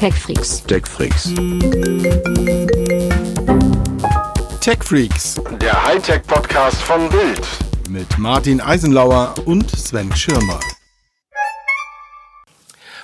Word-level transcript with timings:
TechFreaks. 0.00 0.62
TechFreaks. 0.62 1.34
TechFreaks 4.62 5.42
Der 5.60 5.84
Hightech-Podcast 5.86 6.80
von 6.80 7.10
Bild. 7.10 7.46
mit 7.90 8.16
Martin 8.16 8.62
Eisenlauer 8.62 9.34
und 9.44 9.70
Sven 9.70 10.10
Schirmer. 10.16 10.58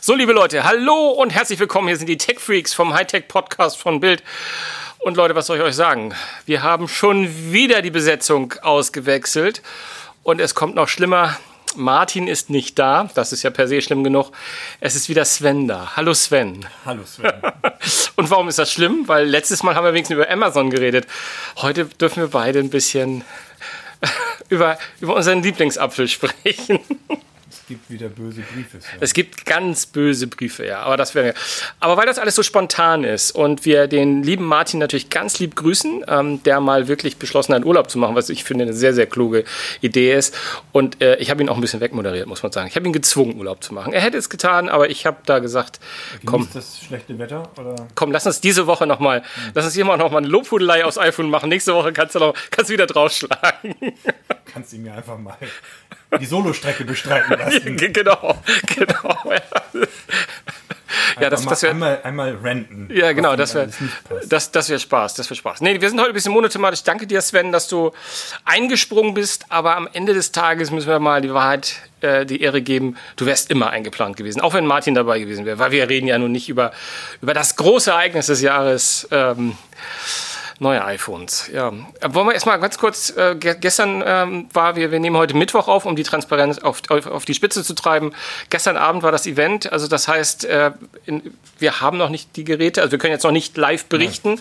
So, 0.01 0.14
liebe 0.14 0.32
Leute, 0.32 0.64
hallo 0.64 1.11
und 1.11 1.35
herzlich 1.35 1.59
willkommen. 1.59 1.88
Hier 1.88 1.98
sind 1.98 2.09
die 2.09 2.17
Tech 2.17 2.40
Freaks 2.40 2.72
vom 2.72 2.94
Hightech 2.94 3.28
Podcast 3.28 3.76
von 3.76 4.01
Bild. 4.01 4.22
Und 5.01 5.19
Leute, 5.19 5.35
was 5.35 5.49
soll 5.49 5.58
ich 5.58 5.65
euch 5.65 5.76
sagen? 5.76 6.15
Wir 6.47 6.63
haben 6.63 6.88
schon 6.88 7.53
wieder 7.53 7.83
die 7.83 7.90
Besetzung 7.90 8.54
ausgewechselt 8.63 9.60
und 10.22 10.40
es 10.40 10.54
kommt 10.54 10.74
noch 10.74 10.88
schlimmer. 10.88 11.37
Martin 11.77 12.29
ist 12.29 12.51
nicht 12.51 12.79
da. 12.79 13.08
Das 13.15 13.33
ist 13.33 13.43
ja 13.43 13.51
per 13.51 13.69
se 13.69 13.81
schlimm 13.83 14.04
genug. 14.04 14.31
Es 14.81 14.95
ist 14.95 15.08
wieder 15.08 15.25
Sven 15.25 15.69
da. 15.69 15.97
Hallo 15.97 16.15
Sven. 16.15 16.66
Hallo 16.84 17.05
Sven. 17.05 17.33
Und 18.17 18.30
warum 18.30 18.48
ist 18.48 18.59
das 18.59 18.73
schlimm? 18.73 19.05
Weil 19.07 19.27
letztes 19.27 19.62
Mal 19.62 19.75
haben 19.75 19.84
wir 19.84 19.93
wenigstens 19.93 20.17
über 20.17 20.31
Amazon 20.31 20.70
geredet. 20.70 21.07
Heute 21.57 21.84
dürfen 21.84 22.23
wir 22.23 22.29
beide 22.29 22.59
ein 22.59 22.70
bisschen 22.70 23.25
über, 24.48 24.79
über 25.01 25.15
unseren 25.15 25.43
Lieblingsapfel 25.43 26.09
sprechen. 26.09 26.81
Es 27.66 27.70
gibt 27.70 27.91
wieder 27.91 28.09
böse 28.09 28.43
Briefe. 28.43 28.80
Sven. 28.80 28.98
Es 29.01 29.12
gibt 29.12 29.45
ganz 29.45 29.87
böse 29.87 30.29
Briefe, 30.29 30.65
ja. 30.65 30.83
Aber 30.83 30.97
das 30.97 31.16
wäre. 31.16 31.34
Aber 31.80 31.97
weil 31.97 32.06
das 32.06 32.20
alles 32.20 32.37
so 32.37 32.45
spontan 32.45 33.02
ist 33.02 33.33
und 33.33 33.65
wir 33.65 33.89
den 33.89 34.23
lieben 34.23 34.45
Martin 34.45 34.79
natürlich 34.79 35.11
ganz 35.11 35.41
lieb 35.41 35.56
grüßen, 35.56 36.05
ähm, 36.06 36.41
der 36.45 36.61
mal 36.61 36.87
wirklich 36.87 37.16
beschlossen 37.16 37.55
hat, 37.55 37.65
Urlaub 37.65 37.91
zu 37.91 37.98
machen, 37.98 38.15
was 38.15 38.29
ich 38.29 38.45
finde 38.45 38.62
eine 38.66 38.73
sehr, 38.73 38.95
sehr 38.95 39.06
kluge 39.06 39.42
Idee 39.80 40.15
ist. 40.15 40.33
Und 40.70 41.02
äh, 41.02 41.16
ich 41.16 41.29
habe 41.29 41.42
ihn 41.42 41.48
auch 41.48 41.56
ein 41.56 41.61
bisschen 41.61 41.80
wegmoderiert, 41.80 42.29
muss 42.29 42.45
man 42.45 42.52
sagen. 42.52 42.69
Ich 42.69 42.77
habe 42.77 42.87
ihn 42.87 42.92
gezwungen, 42.92 43.37
Urlaub 43.37 43.65
zu 43.65 43.75
machen. 43.75 43.92
Er 43.92 44.01
hätte 44.01 44.17
es 44.17 44.30
getan, 44.30 44.69
aber 44.69 44.89
ich 44.89 45.05
habe 45.05 45.17
da 45.27 45.41
gesagt, 45.41 45.80
komm, 46.25 46.42
Genießt 46.42 46.55
das 46.55 46.78
schlechte 46.78 47.19
Wetter? 47.19 47.51
Oder? 47.59 47.89
komm, 47.97 48.12
lass 48.12 48.28
uns 48.28 48.41
diese 48.41 48.69
Woche 48.69 48.87
nochmal, 48.87 49.25
lass 49.55 49.64
uns 49.64 49.75
hier 49.75 49.84
mal 49.84 49.97
noch 49.97 50.12
mal 50.12 50.19
eine 50.19 50.28
Lobhudelei 50.28 50.84
aufs 50.84 50.98
iPhone 50.98 51.31
machen. 51.31 51.48
Nächste 51.48 51.75
Woche 51.75 51.92
kannst 51.92 52.14
du 52.14 52.20
noch, 52.20 52.34
kannst 52.53 52.70
du 52.70 52.75
wieder 52.75 52.87
draufschlagen. 52.87 53.75
Kannst 54.44 54.72
du 54.72 54.78
mir 54.78 54.94
einfach 54.94 55.19
mal 55.19 55.37
die 56.19 56.27
Solostrecke 56.27 56.84
bestreiten 56.84 57.39
lassen? 57.39 57.77
genau, 57.92 58.39
genau. 58.75 59.33
ja, 61.20 61.31
das, 61.31 61.41
Einfach 61.41 61.50
das 61.50 61.62
mal 61.62 61.62
wäre 61.62 61.70
einmal, 61.70 62.00
einmal 62.03 62.34
renten. 62.36 62.89
Ja, 62.92 63.12
genau, 63.12 63.36
das 63.36 63.55
wäre 63.55 63.69
das, 64.28 64.50
das 64.50 64.69
wär 64.69 64.78
Spaß, 64.78 65.14
das 65.14 65.28
wäre 65.28 65.37
Spaß. 65.37 65.61
Nee, 65.61 65.81
wir 65.81 65.89
sind 65.89 65.98
heute 65.98 66.11
ein 66.11 66.14
bisschen 66.14 66.33
monothematisch. 66.33 66.83
Danke 66.83 67.06
dir, 67.06 67.20
Sven, 67.22 67.53
dass 67.53 67.69
du 67.69 67.92
eingesprungen 68.44 69.14
bist, 69.14 69.47
aber 69.48 69.77
am 69.77 69.89
Ende 69.92 70.14
des 70.14 70.33
Tages 70.33 70.70
müssen 70.70 70.89
wir 70.89 70.98
mal 70.98 71.20
die 71.20 71.33
Wahrheit, 71.33 71.77
äh, 72.00 72.27
die 72.27 72.41
Ehre 72.41 72.62
geben. 72.62 72.97
Du 73.17 73.27
wärst 73.27 73.50
immer 73.50 73.70
eingeplant 73.70 74.17
gewesen, 74.17 74.41
auch 74.41 74.55
wenn 74.55 74.67
Martin 74.67 74.94
dabei 74.94 75.19
gewesen 75.19 75.44
wäre, 75.44 75.59
weil 75.59 75.70
wir 75.70 75.89
reden 75.89 76.06
ja 76.06 76.19
nun 76.19 76.33
nicht 76.33 76.48
über, 76.48 76.72
über 77.22 77.34
das 77.34 77.56
große 77.56 77.91
Ereignis 77.91 78.27
des 78.27 78.41
Jahres. 78.41 79.09
Ähm, 79.11 79.56
Neue 80.59 80.83
iPhones, 80.83 81.51
ja. 81.53 81.69
Äh, 82.01 82.15
Wollen 82.15 82.29
wir 82.29 82.33
erstmal 82.33 82.59
ganz 82.59 82.79
kurz, 82.79 83.11
äh, 83.15 83.35
ge 83.35 83.57
gestern 83.61 84.03
ähm, 84.07 84.47
war, 84.55 84.75
wir, 84.75 84.91
wir 84.91 84.99
nehmen 85.01 85.17
heute 85.19 85.37
Mittwoch 85.37 85.69
auf, 85.69 85.85
um 85.85 85.97
die 85.97 86.03
Transparenz 86.03 86.59
auf, 86.61 86.81
auf, 86.89 87.07
auf 87.07 87.25
die 87.27 87.35
Spitze 87.35 87.62
zu 87.62 87.75
treiben. 87.75 88.12
Gestern 88.49 88.79
Abend 88.79 89.03
war 89.03 89.12
das 89.12 89.27
Event, 89.27 89.71
also 89.71 89.87
das 89.87 90.09
heißt, 90.09 90.47
äh, 90.47 90.71
in, 91.05 91.23
wir 91.59 91.83
haben 91.83 91.99
noch 91.99 92.09
nicht 92.09 92.37
die 92.37 92.45
Geräte, 92.45 92.81
also 92.81 92.93
wir 92.93 92.99
können 92.99 93.12
jetzt 93.12 93.25
noch 93.25 93.33
nicht 93.33 93.55
live 93.59 93.84
berichten. 93.84 94.41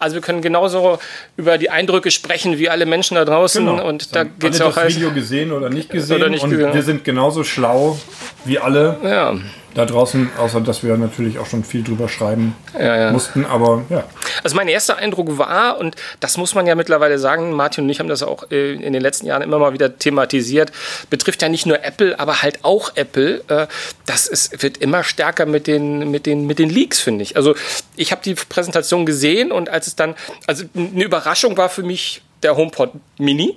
Also 0.00 0.14
wir 0.16 0.20
können 0.22 0.42
genauso 0.42 0.98
über 1.36 1.58
die 1.58 1.70
Eindrücke 1.70 2.10
sprechen 2.10 2.58
wie 2.58 2.68
alle 2.68 2.84
Menschen 2.84 3.14
da 3.14 3.24
draußen 3.24 3.64
Genau. 3.64 3.86
und 3.86 4.16
da 4.16 4.24
geht 4.24 4.54
es 4.54 4.60
auch 4.60 4.74
das. 4.74 4.96
Video 4.96 5.12
gesehen 5.12 5.52
oder 5.52 5.70
nicht 5.70 5.90
gesehen 5.90 6.16
Oder 6.16 6.28
nicht 6.28 6.42
und 6.42 6.50
gesehen. 6.50 6.74
wir 6.74 6.82
sind 6.82 7.04
genauso 7.04 7.44
schlau 7.44 8.00
wie 8.44 8.58
alle 8.58 8.98
Ja. 9.04 9.34
Da 9.74 9.86
draußen, 9.86 10.30
außer 10.38 10.60
dass 10.60 10.82
wir 10.82 10.96
natürlich 10.96 11.38
auch 11.38 11.46
schon 11.46 11.64
viel 11.64 11.82
drüber 11.82 12.08
schreiben 12.08 12.54
Ja, 12.78 12.96
ja. 12.96 13.12
mussten, 13.12 13.44
aber 13.46 13.82
ja. 13.88 14.04
Also 14.42 14.56
mein 14.56 14.68
erster 14.68 14.96
Eindruck 14.96 15.38
war, 15.38 15.78
und 15.78 15.96
das 16.20 16.36
muss 16.36 16.54
man 16.54 16.66
ja 16.66 16.74
mittlerweile 16.74 17.18
sagen, 17.18 17.52
Martin 17.52 17.84
und 17.84 17.90
ich 17.90 18.00
haben 18.00 18.08
das 18.08 18.22
auch 18.22 18.50
äh, 18.50 18.74
in 18.74 18.92
den 18.92 19.02
letzten 19.02 19.26
Jahren 19.26 19.42
immer 19.42 19.58
mal 19.58 19.72
wieder 19.72 19.98
thematisiert, 19.98 20.72
betrifft 21.10 21.42
ja 21.42 21.48
nicht 21.48 21.66
nur 21.66 21.82
Apple, 21.84 22.18
aber 22.18 22.42
halt 22.42 22.60
auch 22.64 22.92
Apple. 22.96 23.42
Äh, 23.48 23.66
Das 24.06 24.26
ist, 24.26 24.62
wird 24.62 24.78
immer 24.78 25.04
stärker 25.04 25.46
mit 25.46 25.66
den, 25.66 26.10
mit 26.10 26.26
den, 26.26 26.46
mit 26.46 26.58
den 26.58 26.68
Leaks, 26.70 27.00
finde 27.00 27.22
ich. 27.22 27.36
Also 27.36 27.54
ich 27.96 28.12
habe 28.12 28.22
die 28.22 28.34
Präsentation 28.34 29.06
gesehen 29.06 29.52
und 29.52 29.68
als 29.68 29.86
es 29.86 29.96
dann, 29.96 30.14
also 30.46 30.64
eine 30.74 31.04
Überraschung 31.04 31.56
war 31.56 31.68
für 31.68 31.82
mich 31.82 32.22
der 32.42 32.56
HomePod 32.56 32.92
Mini. 33.18 33.56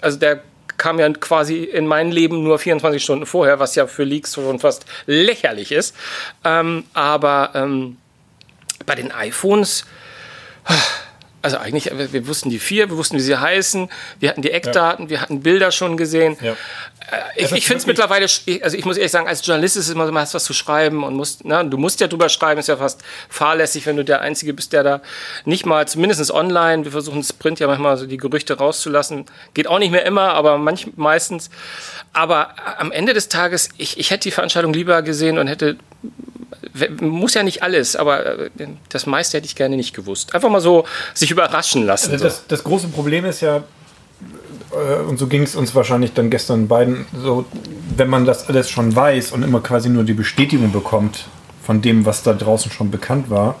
Also 0.00 0.18
der 0.18 0.42
kam 0.82 0.98
ja 0.98 1.08
quasi 1.10 1.62
in 1.62 1.86
mein 1.86 2.10
Leben 2.10 2.42
nur 2.42 2.58
24 2.58 3.00
Stunden 3.00 3.24
vorher, 3.24 3.60
was 3.60 3.76
ja 3.76 3.86
für 3.86 4.02
Leaks 4.02 4.34
schon 4.34 4.58
fast 4.58 4.84
lächerlich 5.06 5.70
ist. 5.70 5.94
Ähm, 6.42 6.82
aber 6.92 7.52
ähm, 7.54 7.98
bei 8.84 8.96
den 8.96 9.12
iPhones, 9.12 9.84
also 11.40 11.58
eigentlich, 11.58 11.96
wir 11.96 12.12
wir 12.12 12.26
wussten 12.26 12.50
die 12.50 12.58
vier, 12.58 12.90
wir 12.90 12.96
wussten, 12.96 13.16
wie 13.16 13.20
sie 13.20 13.38
heißen, 13.38 13.88
wir 14.18 14.28
hatten 14.28 14.42
die 14.42 14.50
Eckdaten, 14.50 15.08
wir 15.08 15.20
hatten 15.20 15.40
Bilder 15.40 15.70
schon 15.70 15.96
gesehen. 15.96 16.36
Ja. 16.40 16.56
Äh, 17.10 17.44
Ich, 17.44 17.52
ich 17.52 17.66
finde 17.66 17.80
es 17.80 17.86
mittlerweile, 17.86 18.26
also 18.62 18.76
ich 18.76 18.84
muss 18.84 18.96
ehrlich 18.96 19.12
sagen, 19.12 19.28
als 19.28 19.46
Journalist 19.46 19.76
ist 19.76 19.86
es 19.86 19.94
immer 19.94 20.06
so, 20.06 20.12
man 20.12 20.22
hast 20.22 20.34
was 20.34 20.44
zu 20.44 20.52
schreiben 20.52 21.04
und 21.04 21.14
musst, 21.14 21.44
na, 21.44 21.62
du 21.64 21.76
musst 21.78 22.00
ja 22.00 22.08
drüber 22.08 22.28
schreiben, 22.28 22.60
ist 22.60 22.68
ja 22.68 22.76
fast 22.76 23.00
fahrlässig, 23.28 23.86
wenn 23.86 23.96
du 23.96 24.04
der 24.04 24.20
Einzige 24.20 24.54
bist, 24.54 24.72
der 24.72 24.82
da 24.82 25.00
nicht 25.44 25.66
mal, 25.66 25.86
zumindest 25.88 26.30
online, 26.30 26.84
wir 26.84 26.92
versuchen 26.92 27.22
Sprint 27.22 27.60
ja 27.60 27.66
manchmal 27.66 27.96
so 27.96 28.06
die 28.06 28.16
Gerüchte 28.16 28.56
rauszulassen, 28.58 29.26
geht 29.54 29.66
auch 29.66 29.78
nicht 29.78 29.90
mehr 29.90 30.04
immer, 30.04 30.34
aber 30.34 30.58
manch, 30.58 30.88
meistens. 30.96 31.50
Aber 32.12 32.54
am 32.78 32.92
Ende 32.92 33.14
des 33.14 33.28
Tages, 33.28 33.70
ich, 33.78 33.98
ich 33.98 34.10
hätte 34.10 34.24
die 34.24 34.30
Veranstaltung 34.30 34.72
lieber 34.72 35.02
gesehen 35.02 35.38
und 35.38 35.46
hätte 35.48 35.76
muss 37.00 37.34
ja 37.34 37.42
nicht 37.42 37.62
alles, 37.62 37.96
aber 37.96 38.24
äh, 38.26 38.50
das 38.88 39.06
meiste 39.06 39.36
hätte 39.36 39.46
ich 39.46 39.56
gerne 39.56 39.76
nicht 39.76 39.94
gewusst. 39.94 40.34
Einfach 40.34 40.48
mal 40.48 40.60
so 40.60 40.86
sich 41.12 41.30
überraschen 41.30 41.84
lassen. 41.84 42.16
So. 42.16 42.24
Das, 42.24 42.46
das 42.46 42.64
große 42.64 42.88
Problem 42.88 43.24
ist 43.24 43.40
ja, 43.40 43.62
äh, 44.72 45.02
und 45.02 45.18
so 45.18 45.26
ging 45.26 45.42
es 45.42 45.54
uns 45.54 45.74
wahrscheinlich 45.74 46.12
dann 46.12 46.30
gestern 46.30 46.68
beiden, 46.68 47.06
so, 47.16 47.44
wenn 47.96 48.08
man 48.08 48.24
das 48.24 48.48
alles 48.48 48.70
schon 48.70 48.94
weiß 48.94 49.32
und 49.32 49.42
immer 49.42 49.60
quasi 49.60 49.88
nur 49.88 50.04
die 50.04 50.14
Bestätigung 50.14 50.72
bekommt 50.72 51.26
von 51.62 51.80
dem, 51.82 52.06
was 52.06 52.22
da 52.22 52.32
draußen 52.32 52.70
schon 52.70 52.90
bekannt 52.90 53.30
war, 53.30 53.56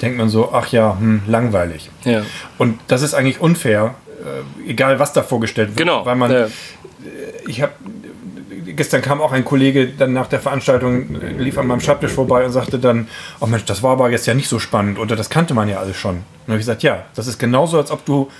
denkt 0.00 0.18
man 0.18 0.28
so, 0.28 0.52
ach 0.52 0.68
ja, 0.68 0.96
hm, 0.98 1.22
langweilig. 1.26 1.90
Ja. 2.04 2.22
Und 2.58 2.78
das 2.88 3.02
ist 3.02 3.14
eigentlich 3.14 3.40
unfair, 3.40 3.94
äh, 4.66 4.70
egal 4.70 4.98
was 4.98 5.12
da 5.12 5.22
vorgestellt 5.22 5.70
wird. 5.70 5.78
Genau. 5.78 6.06
Weil 6.06 6.16
man, 6.16 6.30
ja. 6.30 6.46
ich 7.46 7.62
habe 7.62 7.72
gestern 8.76 9.02
kam 9.02 9.20
auch 9.20 9.32
ein 9.32 9.44
Kollege 9.44 9.88
dann 9.88 10.12
nach 10.12 10.26
der 10.26 10.40
Veranstaltung, 10.40 11.20
äh, 11.20 11.32
lief 11.32 11.58
an 11.58 11.66
meinem 11.66 11.80
Schreibtisch 11.80 12.12
vorbei 12.12 12.44
und 12.44 12.52
sagte 12.52 12.78
dann, 12.78 13.08
oh 13.40 13.46
Mensch, 13.46 13.64
das 13.64 13.82
war 13.82 13.92
aber 13.92 14.10
jetzt 14.10 14.26
ja 14.26 14.34
nicht 14.34 14.48
so 14.48 14.58
spannend 14.58 14.98
oder 14.98 15.16
das 15.16 15.30
kannte 15.30 15.54
man 15.54 15.68
ja 15.68 15.78
alles 15.78 15.96
schon. 15.96 16.16
Und 16.16 16.24
dann 16.46 16.52
habe 16.52 16.60
ich 16.60 16.66
gesagt, 16.66 16.82
ja, 16.82 17.04
das 17.14 17.26
ist 17.26 17.38
genauso, 17.38 17.78
als 17.78 17.90
ob 17.90 18.04
du 18.04 18.30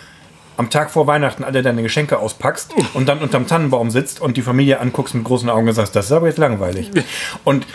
am 0.61 0.69
Tag 0.69 0.91
vor 0.91 1.07
Weihnachten 1.07 1.43
alle 1.43 1.63
deine 1.63 1.83
Geschenke 1.83 2.19
auspackst 2.19 2.75
und 2.93 3.09
dann 3.09 3.21
unterm 3.21 3.47
Tannenbaum 3.47 3.91
sitzt 3.91 4.21
und 4.21 4.37
die 4.37 4.43
Familie 4.43 4.79
anguckst 4.79 5.15
mit 5.15 5.25
großen 5.25 5.49
Augen 5.49 5.67
und 5.67 5.75
sagst, 5.75 5.97
das 5.97 6.07
ist 6.07 6.13
aber 6.13 6.27
jetzt 6.27 6.37
langweilig. 6.37 6.91
Und 7.45 7.67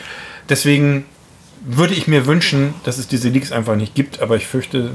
deswegen 0.49 1.05
würde 1.65 1.95
ich 1.95 2.07
mir 2.07 2.27
wünschen, 2.27 2.75
dass 2.83 2.99
es 2.99 3.07
diese 3.07 3.29
Leaks 3.29 3.51
einfach 3.51 3.75
nicht 3.75 3.95
gibt, 3.95 4.21
aber 4.21 4.35
ich 4.35 4.45
fürchte, 4.45 4.91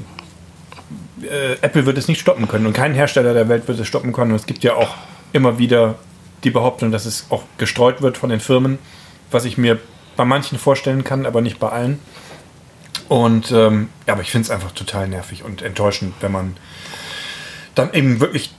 äh, 1.20 1.54
Apple 1.62 1.84
wird 1.84 1.98
es 1.98 2.06
nicht 2.06 2.20
stoppen 2.20 2.46
können 2.46 2.64
und 2.64 2.74
kein 2.74 2.94
Hersteller 2.94 3.34
der 3.34 3.48
Welt 3.48 3.66
wird 3.66 3.80
es 3.80 3.88
stoppen 3.88 4.12
können. 4.12 4.30
Und 4.30 4.36
es 4.36 4.46
gibt 4.46 4.62
ja 4.62 4.74
auch 4.74 4.94
immer 5.32 5.58
wieder 5.58 5.96
die 6.44 6.50
Behauptung, 6.50 6.92
dass 6.92 7.06
es 7.06 7.26
auch 7.30 7.42
gestreut 7.58 8.02
wird 8.02 8.16
von 8.16 8.30
den 8.30 8.38
Firmen, 8.38 8.78
was 9.32 9.44
ich 9.44 9.58
mir 9.58 9.80
bei 10.16 10.24
manchen 10.24 10.60
vorstellen 10.60 11.02
kann, 11.02 11.26
aber 11.26 11.40
nicht 11.40 11.58
bei 11.58 11.70
allen. 11.70 11.98
Und 13.08 13.50
ähm, 13.50 13.88
ja, 14.06 14.12
aber 14.12 14.22
ich 14.22 14.30
finde 14.30 14.44
es 14.44 14.50
einfach 14.52 14.70
total 14.70 15.08
nervig 15.08 15.42
und 15.42 15.60
enttäuschend, 15.60 16.14
wenn 16.20 16.30
man 16.30 16.56
dann 17.86 17.94
eben 17.94 18.20
wirklich 18.20 18.50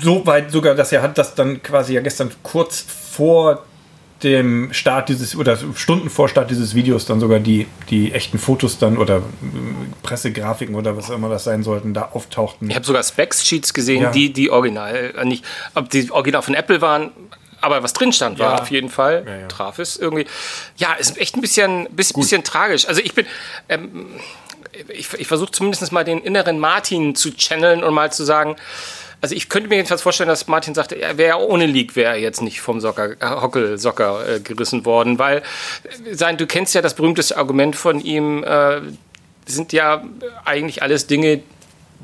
so 0.00 0.26
weit 0.26 0.50
sogar, 0.50 0.74
dass 0.74 0.92
er 0.92 1.02
hat 1.02 1.18
das 1.18 1.34
dann 1.34 1.62
quasi 1.62 1.94
ja 1.94 2.00
gestern 2.00 2.30
kurz 2.42 2.80
vor 3.12 3.64
dem 4.22 4.72
Start 4.72 5.10
dieses 5.10 5.36
oder 5.36 5.58
Stunden 5.74 6.08
vor 6.08 6.28
Start 6.28 6.50
dieses 6.50 6.74
Videos 6.74 7.04
dann 7.04 7.20
sogar 7.20 7.40
die, 7.40 7.66
die 7.90 8.12
echten 8.12 8.38
Fotos 8.38 8.78
dann 8.78 8.96
oder 8.96 9.18
äh, 9.18 9.20
Pressegrafiken 10.02 10.74
oder 10.74 10.96
was 10.96 11.10
immer 11.10 11.28
das 11.28 11.44
sein 11.44 11.62
sollten, 11.62 11.92
da 11.92 12.08
auftauchten. 12.12 12.70
Ich 12.70 12.76
habe 12.76 12.86
sogar 12.86 13.02
Specs-Sheets 13.02 13.74
gesehen, 13.74 14.02
Ja. 14.02 14.10
die, 14.10 14.32
die 14.32 14.50
original, 14.50 15.12
äh, 15.16 15.24
nicht, 15.26 15.44
ob 15.74 15.90
die 15.90 16.10
original 16.10 16.40
von 16.42 16.54
Apple 16.54 16.80
waren, 16.80 17.10
aber 17.60 17.82
was 17.82 17.92
drin 17.92 18.12
stand, 18.12 18.38
war 18.38 18.56
Ja. 18.56 18.62
auf 18.62 18.70
jeden 18.70 18.88
Fall. 18.88 19.24
Ja, 19.26 19.36
ja. 19.40 19.48
Traf 19.48 19.78
es 19.78 19.96
irgendwie. 19.98 20.26
Ja, 20.76 20.94
ist 20.94 21.18
echt 21.18 21.34
ein 21.36 21.40
bisschen, 21.42 21.88
bisschen, 21.90 22.20
bisschen 22.20 22.44
tragisch. 22.44 22.86
Also 22.88 23.02
ich 23.02 23.14
bin, 23.14 23.26
ähm, 23.68 24.06
ich, 24.88 25.12
ich 25.14 25.26
versuche 25.26 25.50
zumindest 25.52 25.92
mal 25.92 26.04
den 26.04 26.20
inneren 26.22 26.58
Martin 26.58 27.14
zu 27.14 27.34
channeln 27.36 27.82
und 27.82 27.94
mal 27.94 28.12
zu 28.12 28.24
sagen, 28.24 28.56
also 29.20 29.34
ich 29.34 29.48
könnte 29.48 29.70
mir 29.70 29.76
jedenfalls 29.76 30.02
vorstellen, 30.02 30.28
dass 30.28 30.48
Martin 30.48 30.74
sagte, 30.74 31.00
er 31.00 31.16
wäre 31.16 31.38
ohne 31.38 31.64
League 31.64 31.96
wäre 31.96 32.12
er 32.12 32.20
jetzt 32.20 32.42
nicht 32.42 32.60
vom 32.60 32.80
Socker, 32.80 33.12
äh, 33.12 33.40
Hockelsocker 33.40 34.28
äh, 34.28 34.40
gerissen 34.40 34.84
worden, 34.84 35.18
weil 35.18 35.38
äh, 35.38 36.14
sein, 36.14 36.36
du 36.36 36.46
kennst 36.46 36.74
ja 36.74 36.82
das 36.82 36.94
berühmteste 36.94 37.36
Argument 37.38 37.74
von 37.74 38.00
ihm, 38.00 38.44
äh, 38.44 38.82
sind 39.46 39.72
ja 39.72 40.04
eigentlich 40.44 40.82
alles 40.82 41.06
Dinge, 41.06 41.40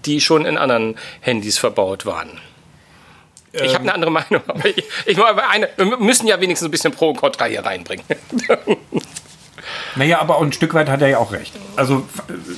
die 0.07 0.21
schon 0.21 0.47
in 0.47 0.57
anderen 0.57 0.97
Handys 1.21 1.59
verbaut 1.59 2.07
waren. 2.07 2.41
Ich 3.53 3.75
habe 3.75 3.83
eine 3.83 3.95
andere 3.95 4.13
Meinung, 4.13 4.43
aber 4.47 4.65
ich, 4.65 4.85
ich 5.07 5.19
eine, 5.19 5.69
wir 5.77 5.97
müssen 5.99 6.27
ja 6.27 6.41
wenigstens 6.41 6.69
ein 6.69 6.71
bisschen 6.71 6.93
Pro 6.93 7.11
und 7.11 7.17
Contra 7.17 7.47
hier 7.47 7.65
reinbringen. 7.65 8.05
Naja, 9.97 10.21
aber 10.21 10.37
auch 10.37 10.43
ein 10.43 10.53
Stück 10.53 10.75
weit 10.75 10.89
hat 10.89 11.01
er 11.03 11.09
ja 11.09 11.19
auch 11.19 11.33
recht. 11.33 11.55
Also, 11.77 12.07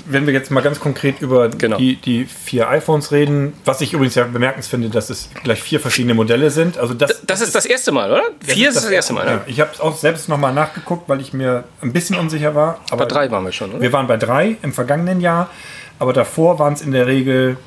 wenn 0.06 0.26
wir 0.26 0.32
jetzt 0.32 0.50
mal 0.50 0.60
ganz 0.60 0.80
konkret 0.80 1.20
über 1.20 1.48
Genau. 1.48 1.76
die, 1.76 1.96
die 1.96 2.24
vier 2.24 2.68
iPhones 2.68 3.12
reden, 3.12 3.52
was 3.64 3.80
ich 3.80 3.92
übrigens 3.92 4.14
ja 4.16 4.24
bemerkenswert 4.24 4.72
finde, 4.72 4.88
dass 4.88 5.10
es 5.10 5.28
gleich 5.44 5.62
vier 5.62 5.80
verschiedene 5.80 6.14
Modelle 6.14 6.50
sind. 6.50 6.78
Also 6.78 6.94
das, 6.94 7.20
Das 7.26 7.40
ist 7.42 7.54
das 7.54 7.66
erste 7.66 7.92
Mal, 7.92 8.10
oder? 8.10 8.22
Vier 8.40 8.70
ist 8.70 8.76
das 8.76 8.86
erste 8.88 9.12
Mal, 9.12 9.26
Ja, 9.26 9.40
ich 9.46 9.60
habe 9.60 9.70
es 9.74 9.80
auch 9.80 9.96
selbst 9.96 10.28
nochmal 10.28 10.54
nachgeguckt, 10.54 11.08
weil 11.08 11.20
ich 11.20 11.32
mir 11.34 11.64
ein 11.82 11.92
bisschen 11.92 12.18
unsicher 12.18 12.54
war. 12.54 12.78
Aber 12.90 13.04
Bei 13.04 13.08
drei 13.12 13.30
waren 13.30 13.44
wir 13.44 13.52
schon, 13.52 13.70
oder? 13.72 13.80
Wir 13.82 13.92
waren 13.92 14.06
bei 14.06 14.16
drei 14.16 14.56
im 14.62 14.72
vergangenen 14.72 15.20
Jahr, 15.20 15.50
aber 15.98 16.12
davor 16.14 16.58
waren 16.58 16.72
es 16.72 16.80
in 16.80 16.92
der 16.92 17.06
Regel 17.06 17.58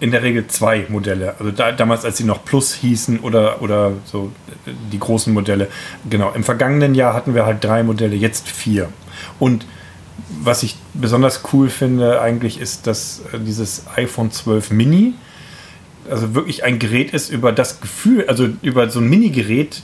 in 0.00 0.10
der 0.10 0.22
Regel 0.22 0.46
zwei 0.46 0.86
Modelle. 0.88 1.34
Also 1.38 1.52
da, 1.52 1.72
damals, 1.72 2.04
als 2.04 2.16
sie 2.16 2.24
noch 2.24 2.44
Plus 2.44 2.74
hießen 2.74 3.20
oder, 3.20 3.62
oder 3.62 3.92
so 4.06 4.32
die 4.92 4.98
großen 4.98 5.32
Modelle. 5.32 5.68
Genau, 6.08 6.32
im 6.32 6.42
vergangenen 6.42 6.94
Jahr 6.94 7.14
hatten 7.14 7.34
wir 7.34 7.46
halt 7.46 7.62
drei 7.62 7.82
Modelle, 7.82 8.16
jetzt 8.16 8.48
vier. 8.48 8.88
Und 9.38 9.66
was 10.42 10.62
ich 10.62 10.76
besonders 10.94 11.42
cool 11.52 11.68
finde 11.68 12.20
eigentlich 12.20 12.60
ist, 12.60 12.86
dass 12.86 13.22
äh, 13.32 13.38
dieses 13.38 13.84
iPhone 13.96 14.30
12 14.30 14.70
Mini 14.70 15.14
also 16.08 16.34
wirklich 16.34 16.64
ein 16.64 16.78
Gerät 16.78 17.12
ist 17.12 17.30
über 17.30 17.52
das 17.52 17.80
Gefühl, 17.80 18.24
also 18.26 18.48
über 18.62 18.90
so 18.90 19.00
ein 19.00 19.08
Mini-Gerät 19.08 19.82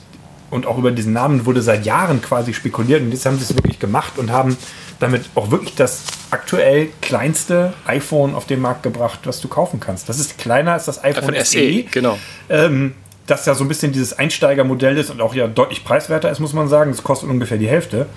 und 0.49 0.65
auch 0.65 0.77
über 0.77 0.91
diesen 0.91 1.13
Namen 1.13 1.45
wurde 1.45 1.61
seit 1.61 1.85
Jahren 1.85 2.21
quasi 2.21 2.53
spekuliert 2.53 3.01
und 3.01 3.11
jetzt 3.11 3.25
haben 3.25 3.37
sie 3.37 3.43
es 3.43 3.55
wirklich 3.55 3.79
gemacht 3.79 4.17
und 4.17 4.31
haben 4.31 4.57
damit 4.99 5.29
auch 5.35 5.51
wirklich 5.51 5.75
das 5.75 6.03
aktuell 6.31 6.89
kleinste 7.01 7.73
iPhone 7.85 8.33
auf 8.33 8.45
den 8.45 8.61
Markt 8.61 8.83
gebracht, 8.83 9.19
was 9.25 9.41
du 9.41 9.47
kaufen 9.47 9.79
kannst. 9.79 10.09
Das 10.09 10.19
ist 10.19 10.37
kleiner 10.37 10.73
als 10.73 10.85
das 10.85 11.03
iPhone 11.03 11.25
Von 11.25 11.35
SE, 11.35 11.45
SE, 11.45 11.83
genau. 11.83 12.17
ähm, 12.49 12.93
das 13.27 13.45
ja 13.45 13.53
so 13.53 13.63
ein 13.63 13.67
bisschen 13.67 13.91
dieses 13.91 14.17
Einsteigermodell 14.17 14.97
ist 14.97 15.09
und 15.09 15.21
auch 15.21 15.35
ja 15.35 15.47
deutlich 15.47 15.83
preiswerter 15.83 16.31
ist, 16.31 16.39
muss 16.39 16.53
man 16.53 16.67
sagen. 16.67 16.91
Es 16.91 17.03
kostet 17.03 17.29
ungefähr 17.29 17.57
die 17.57 17.67
Hälfte. 17.67 18.07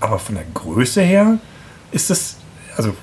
Aber 0.00 0.18
von 0.18 0.34
der 0.34 0.44
Größe 0.52 1.00
her 1.00 1.38
ist 1.92 2.10
es, 2.10 2.36
also 2.76 2.94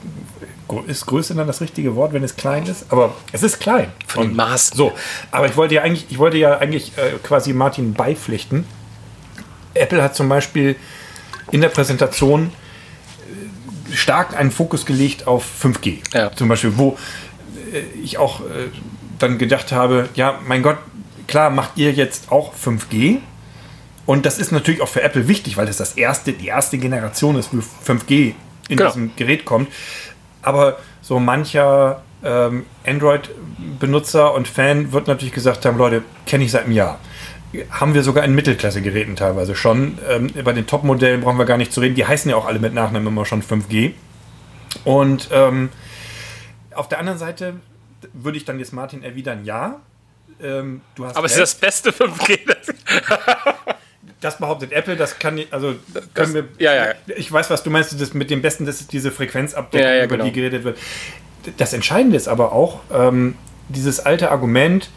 ist 0.88 1.06
Größe 1.06 1.36
dann 1.36 1.48
das 1.48 1.62
richtige 1.62 1.96
Wort, 1.96 2.14
wenn 2.14 2.24
es 2.24 2.36
klein 2.36 2.66
ist? 2.66 2.86
Aber 2.90 3.14
es 3.32 3.44
ist 3.44 3.60
klein. 3.60 3.92
Von 4.08 4.30
den 4.30 4.36
Maßen. 4.36 4.76
So, 4.78 4.92
aber 5.32 5.46
ich 5.48 5.56
wollte 5.58 5.76
ja 5.76 5.82
eigentlich, 5.84 6.06
ich 6.10 6.18
wollte 6.18 6.38
ja 6.38 6.58
eigentlich 6.58 6.98
äh, 6.98 7.18
quasi 7.24 7.54
Martin 7.54 7.94
beipflichten. 7.94 8.66
Apple 9.74 10.02
hat 10.04 10.16
zum 10.16 10.30
Beispiel 10.30 10.76
in 11.52 11.62
der 11.62 11.70
Präsentation 11.70 12.52
äh, 13.92 13.96
stark 13.96 14.38
einen 14.38 14.52
Fokus 14.52 14.86
gelegt 14.86 15.28
auf 15.28 15.46
5G. 15.64 16.00
Ja. 16.14 16.32
Zum 16.36 16.48
Beispiel, 16.50 16.78
wo 16.78 16.98
äh, 17.74 17.80
ich 18.02 18.18
auch 18.18 18.42
äh, 18.42 18.70
dann 19.20 19.38
gedacht 19.38 19.72
habe, 19.72 20.10
ja, 20.16 20.40
mein 20.46 20.62
Gott, 20.64 20.78
klar 21.28 21.50
macht 21.50 21.78
ihr 21.78 21.92
jetzt 21.92 22.32
auch 22.32 22.54
5G. 22.56 23.20
Und 24.06 24.26
das 24.26 24.38
ist 24.38 24.52
natürlich 24.52 24.82
auch 24.82 24.90
für 24.90 25.02
Apple 25.02 25.28
wichtig, 25.28 25.56
weil 25.56 25.66
das 25.66 25.78
das 25.78 25.94
erste, 25.94 26.34
die 26.34 26.48
erste 26.48 26.78
Generation 26.78 27.38
ist, 27.38 27.50
wo 27.54 27.60
5G 27.92 28.34
in 28.70 28.78
Genau. 28.78 28.90
diesem 28.90 29.16
Gerät 29.16 29.46
kommt. 29.46 29.70
Aber 30.44 30.78
so 31.02 31.20
mancher 31.20 32.02
ähm, 32.24 32.66
Android-Benutzer 32.86 34.34
und 34.34 34.48
Fan 34.48 34.92
wird 34.92 35.08
natürlich 35.08 35.34
gesagt 35.34 35.66
haben, 35.66 35.78
Leute, 35.78 36.04
kenne 36.26 36.44
ich 36.44 36.52
seit 36.52 36.66
einem 36.66 36.74
Jahr. 36.74 37.00
Haben 37.70 37.94
wir 37.94 38.04
sogar 38.04 38.24
in 38.24 38.34
Mittelklasse-Geräten 38.34 39.16
teilweise 39.16 39.56
schon. 39.56 40.00
Ähm, 40.10 40.32
bei 40.44 40.54
den 40.54 40.66
Top-Modellen 40.66 41.22
brauchen 41.22 41.38
wir 41.38 41.46
gar 41.46 41.58
nicht 41.58 41.72
zu 41.72 41.82
reden. 41.82 41.96
Die 41.96 42.06
heißen 42.06 42.30
ja 42.30 42.38
auch 42.38 42.46
alle 42.46 42.60
mit 42.60 42.74
Nachnamen 42.74 43.08
immer 43.08 43.26
schon 43.26 43.44
5G. 43.44 43.94
Und 44.86 45.30
ähm, 45.32 45.70
auf 46.74 46.88
der 46.90 47.00
anderen 47.00 47.20
Seite 47.20 47.56
würde 48.14 48.38
ich 48.38 48.46
dann 48.46 48.60
jetzt 48.60 48.74
Martin 48.74 49.04
erwidern, 49.04 49.46
ja. 49.46 49.80
Ähm, 50.42 50.82
du 50.96 51.06
hast 51.06 51.16
Aber 51.16 51.28
es 51.28 51.34
recht. 51.34 51.44
ist 51.44 51.62
das 51.62 51.84
beste 51.84 51.92
5G. 51.92 52.40
Das 54.24 54.38
behauptet 54.38 54.72
Apple, 54.72 54.96
das 54.96 55.20
kann 55.20 55.38
ich, 55.38 55.52
also 55.52 55.76
können 56.14 56.34
wir, 56.34 56.46
ja, 56.58 56.74
ja. 56.74 56.94
ich 57.18 57.30
weiß, 57.32 57.50
was 57.50 57.64
du 57.64 57.70
meinst, 57.70 58.00
das 58.00 58.14
mit 58.14 58.30
dem 58.30 58.42
Besten, 58.42 58.66
das 58.66 58.80
ist 58.80 58.94
diese 58.94 59.12
Frequenzabdeckung, 59.12 59.86
Ja, 59.86 59.96
ja, 59.96 60.06
über 60.06 60.16
genau. 60.16 60.26
die 60.26 60.32
geredet 60.32 60.64
wird. 60.64 60.78
Das 61.58 61.74
Entscheidende 61.74 62.16
ist 62.16 62.30
aber 62.30 62.54
auch, 62.54 62.80
ähm, 62.94 63.36
dieses 63.68 64.00
alte 64.00 64.32
Argument 64.32 64.90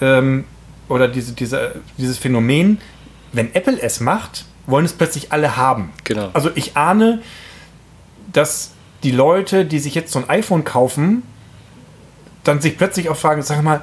ähm, 0.00 0.44
oder 0.88 1.08
diese, 1.08 1.34
diese, 1.34 1.74
dieses 1.98 2.16
Phänomen, 2.16 2.80
wenn 3.32 3.54
Apple 3.54 3.80
es 3.80 4.00
macht, 4.00 4.46
wollen 4.66 4.86
es 4.86 4.94
plötzlich 4.94 5.30
alle 5.30 5.58
haben. 5.58 5.92
Genau. 6.04 6.30
Also 6.32 6.50
ich 6.54 6.74
ahne, 6.76 7.20
dass 8.32 8.70
die 9.02 9.10
Leute, 9.10 9.66
die 9.66 9.78
sich 9.78 9.94
jetzt 9.94 10.10
so 10.12 10.18
ein 10.18 10.30
iPhone 10.30 10.64
kaufen, 10.64 11.22
dann 12.44 12.62
sich 12.62 12.78
plötzlich 12.78 13.10
auch 13.10 13.16
fragen, 13.16 13.42
sag 13.42 13.62
mal, 13.62 13.82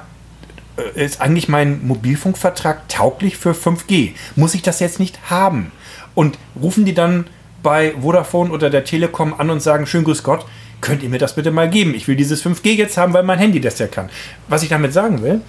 ist 0.94 1.20
eigentlich 1.20 1.48
mein 1.48 1.86
Mobilfunkvertrag 1.86 2.88
tauglich 2.88 3.36
für 3.36 3.52
5G? 3.52 4.12
Muss 4.36 4.54
ich 4.54 4.62
das 4.62 4.80
jetzt 4.80 4.98
nicht 5.00 5.30
haben? 5.30 5.72
Und 6.14 6.38
rufen 6.60 6.84
die 6.84 6.94
dann 6.94 7.26
bei 7.62 7.94
Vodafone 8.00 8.50
oder 8.50 8.70
der 8.70 8.84
Telekom 8.84 9.34
an 9.38 9.50
und 9.50 9.60
sagen, 9.60 9.86
schön 9.86 10.04
grüß 10.04 10.22
Gott, 10.22 10.44
könnt 10.80 11.02
ihr 11.02 11.08
mir 11.08 11.18
das 11.18 11.34
bitte 11.34 11.50
mal 11.50 11.70
geben? 11.70 11.94
Ich 11.94 12.08
will 12.08 12.16
dieses 12.16 12.44
5G 12.44 12.74
jetzt 12.74 12.96
haben, 12.96 13.12
weil 13.12 13.22
mein 13.22 13.38
Handy 13.38 13.60
das 13.60 13.78
ja 13.78 13.86
kann. 13.86 14.10
Was 14.48 14.62
ich 14.62 14.68
damit 14.68 14.92
sagen 14.92 15.22
will, 15.22 15.40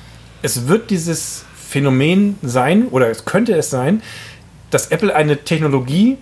es 0.42 0.68
wird 0.68 0.90
dieses 0.90 1.46
Phänomen 1.56 2.38
sein, 2.44 2.88
oder 2.90 3.10
es 3.10 3.26
könnte 3.26 3.54
es 3.54 3.70
sein, 3.70 4.04
dass 4.70 4.88
Apple 4.88 5.16
eine 5.16 5.44
Technologie 5.44 6.18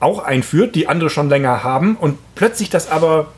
auch 0.00 0.18
einführt, 0.22 0.74
die 0.74 0.88
andere 0.88 1.08
schon 1.08 1.28
länger 1.28 1.64
haben 1.64 1.96
und 1.96 2.18
plötzlich 2.34 2.68
das 2.68 2.90
aber 2.90 3.32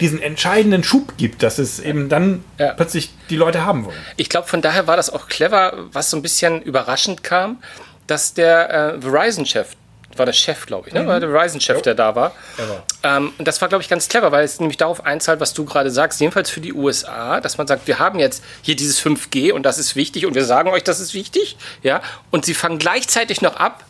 diesen 0.00 0.20
entscheidenden 0.20 0.82
Schub 0.82 1.16
gibt, 1.16 1.42
dass 1.42 1.58
es 1.58 1.78
eben 1.78 2.08
dann 2.08 2.44
Ja. 2.58 2.72
plötzlich 2.74 3.10
die 3.28 3.36
Leute 3.36 3.64
haben 3.64 3.84
wollen. 3.84 3.96
Ich 4.16 4.28
glaube, 4.28 4.48
von 4.48 4.62
daher 4.62 4.86
war 4.86 4.96
das 4.96 5.10
auch 5.10 5.28
clever, 5.28 5.74
was 5.92 6.10
so 6.10 6.16
ein 6.16 6.22
bisschen 6.22 6.62
überraschend 6.62 7.22
kam, 7.22 7.62
dass 8.06 8.34
der 8.34 8.94
äh, 8.96 9.00
Verizon-Chef, 9.00 9.68
war 10.16 10.26
der 10.26 10.32
Chef, 10.32 10.66
glaube 10.66 10.88
ich, 10.88 10.94
ne? 10.94 11.06
war 11.06 11.20
der 11.20 11.30
Verizon-Chef, 11.30 11.82
der 11.82 11.94
da 11.94 12.16
war. 12.16 12.32
War. 12.56 12.82
Ähm, 13.18 13.32
und 13.38 13.46
das 13.46 13.60
war, 13.60 13.68
glaube 13.68 13.82
ich, 13.82 13.88
ganz 13.88 14.08
clever, 14.08 14.32
weil 14.32 14.44
es 14.44 14.58
nämlich 14.58 14.76
darauf 14.76 15.06
einzahlt, 15.06 15.38
was 15.38 15.54
du 15.54 15.64
gerade 15.64 15.90
sagst, 15.90 16.20
jedenfalls 16.20 16.50
für 16.50 16.60
die 16.60 16.72
USA, 16.72 17.40
dass 17.40 17.58
man 17.58 17.68
sagt, 17.68 17.86
wir 17.86 18.00
haben 18.00 18.18
jetzt 18.18 18.42
hier 18.62 18.74
dieses 18.74 19.00
5G 19.00 19.52
und 19.52 19.62
das 19.62 19.78
ist 19.78 19.94
wichtig 19.94 20.26
und 20.26 20.34
wir 20.34 20.44
sagen 20.44 20.70
euch, 20.70 20.82
das 20.82 20.98
ist 20.98 21.14
wichtig, 21.14 21.56
ja, 21.84 22.02
und 22.32 22.44
sie 22.44 22.54
fangen 22.54 22.78
gleichzeitig 22.78 23.40
noch 23.40 23.56
ab, 23.56 23.84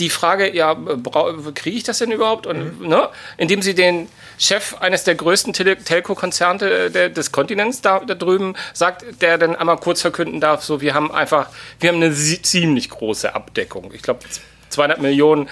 die 0.00 0.10
Frage, 0.10 0.54
ja, 0.54 0.76
kriege 1.54 1.76
ich 1.76 1.84
das 1.84 1.98
denn 1.98 2.10
überhaupt? 2.10 2.46
Und, 2.46 2.80
ne, 2.80 3.08
indem 3.36 3.62
sie 3.62 3.74
den 3.74 4.08
Chef 4.38 4.74
eines 4.80 5.04
der 5.04 5.14
größten 5.14 5.52
Tele 5.52 5.76
Telco-Konzerne 5.76 6.66
äh, 6.94 7.10
des 7.10 7.30
Kontinents 7.30 7.80
da, 7.80 8.00
da 8.00 8.14
drüben 8.14 8.54
sagt, 8.72 9.04
der 9.22 9.38
dann 9.38 9.54
einmal 9.54 9.76
kurz 9.76 10.00
verkünden 10.00 10.40
darf, 10.40 10.64
so, 10.64 10.80
wir 10.80 10.94
haben 10.94 11.12
einfach, 11.12 11.48
wir 11.80 11.90
haben 11.90 12.02
eine 12.02 12.12
ziemlich 12.12 12.90
große 12.90 13.34
Abdeckung. 13.34 13.92
Ich 13.94 14.02
glaube, 14.02 14.20
200 14.70 15.00
Millionen 15.00 15.48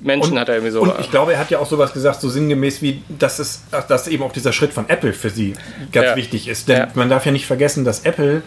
Menschen 0.00 0.38
hat 0.38 0.48
er 0.48 0.56
irgendwie 0.56 0.72
so. 0.72 0.80
Und 0.82 0.92
ich 1.00 1.10
glaube, 1.10 1.34
er 1.34 1.38
hat 1.38 1.50
ja 1.50 1.58
auch 1.58 1.68
sowas 1.68 1.92
gesagt, 1.92 2.20
so 2.20 2.28
sinngemäß 2.28 2.82
wie, 2.82 3.02
dass, 3.08 3.38
es, 3.38 3.62
dass 3.88 4.08
eben 4.08 4.22
auch 4.22 4.32
dieser 4.32 4.52
Schritt 4.52 4.72
von 4.72 4.88
Apple 4.88 5.12
für 5.12 5.30
sie 5.30 5.54
ganz 5.92 6.06
Ja. 6.08 6.16
wichtig 6.16 6.48
ist. 6.48 6.68
Denn 6.68 6.76
Ja. 6.78 6.88
man 6.94 7.08
darf 7.10 7.24
ja 7.26 7.32
nicht 7.32 7.46
vergessen, 7.46 7.84
dass 7.84 8.00
Apple, 8.00 8.42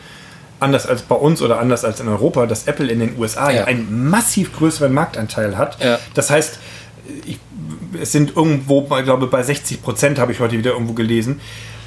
anders 0.60 0.86
als 0.88 1.02
bei 1.04 1.16
uns 1.16 1.42
oder 1.42 1.60
anders 1.60 1.84
als 1.86 2.00
in 2.00 2.08
Europa, 2.08 2.46
dass 2.46 2.68
Apple 2.68 2.88
in 2.92 3.00
den 3.00 3.18
USA 3.18 3.50
ja, 3.52 3.58
Ja. 3.58 3.64
einen 3.66 4.10
massiv 4.10 4.56
größeren 4.56 4.94
Marktanteil 4.94 5.58
hat. 5.58 5.84
Ja. 5.84 6.00
Das 6.14 6.30
heißt, 6.30 6.60
ich, 7.26 7.40
es 8.02 8.12
sind 8.12 8.36
irgendwo, 8.36 8.88
ich 8.98 9.04
glaube, 9.04 9.28
bei 9.28 9.44
60 9.44 9.82
Prozent 9.82 10.20
habe 10.20 10.32
ich 10.32 10.40
heute 10.40 10.58
wieder 10.58 10.72
irgendwo 10.72 10.94
gelesen, 10.94 11.40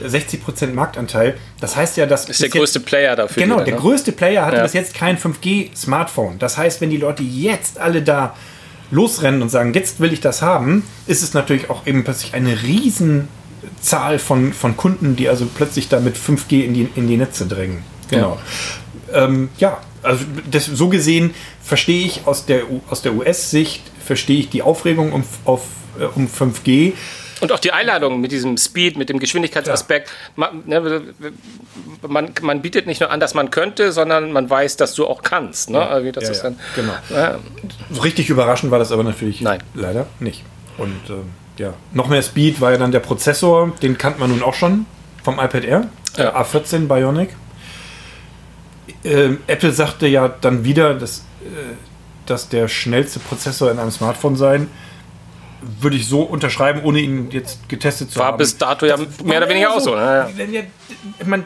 60 0.04 0.42
Prozent 0.42 0.74
Marktanteil. 0.74 1.36
Das 1.60 1.76
heißt 1.76 1.96
ja, 1.98 2.06
dass 2.06 2.22
ist 2.22 2.28
der 2.28 2.32
bis 2.32 2.40
jetzt- 2.40 2.52
größte 2.60 2.80
Player 2.80 3.16
dafür. 3.16 3.42
Genau, 3.42 3.56
wieder, 3.56 3.64
der 3.66 3.74
ne? 3.74 3.80
größte 3.80 4.12
Player 4.12 4.46
hatte 4.46 4.56
Ja. 4.56 4.62
bis 4.62 4.72
jetzt 4.72 4.94
kein 4.94 5.18
5G-Smartphone. 5.18 6.38
Das 6.38 6.56
heißt, 6.56 6.80
wenn 6.80 6.90
die 6.90 6.96
Leute 6.96 7.22
jetzt 7.22 7.78
alle 7.78 8.00
da 8.02 8.34
losrennen 8.90 9.42
und 9.42 9.50
sagen, 9.50 9.74
jetzt 9.74 10.00
will 10.00 10.12
ich 10.12 10.20
das 10.20 10.42
haben, 10.42 10.84
ist 11.06 11.22
es 11.22 11.34
natürlich 11.34 11.68
auch 11.70 11.86
eben 11.86 12.02
plötzlich 12.02 12.34
eine 12.34 12.62
Riesenzahl 12.62 14.18
von, 14.18 14.52
von 14.52 14.76
Kunden, 14.76 15.16
die 15.16 15.28
also 15.28 15.46
plötzlich 15.54 15.88
da 15.88 16.00
mit 16.00 16.16
5G 16.16 16.64
in 16.64 16.74
die, 16.74 16.88
in 16.96 17.06
die 17.06 17.16
Netze 17.16 17.46
drängen. 17.46 17.82
Genau. 18.10 18.38
Ähm, 19.12 19.48
ja, 19.58 19.80
also 20.02 20.24
das, 20.50 20.66
so 20.66 20.88
gesehen 20.88 21.34
verstehe 21.62 22.06
ich 22.06 22.26
aus 22.26 22.46
der, 22.46 22.62
aus 22.88 23.02
der 23.02 23.14
US-Sicht, 23.14 23.82
verstehe 24.04 24.40
ich 24.40 24.48
die 24.48 24.62
Aufregung 24.62 25.12
um, 25.12 25.24
auf, 25.44 25.62
äh, 25.98 26.04
um 26.04 26.26
5G. 26.28 26.92
Und 27.40 27.52
auch 27.52 27.58
die 27.58 27.72
Einladung 27.72 28.20
mit 28.20 28.32
diesem 28.32 28.58
Speed, 28.58 28.98
mit 28.98 29.08
dem 29.08 29.18
Geschwindigkeitsaspekt. 29.18 30.10
Man, 30.36 30.62
ne, 30.66 31.02
man, 32.06 32.32
man 32.42 32.60
bietet 32.60 32.86
nicht 32.86 33.00
nur 33.00 33.10
an, 33.10 33.18
dass 33.18 33.32
man 33.32 33.50
könnte, 33.50 33.92
sondern 33.92 34.30
man 34.32 34.50
weiß, 34.50 34.76
dass 34.76 34.94
du 34.94 35.06
auch 35.06 35.22
kannst. 35.22 35.70
Ne? 35.70 35.80
Also, 35.80 36.10
das 36.12 36.24
Ja, 36.24 36.30
ist 36.30 36.36
ja, 36.38 36.42
dann, 36.44 36.60
genau. 36.76 36.92
Ja. 37.08 37.38
So 37.90 38.02
richtig 38.02 38.28
überraschend 38.28 38.70
war 38.70 38.78
das 38.78 38.92
aber 38.92 39.04
natürlich 39.04 39.40
Nein. 39.40 39.62
leider 39.74 40.06
nicht. 40.18 40.44
Und 40.76 41.00
ähm, 41.08 41.30
ja, 41.56 41.72
noch 41.92 42.08
mehr 42.08 42.22
Speed 42.22 42.60
war 42.60 42.72
ja 42.72 42.78
dann 42.78 42.92
der 42.92 43.00
Prozessor, 43.00 43.72
den 43.82 43.96
kannte 43.96 44.20
man 44.20 44.30
nun 44.30 44.42
auch 44.42 44.54
schon 44.54 44.84
vom 45.22 45.34
iPad 45.38 45.64
Air, 45.64 45.88
der 46.18 46.24
Ja. 46.26 46.40
A14 46.42 46.88
Bionic. 46.88 47.30
Ähm, 49.04 49.38
Apple 49.46 49.72
sagte 49.72 50.06
ja 50.06 50.28
dann 50.28 50.64
wieder, 50.64 50.94
dass, 50.94 51.20
äh, 51.42 51.44
dass 52.26 52.48
der 52.48 52.68
schnellste 52.68 53.18
Prozessor 53.18 53.70
in 53.70 53.78
einem 53.78 53.90
Smartphone 53.90 54.36
sein. 54.36 54.68
Würde 55.80 55.96
ich 55.96 56.06
so 56.06 56.22
unterschreiben, 56.22 56.82
ohne 56.84 57.00
ihn 57.00 57.30
jetzt 57.30 57.68
getestet 57.68 58.10
zu 58.10 58.18
War 58.18 58.28
haben. 58.28 58.38
bis 58.38 58.56
dato 58.56 58.86
ja 58.86 58.96
mehr 59.24 59.38
oder 59.38 59.48
weniger 59.48 59.72
auch 59.74 59.80
so. 59.80 59.94
Ne? 59.94 60.28
Ihr- 60.50 60.64
Ich 61.18 61.26
meine, 61.26 61.44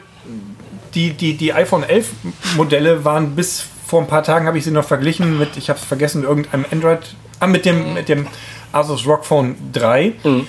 die, 0.93 1.11
die, 1.11 1.35
die 1.35 1.53
iPhone 1.53 1.83
11 1.83 2.11
Modelle 2.55 3.03
waren 3.03 3.35
bis 3.35 3.63
vor 3.87 4.01
ein 4.01 4.07
paar 4.07 4.23
Tagen 4.23 4.47
habe 4.47 4.57
ich 4.57 4.63
sie 4.63 4.71
noch 4.71 4.85
verglichen 4.85 5.37
mit, 5.37 5.57
ich 5.57 5.69
habe 5.69 5.77
es 5.79 5.85
vergessen, 5.85 6.23
irgendeinem 6.23 6.65
Android, 6.71 6.99
ah, 7.39 7.47
mit 7.47 7.65
dem, 7.65 7.93
mit 7.93 8.07
dem 8.09 8.25
Asus 8.71 9.05
ROG 9.05 9.25
Phone 9.25 9.55
3. 9.73 10.13
Mhm. 10.23 10.47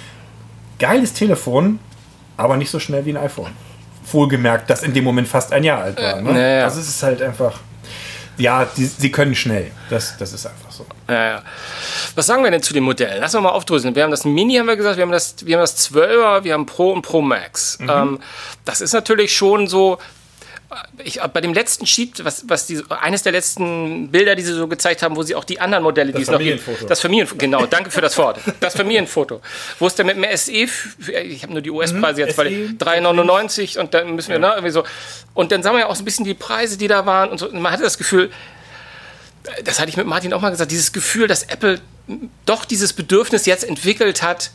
Geiles 0.79 1.13
Telefon, 1.13 1.79
aber 2.37 2.57
nicht 2.57 2.71
so 2.71 2.79
schnell 2.79 3.05
wie 3.05 3.11
ein 3.11 3.17
iPhone. 3.17 3.51
Wohlgemerkt, 4.13 4.71
das 4.71 4.83
in 4.83 4.93
dem 4.95 5.05
Moment 5.05 5.29
fast 5.29 5.53
ein 5.53 5.65
Jahr 5.65 5.83
alt 5.83 6.01
war. 6.01 6.21
Ne? 6.21 6.33
naja. 6.33 6.65
Also 6.65 6.81
es 6.81 6.89
ist 6.89 7.03
halt 7.03 7.23
einfach, 7.23 7.61
ja, 8.37 8.67
die, 8.77 8.87
sie 8.87 9.11
können 9.11 9.35
schnell. 9.35 9.71
Das, 9.91 10.17
das 10.19 10.33
ist 10.33 10.47
einfach 10.47 10.71
so. 10.71 10.87
Ja, 11.09 11.27
ja. 11.27 11.43
Was 12.15 12.27
sagen 12.27 12.45
wir 12.45 12.51
denn 12.51 12.63
zu 12.63 12.75
den 12.75 12.85
Modellen? 12.85 13.19
Lass 13.21 13.35
uns 13.35 13.43
mal 13.43 13.51
aufdröseln. 13.51 13.95
Wir 13.95 14.03
haben 14.03 14.11
das 14.11 14.25
Mini, 14.25 14.57
haben 14.57 14.67
wir 14.67 14.77
gesagt, 14.77 14.97
wir 14.97 15.03
haben 15.03 15.13
das, 15.13 15.37
wir 15.45 15.57
haben 15.57 15.63
das 15.63 15.91
12er, 15.91 16.45
wir 16.45 16.53
haben 16.53 16.67
Pro 16.67 16.93
und 16.93 17.03
Pro 17.03 17.23
Max. 17.23 17.79
Ähm, 17.81 18.21
das 18.65 18.81
ist 18.81 18.93
natürlich 18.93 19.35
schon 19.35 19.67
so. 19.67 19.99
Ich, 21.05 21.21
bei 21.21 21.41
dem 21.41 21.55
letzten 21.55 21.87
Sheet, 21.87 22.25
was, 22.25 22.49
was 22.49 22.67
die, 22.67 22.83
eines 22.89 23.23
der 23.23 23.31
letzten 23.33 24.11
Bilder, 24.11 24.35
die 24.35 24.43
sie 24.43 24.53
so 24.53 24.67
gezeigt 24.67 25.03
haben, 25.03 25.15
wo 25.15 25.23
sie 25.23 25.37
auch 25.37 25.45
die 25.45 25.61
anderen 25.61 25.85
Modelle, 25.85 26.13
die 26.13 26.23
es 26.23 26.31
noch 26.31 26.41
gibt, 26.41 26.63
das 26.89 27.01
Familienfoto, 27.01 27.39
genau, 27.39 27.67
danke 27.67 27.91
für 27.91 28.01
das 28.01 28.19
Wort, 28.19 28.41
das 28.59 28.75
Familienfoto, 28.75 29.41
wo 29.79 29.87
es 29.87 29.95
dann 29.95 30.07
mit 30.07 30.17
dem 30.17 30.37
SE, 30.37 30.51
ich 30.53 31.43
habe 31.43 31.53
nur 31.53 31.63
die 31.63 31.71
US-Preise 31.71 32.23
jetzt, 32.23 32.37
weil 32.37 32.49
SE, 32.49 32.85
3,99 32.85 33.79
und 33.79 33.95
dann 33.95 34.17
müssen 34.17 34.31
wir, 34.31 34.41
ne, 34.41 34.49
irgendwie 34.49 34.73
so, 34.73 34.83
und 35.35 35.53
dann 35.53 35.63
sagen 35.63 35.77
wir 35.77 35.81
ja 35.83 35.87
auch 35.87 35.95
so 35.95 36.03
ein 36.03 36.05
bisschen 36.05 36.25
die 36.25 36.35
Preise, 36.35 36.77
die 36.77 36.89
da 36.89 37.07
waren 37.07 37.31
und 37.31 37.39
so, 37.39 37.49
und 37.49 37.61
man 37.61 37.71
hatte 37.71 37.85
das 37.85 37.97
Gefühl, 37.97 38.33
das 39.65 39.79
hatte 39.79 39.91
ich 39.91 39.97
mit 39.97 40.07
Martin 40.07 40.33
auch 40.33 40.41
mal 40.41 40.51
gesagt, 40.51 40.73
dieses 40.73 40.93
Gefühl, 40.93 41.29
dass 41.29 41.45
Apple 41.45 41.81
doch 42.45 42.65
dieses 42.65 42.93
Bedürfnis 42.93 43.47
jetzt 43.47 43.63
entwickelt 43.63 44.23
hat, 44.23 44.51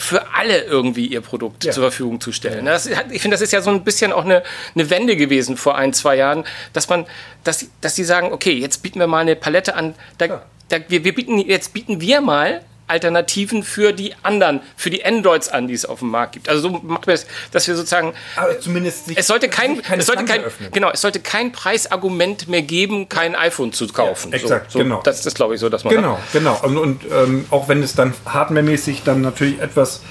für 0.00 0.34
alle 0.34 0.62
irgendwie 0.62 1.06
ihr 1.06 1.20
Produkt 1.20 1.64
Ja. 1.64 1.72
zur 1.72 1.84
Verfügung 1.84 2.20
zu 2.20 2.32
stellen. 2.32 2.64
Das, 2.64 2.86
ich 2.86 3.20
finde, 3.22 3.34
das 3.34 3.42
ist 3.42 3.52
ja 3.52 3.60
so 3.60 3.70
ein 3.70 3.84
bisschen 3.84 4.12
auch 4.12 4.24
eine, 4.24 4.42
eine 4.74 4.88
Wende 4.90 5.14
gewesen 5.16 5.56
vor 5.56 5.76
ein, 5.76 5.92
zwei 5.92 6.16
Jahren, 6.16 6.44
dass 6.72 6.88
man, 6.88 7.06
dass, 7.44 7.66
dass 7.80 7.94
sie 7.96 8.04
sagen, 8.04 8.32
okay, 8.32 8.52
jetzt 8.52 8.82
bieten 8.82 8.98
wir 8.98 9.06
mal 9.06 9.18
eine 9.20 9.36
Palette 9.36 9.74
an, 9.74 9.94
da, 10.18 10.42
da, 10.68 10.78
wir, 10.88 11.04
wir 11.04 11.14
bieten, 11.14 11.38
jetzt 11.38 11.74
bieten 11.74 12.00
wir 12.00 12.20
mal 12.20 12.62
Alternativen 12.90 13.62
für 13.62 13.92
die 13.92 14.14
anderen, 14.22 14.60
für 14.76 14.90
die 14.90 15.04
Androids 15.04 15.48
an, 15.48 15.68
die 15.68 15.74
es 15.74 15.84
auf 15.84 16.00
dem 16.00 16.10
Markt 16.10 16.32
gibt. 16.32 16.48
Also 16.48 16.62
so 16.62 16.70
macht 16.70 17.06
man 17.06 17.14
es, 17.14 17.26
dass 17.52 17.66
wir 17.66 17.76
sozusagen 17.76 18.12
Aber 18.36 18.58
zumindest 18.60 19.06
sich, 19.06 19.16
es 19.16 19.26
sollte 19.26 19.48
kein, 19.48 19.80
es 19.96 20.06
sollte 20.06 20.24
kein, 20.24 20.44
öffnen. 20.44 20.70
genau, 20.72 20.90
es 20.90 21.00
sollte 21.00 21.20
kein 21.20 21.52
Preisargument 21.52 22.48
mehr 22.48 22.62
geben, 22.62 23.08
kein 23.08 23.34
iPhone 23.34 23.72
zu 23.72 23.86
kaufen. 23.88 24.32
Ja, 24.32 24.38
exakt, 24.38 24.72
so, 24.72 24.78
so, 24.78 24.84
genau. 24.84 25.00
Das 25.02 25.24
ist, 25.24 25.34
glaube 25.34 25.54
ich, 25.54 25.60
so, 25.60 25.68
dass 25.68 25.84
man. 25.84 25.94
Genau, 25.94 26.18
genau. 26.32 26.58
Und, 26.62 26.76
und 26.76 27.02
ähm, 27.10 27.46
auch 27.50 27.68
wenn 27.68 27.82
es 27.82 27.94
dann 27.94 28.14
hardwaremäßig 28.26 29.02
dann 29.04 29.20
natürlich 29.20 29.60
etwas 29.60 30.02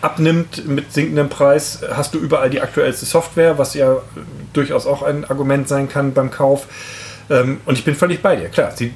abnimmt 0.00 0.66
mit 0.66 0.92
sinkendem 0.92 1.28
Preis, 1.28 1.80
hast 1.90 2.14
du 2.14 2.18
überall 2.18 2.50
die 2.50 2.60
aktuellste 2.60 3.06
Software, 3.06 3.58
was 3.58 3.74
ja 3.74 3.94
äh, 3.94 3.98
durchaus 4.52 4.86
auch 4.86 5.02
ein 5.02 5.24
Argument 5.24 5.68
sein 5.68 5.88
kann 5.88 6.12
beim 6.12 6.30
Kauf. 6.30 6.66
Ähm, 7.30 7.60
und 7.64 7.78
ich 7.78 7.84
bin 7.84 7.94
völlig 7.94 8.20
bei 8.20 8.36
dir, 8.36 8.48
klar. 8.48 8.72
Sie 8.74 8.92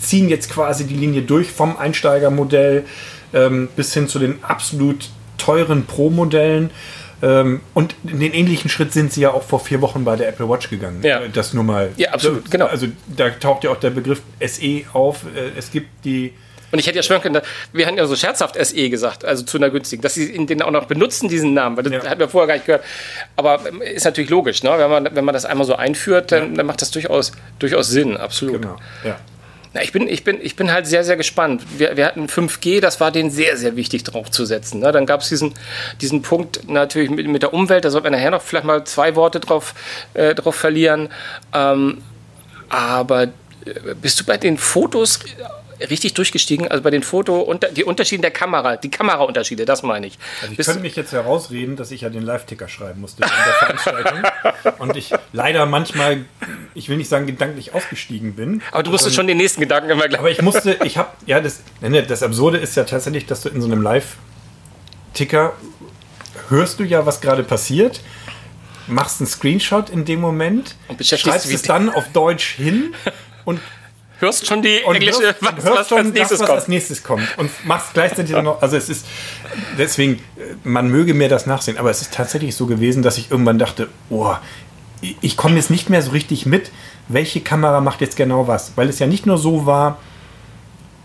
ziehen 0.00 0.28
jetzt 0.28 0.50
quasi 0.50 0.84
die 0.86 0.94
Linie 0.94 1.22
durch 1.22 1.50
vom 1.50 1.76
Einsteigermodell 1.76 2.84
ähm, 3.32 3.68
bis 3.76 3.94
hin 3.94 4.08
zu 4.08 4.18
den 4.18 4.42
absolut 4.42 5.08
teuren 5.38 5.86
Pro-Modellen. 5.86 6.70
Ähm, 7.22 7.60
und 7.74 7.94
den 8.02 8.32
ähnlichen 8.32 8.70
Schritt 8.70 8.92
sind 8.94 9.12
sie 9.12 9.20
ja 9.20 9.30
auch 9.32 9.42
vor 9.42 9.60
vier 9.60 9.82
Wochen 9.82 10.04
bei 10.04 10.16
der 10.16 10.28
Apple 10.28 10.48
Watch 10.48 10.70
gegangen. 10.70 11.00
Ja. 11.02 11.20
Äh, 11.20 11.28
Das 11.28 11.52
nur 11.52 11.64
mal. 11.64 11.90
Ja, 11.96 12.12
absolut, 12.12 12.50
genau. 12.50 12.66
Also 12.66 12.86
da 13.14 13.28
taucht 13.30 13.64
ja 13.64 13.70
auch 13.70 13.76
der 13.76 13.90
Begriff 13.90 14.22
SE 14.40 14.82
auf. 14.94 15.24
Äh, 15.36 15.58
Es 15.58 15.70
gibt 15.70 15.88
die. 16.04 16.32
Und 16.72 16.78
ich 16.78 16.86
hätte 16.86 16.96
ja 16.96 17.02
schwören 17.02 17.20
können, 17.20 17.40
wir 17.72 17.84
hatten 17.86 17.98
ja 17.98 18.06
so 18.06 18.14
scherzhaft 18.14 18.54
SE 18.64 18.90
gesagt, 18.90 19.24
also 19.24 19.42
zu 19.44 19.58
einer 19.58 19.70
günstigen, 19.70 20.02
dass 20.02 20.14
sie 20.14 20.46
den 20.46 20.62
auch 20.62 20.70
noch 20.70 20.84
benutzen, 20.86 21.28
diesen 21.28 21.52
Namen, 21.52 21.76
weil 21.76 21.82
das 21.82 21.92
Ja. 21.92 22.08
hatten 22.08 22.20
wir 22.20 22.28
vorher 22.28 22.46
gar 22.46 22.54
nicht 22.54 22.64
gehört. 22.66 22.84
Aber 23.36 23.58
ähm, 23.68 23.82
ist 23.82 24.04
natürlich 24.04 24.30
logisch, 24.30 24.62
ne? 24.62 24.70
wenn, 24.78 24.88
man, 24.88 25.08
wenn 25.14 25.24
man 25.24 25.32
das 25.32 25.44
einmal 25.44 25.66
so 25.66 25.74
einführt, 25.74 26.30
dann, 26.30 26.54
dann 26.54 26.64
macht 26.66 26.80
das 26.80 26.90
durchaus, 26.92 27.32
durchaus 27.58 27.88
Sinn, 27.88 28.16
absolut. 28.16 28.62
Genau. 28.62 28.76
Ja. 29.04 29.18
Na, 29.72 29.82
ich, 29.82 29.92
bin, 29.92 30.08
ich, 30.08 30.24
bin, 30.24 30.38
ich 30.42 30.56
bin 30.56 30.72
halt 30.72 30.86
sehr, 30.86 31.04
sehr 31.04 31.16
gespannt. 31.16 31.62
Wir, 31.78 31.96
wir 31.96 32.04
hatten 32.04 32.26
5G, 32.26 32.80
das 32.80 32.98
war 32.98 33.12
denen 33.12 33.30
sehr, 33.30 33.56
sehr 33.56 33.76
wichtig 33.76 34.02
drauf 34.02 34.30
zu 34.30 34.44
setzen. 34.44 34.80
Ne? 34.80 34.90
Dann 34.90 35.06
gab 35.06 35.20
es 35.20 35.28
diesen, 35.28 35.54
diesen 36.00 36.22
Punkt 36.22 36.68
natürlich 36.68 37.08
mit, 37.08 37.28
mit 37.28 37.42
der 37.42 37.54
Umwelt, 37.54 37.84
da 37.84 37.90
sollten 37.90 38.06
wir 38.06 38.10
nachher 38.10 38.32
noch 38.32 38.42
vielleicht 38.42 38.66
mal 38.66 38.84
zwei 38.84 39.14
Worte 39.14 39.38
drauf, 39.38 39.74
äh, 40.14 40.34
drauf 40.34 40.56
verlieren. 40.56 41.08
Ähm, 41.54 42.02
aber 42.68 43.24
äh, 43.24 43.28
bist 44.00 44.18
du 44.18 44.24
bei 44.24 44.38
den 44.38 44.58
Fotos 44.58 45.20
richtig 45.88 46.14
durchgestiegen? 46.14 46.68
Also 46.68 46.82
bei 46.82 46.90
den 46.90 47.02
Foto 47.02 47.40
und 47.40 47.66
die 47.76 47.84
Unterschiede 47.84 48.22
der 48.22 48.30
Kamera, 48.30 48.76
die 48.76 48.90
Kameraunterschiede, 48.90 49.64
das 49.64 49.82
meine 49.82 50.06
ich. 50.06 50.18
Also 50.40 50.52
ich 50.52 50.56
Bist- 50.56 50.68
könnte 50.68 50.82
mich 50.82 50.96
jetzt 50.96 51.12
herausreden, 51.12 51.76
dass 51.76 51.90
ich 51.90 52.02
ja 52.02 52.10
den 52.10 52.22
Live-Ticker 52.22 52.68
schreiben 52.68 53.00
musste 53.00 53.22
in 53.22 53.28
der 53.28 53.54
Veranstaltung. 53.54 54.22
Und 54.78 54.96
ich 54.96 55.12
leider 55.32 55.66
manchmal, 55.66 56.24
ich 56.74 56.88
will 56.88 56.96
nicht 56.96 57.08
sagen, 57.08 57.26
gedanklich 57.26 57.72
ausgestiegen 57.74 58.34
bin. 58.34 58.62
aber 58.72 58.82
du 58.82 58.90
musstest 58.90 59.14
schon 59.16 59.26
den 59.26 59.36
nächsten 59.38 59.60
Gedanken 59.60 59.90
immer 59.90 60.08
gleich. 60.08 60.18
Aber 60.20 60.30
ich 60.30 60.42
musste, 60.42 60.78
ich 60.84 60.98
habe, 60.98 61.10
ja, 61.26 61.40
das, 61.40 61.60
ne, 61.80 62.02
das 62.02 62.22
Absurde 62.22 62.58
ist 62.58 62.76
ja 62.76 62.84
tatsächlich, 62.84 63.26
dass 63.26 63.42
du 63.42 63.48
in 63.48 63.60
so 63.60 63.66
einem 63.66 63.82
Live-Ticker 63.82 65.52
hörst 66.48 66.80
du 66.80 66.84
ja, 66.84 67.06
was 67.06 67.20
gerade 67.20 67.42
passiert, 67.42 68.00
machst 68.86 69.20
einen 69.20 69.28
Screenshot 69.28 69.90
in 69.90 70.04
dem 70.04 70.20
Moment, 70.20 70.74
schreibst 71.00 71.50
es 71.52 71.62
dann 71.62 71.88
auf 71.90 72.08
Deutsch 72.12 72.54
hin 72.56 72.94
und 73.44 73.60
hörst 74.20 74.46
schon 74.46 74.62
die 74.62 74.80
und 74.84 74.94
englische, 74.96 75.22
hörst, 75.22 75.42
was, 75.42 75.64
hörst 75.64 75.78
was 75.78 75.88
schon 75.88 75.98
als 75.98 76.08
nächstes 76.12 76.28
das, 76.28 76.40
was 76.40 76.46
kommt. 76.48 76.58
als 76.58 76.68
nächstes 76.68 77.02
kommt 77.02 77.38
und 77.38 77.50
machst 77.66 77.94
gleichzeitig 77.94 78.32
dann 78.32 78.44
noch, 78.44 78.62
also 78.62 78.76
es 78.76 78.88
ist 78.88 79.06
deswegen, 79.78 80.14
äh, 80.14 80.20
man 80.64 80.88
möge 80.88 81.14
mir 81.14 81.28
das 81.28 81.46
nachsehen, 81.46 81.78
aber 81.78 81.90
es 81.90 82.02
ist 82.02 82.12
tatsächlich 82.14 82.54
so 82.54 82.66
gewesen, 82.66 83.02
dass 83.02 83.18
ich 83.18 83.30
irgendwann 83.30 83.58
dachte, 83.58 83.88
oh, 84.10 84.34
ich- 85.22 85.36
komme 85.36 85.56
jetzt 85.56 85.70
nicht 85.70 85.88
mehr 85.90 86.02
so 86.02 86.10
richtig 86.10 86.46
mit, 86.46 86.70
welche 87.08 87.40
Kamera 87.40 87.80
macht 87.80 88.00
jetzt 88.02 88.16
genau 88.16 88.46
was, 88.46 88.72
weil 88.76 88.88
es 88.88 88.98
ja 88.98 89.06
nicht 89.06 89.26
nur 89.26 89.38
so 89.38 89.64
war, 89.66 89.98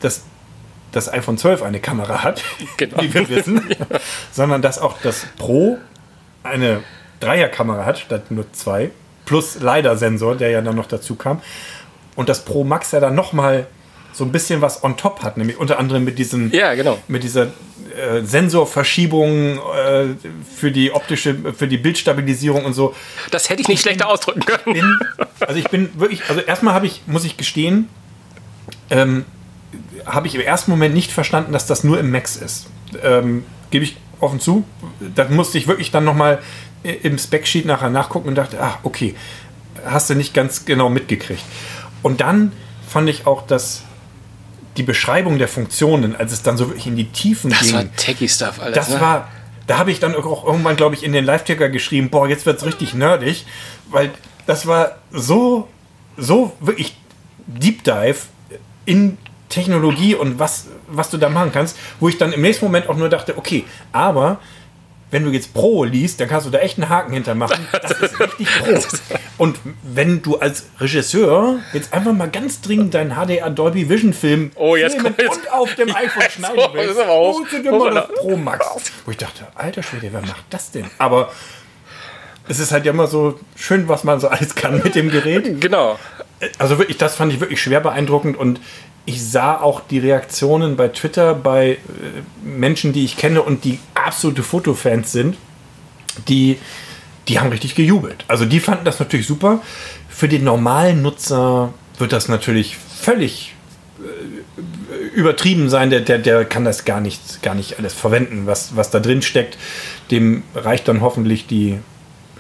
dass 0.02 0.22
das 0.92 1.12
iPhone 1.12 1.38
12 1.38 1.62
eine 1.64 1.80
Kamera 1.80 2.24
hat, 2.24 2.44
Genau. 2.78 3.02
wie 3.02 3.14
wir 3.14 3.28
wissen, 3.30 3.62
sondern 4.32 4.62
dass 4.62 4.80
auch 4.80 4.96
das 5.02 5.26
Pro 5.38 5.78
eine 6.44 6.84
Dreierkamera 7.22 7.86
hat, 7.86 8.00
statt 8.00 8.30
nur 8.32 8.46
zwei, 8.54 8.92
plus 9.26 9.60
LiDAR-Sensor, 9.60 10.36
der 10.36 10.50
ja 10.52 10.62
dann 10.62 10.76
noch 10.76 10.86
dazu 10.88 11.16
kam. 11.16 11.42
Und 12.16 12.30
das 12.30 12.46
Pro 12.46 12.64
Max 12.64 12.92
ja 12.92 13.00
dann 13.00 13.16
nochmal 13.16 13.68
so 14.14 14.24
ein 14.24 14.32
bisschen 14.32 14.62
was 14.62 14.84
on 14.84 14.96
top 14.96 15.24
hat, 15.24 15.38
nämlich 15.38 15.58
unter 15.58 15.78
anderem 15.78 16.06
mit 16.06 16.18
diesen 16.18 16.52
Ja, 16.52 16.74
genau. 16.74 16.98
mit 17.08 17.24
dieser 17.24 17.48
äh, 17.96 18.22
Sensorverschiebung 18.24 19.58
äh, 19.58 20.06
für 20.56 20.72
die 20.72 20.92
optische, 20.92 21.36
für 21.54 21.68
die 21.68 21.78
Bildstabilisierung 21.78 22.64
und 22.64 22.74
so. 22.74 22.96
Das 23.32 23.50
hätte 23.50 23.62
ich 23.62 23.68
nicht 23.68 23.82
schlechter 23.82 24.08
ausdrücken 24.08 24.42
können. 24.46 24.74
Bin, 24.74 25.00
also 25.42 25.60
ich 25.60 25.70
bin 25.70 25.90
wirklich, 26.00 26.22
also 26.30 26.42
erstmal 26.42 26.74
habe 26.74 26.86
ich, 26.86 27.02
muss 27.08 27.26
ich 27.26 27.36
gestehen, 27.36 27.90
ähm, 28.90 29.26
habe 30.06 30.28
ich 30.28 30.36
im 30.36 30.42
ersten 30.42 30.72
Moment 30.72 30.96
nicht 30.96 31.12
verstanden, 31.12 31.52
dass 31.52 31.68
das 31.68 31.84
nur 31.84 32.00
im 32.00 32.12
Max 32.12 32.38
ist. 32.38 32.68
Ähm, 33.04 33.44
Gebe 33.72 33.84
ich 33.84 33.98
offen 34.22 34.40
zu. 34.40 34.64
Da 35.16 35.28
musste 35.28 35.58
ich 35.58 35.68
wirklich 35.68 35.92
dann 35.92 36.06
nochmal 36.06 36.40
im 36.84 37.18
Specsheet 37.18 37.66
nachher 37.66 37.90
nachgucken 37.90 38.30
und 38.30 38.36
dachte, 38.36 38.58
ach, 38.62 38.78
okay, 38.84 39.16
hast 39.86 40.10
du 40.10 40.16
nicht 40.16 40.34
ganz 40.34 40.66
genau 40.66 40.90
mitgekriegt. 40.90 41.44
Und 42.02 42.22
dann 42.22 42.52
fand 42.88 43.10
ich 43.10 43.28
auch, 43.28 43.46
dass 43.46 43.84
die 44.78 44.84
Beschreibung 44.84 45.38
der 45.38 45.48
Funktionen, 45.48 46.16
als 46.16 46.34
es 46.34 46.44
dann 46.44 46.58
so 46.58 46.68
wirklich 46.70 46.88
in 46.88 46.96
die 46.96 47.06
Tiefen 47.06 47.50
Das 47.50 47.62
ging, 47.62 47.74
war 47.74 47.96
Techie-Stuff 47.96 48.60
alles. 48.60 48.76
das 48.76 48.90
ne? 48.90 49.02
war, 49.02 49.30
da 49.68 49.78
habe 49.78 49.92
ich 49.92 50.00
dann 50.00 50.16
auch 50.16 50.46
irgendwann, 50.46 50.76
glaube 50.76 50.96
ich, 50.96 51.04
in 51.04 51.14
den 51.14 51.26
Live-Ticker 51.26 51.70
geschrieben, 51.70 52.10
boah, 52.10 52.28
jetzt 52.28 52.46
wird 52.46 52.58
es 52.58 52.66
richtig 52.66 52.94
nerdig, 52.94 53.46
weil 53.90 54.12
das 54.46 54.68
war 54.68 54.98
so, 55.12 55.68
so 56.18 56.54
wirklich 56.60 56.96
Deep 57.48 57.84
Dive 57.84 58.18
in 58.86 59.18
Technologie 59.50 60.16
und 60.16 60.40
was, 60.40 60.68
was 60.88 61.10
du 61.10 61.18
da 61.18 61.30
machen 61.30 61.52
kannst, 61.54 61.78
wo 62.00 62.10
ich 62.10 62.18
dann 62.18 62.34
im 62.34 62.42
nächsten 62.42 62.66
Moment 62.66 62.90
auch 62.90 62.98
nur 62.98 63.10
dachte, 63.10 63.38
okay, 63.38 63.64
aber 63.92 64.40
wenn 65.16 65.24
du 65.24 65.32
jetzt 65.32 65.54
Pro 65.54 65.86
liest, 65.86 66.20
dann 66.20 66.28
kannst 66.28 66.46
du 66.46 66.52
da 66.52 66.58
echt 66.58 66.78
einen 66.78 66.90
Haken 66.90 67.14
hintermachen. 67.14 67.66
Das 67.82 67.92
ist 68.02 68.20
richtig 68.20 68.50
Pro. 68.60 68.78
Und 69.38 69.58
wenn 69.82 70.22
du 70.22 70.38
als 70.38 70.66
Regisseur 70.78 71.60
jetzt 71.72 71.94
einfach 71.94 72.12
mal 72.12 72.30
ganz 72.30 72.60
dringend 72.60 72.94
deinen 72.94 73.12
HDR 73.16 73.50
Dolby 73.50 73.88
Vision 73.88 74.12
Film 74.12 74.52
Oh, 74.56 74.76
jetzt 74.76 74.96
filmen 74.96 75.16
jetzt- 75.18 75.38
und 75.38 75.52
auf 75.54 75.74
dem 75.76 75.96
iPhone 75.96 76.22
Jetzt 76.22 76.34
schneiden 76.34 76.64
willst, 76.74 77.08
holst 77.08 77.54
du 77.54 77.64
dir 77.64 77.72
mal 77.72 77.94
das 77.94 78.08
Pro 78.10 78.36
Max. 78.36 78.66
Wo 79.06 79.12
ich 79.12 79.18
dachte, 79.18 79.48
alter 79.56 79.84
Schwede, 79.84 80.10
wer 80.12 80.20
macht 80.22 80.44
das 80.50 80.72
denn? 80.72 80.86
Aber 80.98 81.32
es 82.50 82.60
ist 82.60 82.74
halt 82.74 82.84
ja 82.84 82.92
immer 82.92 83.08
so 83.08 83.40
schön, 83.56 83.88
was 83.88 84.04
man 84.04 84.20
so 84.20 84.28
alles 84.28 84.54
kann 84.56 84.82
mit 84.84 84.96
dem 84.96 85.10
Gerät. 85.10 85.62
Genau. 85.62 85.98
Also 86.58 86.78
wirklich, 86.78 86.98
das 86.98 87.16
fand 87.16 87.32
ich 87.32 87.40
wirklich 87.40 87.62
schwer 87.62 87.80
beeindruckend 87.80 88.36
und 88.36 88.60
ich 89.06 89.24
sah 89.24 89.60
auch 89.60 89.82
die 89.82 90.00
Reaktionen 90.00 90.76
bei 90.76 90.88
Twitter 90.88 91.36
bei 91.36 91.72
äh, 91.72 91.78
Menschen, 92.44 92.92
die 92.94 93.06
ich 93.06 93.18
kenne 93.18 93.42
und 93.42 93.64
die 93.64 93.80
absolute 93.94 94.44
Fotofans 94.44 95.12
sind, 95.12 95.38
die, 96.28 96.58
die 97.28 97.40
haben 97.40 97.50
richtig 97.50 97.76
gejubelt. 97.76 98.26
Also 98.28 98.46
die 98.46 98.60
fanden 98.60 98.86
das 98.86 99.00
natürlich 99.00 99.28
super. 99.28 99.62
Für 100.10 100.28
den 100.28 100.44
normalen 100.44 101.02
Nutzer 101.02 101.74
wird 101.98 102.14
das 102.14 102.28
natürlich 102.30 102.78
völlig 102.78 103.54
äh, 104.00 105.16
übertrieben 105.16 105.70
sein. 105.70 105.90
Der, 105.92 106.02
der, 106.02 106.18
der 106.18 106.46
kann 106.46 106.66
das 106.66 106.86
gar 106.86 107.02
nicht, 107.02 107.44
gar 107.44 107.54
nicht 107.54 107.78
alles 107.78 107.94
verwenden, 107.94 108.48
was, 108.48 108.76
was 108.76 108.90
da 108.90 109.00
drin 109.00 109.22
steckt. 109.22 109.58
Dem 110.10 110.44
reicht 110.56 110.88
dann 110.88 111.02
hoffentlich 111.02 111.46
die 111.46 111.80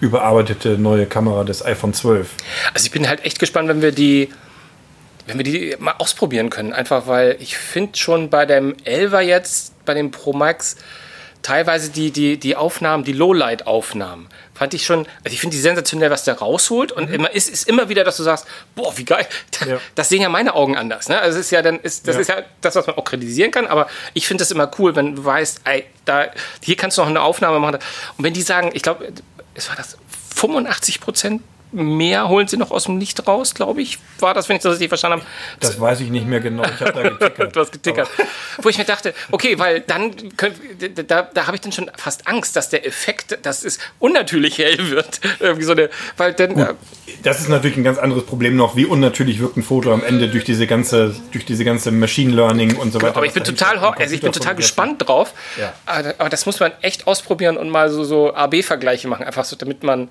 überarbeitete 0.01 0.77
neue 0.77 1.05
Kamera 1.05 1.43
des 1.43 1.63
iPhone 1.63 1.93
12. 1.93 2.29
Also 2.73 2.85
ich 2.85 2.91
bin 2.91 3.07
halt 3.07 3.23
echt 3.23 3.39
gespannt, 3.39 3.69
wenn 3.69 3.81
wir 3.81 3.91
die, 3.91 4.29
wenn 5.27 5.37
wir 5.37 5.43
die 5.43 5.75
mal 5.79 5.95
ausprobieren 5.97 6.49
können. 6.49 6.73
Einfach 6.73 7.07
weil 7.07 7.37
ich 7.39 7.57
finde 7.57 7.97
schon 7.97 8.29
bei 8.29 8.45
dem 8.45 8.75
11er 8.85 9.21
jetzt, 9.21 9.73
bei 9.85 9.93
dem 9.93 10.11
Pro 10.11 10.33
Max, 10.33 10.75
teilweise 11.41 11.89
die, 11.91 12.11
die, 12.11 12.37
die 12.37 12.55
Aufnahmen, 12.55 13.03
die 13.03 13.11
Lowlight-Aufnahmen, 13.13 14.27
fand 14.55 14.73
ich 14.73 14.85
schon, 14.85 15.05
also 15.23 15.33
ich 15.33 15.39
finde 15.39 15.55
die 15.55 15.61
sensationell, 15.61 16.09
was 16.09 16.23
der 16.23 16.35
rausholt. 16.39 16.91
Und 16.91 17.11
immer 17.11 17.31
ist, 17.31 17.49
ist 17.49 17.67
immer 17.67 17.89
wieder, 17.89 18.03
dass 18.03 18.17
du 18.17 18.23
sagst, 18.23 18.47
boah, 18.75 18.97
wie 18.97 19.05
geil. 19.05 19.27
Ja. 19.67 19.79
Das 19.95 20.09
sehen 20.09 20.21
ja 20.21 20.29
meine 20.29 20.53
Augen 20.53 20.75
anders. 20.77 21.07
Ne? 21.09 21.19
Also 21.19 21.39
es 21.39 21.45
ist 21.47 21.51
ja 21.51 21.61
dann, 21.61 21.79
ist, 21.79 22.07
das 22.07 22.15
Ja. 22.15 22.21
ist 22.21 22.27
ja 22.27 22.43
das, 22.61 22.75
was 22.75 22.85
man 22.87 22.97
auch 22.97 23.03
kritisieren 23.05 23.51
kann, 23.51 23.67
aber 23.67 23.87
ich 24.13 24.27
finde 24.27 24.41
das 24.43 24.51
immer 24.51 24.69
cool, 24.77 24.95
wenn 24.95 25.15
du 25.15 25.25
weißt, 25.25 25.61
ey, 25.63 25.85
da, 26.05 26.27
hier 26.61 26.75
kannst 26.75 26.97
du 26.97 27.01
noch 27.01 27.09
eine 27.09 27.21
Aufnahme 27.21 27.59
machen. 27.59 27.75
Und 28.17 28.23
wenn 28.23 28.33
die 28.33 28.41
sagen, 28.41 28.71
ich 28.73 28.81
glaube, 28.83 29.11
es 29.55 29.69
war 29.69 29.75
das 29.75 29.97
85 30.35 30.99
Prozent 31.01 31.41
mehr 31.75 32.29
holen 32.29 32.47
sie 32.47 32.57
noch 32.57 32.71
aus 32.71 32.85
dem 32.85 32.99
Licht 32.99 33.27
raus, 33.27 33.53
glaube 33.53 33.81
ich, 33.81 33.99
war 34.19 34.33
das, 34.33 34.49
wenn 34.49 34.55
ich 34.55 34.61
das 34.63 34.73
richtig 34.73 34.89
verstanden 34.89 35.19
habe. 35.19 35.29
Das 35.59 35.79
weiß 35.79 36.01
ich 36.01 36.09
nicht 36.09 36.27
mehr 36.27 36.39
genau. 36.39 36.63
Ich 36.63 36.81
habe 36.81 36.93
da 36.93 37.09
getickert. 37.09 37.55
Du 37.55 37.59
hast 37.59 37.71
getickert. 37.71 38.09
Wo 38.61 38.69
ich 38.69 38.77
mir 38.77 38.85
dachte, 38.85 39.13
okay, 39.31 39.59
weil 39.59 39.81
dann 39.81 40.35
könnt, 40.37 40.57
da, 41.09 41.23
da 41.23 41.47
habe 41.47 41.55
ich 41.55 41.61
dann 41.61 41.71
schon 41.71 41.91
fast 41.97 42.27
Angst, 42.27 42.55
dass 42.55 42.69
der 42.69 42.85
Effekt, 42.85 43.37
dass 43.43 43.63
es 43.63 43.79
unnatürlich 43.99 44.57
hell 44.57 44.89
wird. 44.89 45.19
Irgendwie 45.39 45.65
so 45.65 45.73
eine, 45.73 45.89
weil 46.17 46.33
dann, 46.33 46.57
äh, 46.57 46.73
Das 47.23 47.39
ist 47.39 47.49
natürlich 47.49 47.77
ein 47.77 47.83
ganz 47.83 47.97
anderes 47.97 48.25
Problem 48.25 48.55
noch. 48.55 48.75
Wie 48.75 48.85
unnatürlich 48.85 49.39
wirkt 49.39 49.57
ein 49.57 49.63
Foto 49.63 49.93
am 49.93 50.03
Ende 50.03 50.29
durch 50.29 50.43
diese 50.43 50.67
ganze, 50.67 51.15
durch 51.31 51.45
diese 51.45 51.65
ganze 51.65 51.91
Machine 51.91 52.33
Learning 52.33 52.75
und 52.77 52.91
so 52.91 53.01
weiter. 53.01 53.17
aber 53.17 53.25
ich 53.25 53.33
bin 53.33 53.43
total, 53.43 53.77
also 53.77 54.15
ich 54.15 54.21
bin 54.21 54.31
total 54.31 54.55
gespannt 54.55 55.07
drauf. 55.07 55.33
Ja. 55.59 55.73
Aber, 55.85 56.15
aber 56.17 56.29
das 56.29 56.45
muss 56.45 56.59
man 56.59 56.71
echt 56.81 57.07
ausprobieren 57.07 57.57
und 57.57 57.69
mal 57.69 57.89
so, 57.89 58.03
so 58.03 58.33
AB-Vergleiche 58.33 59.07
machen, 59.07 59.25
einfach 59.25 59.45
so, 59.45 59.55
damit 59.55 59.83
man. 59.83 60.09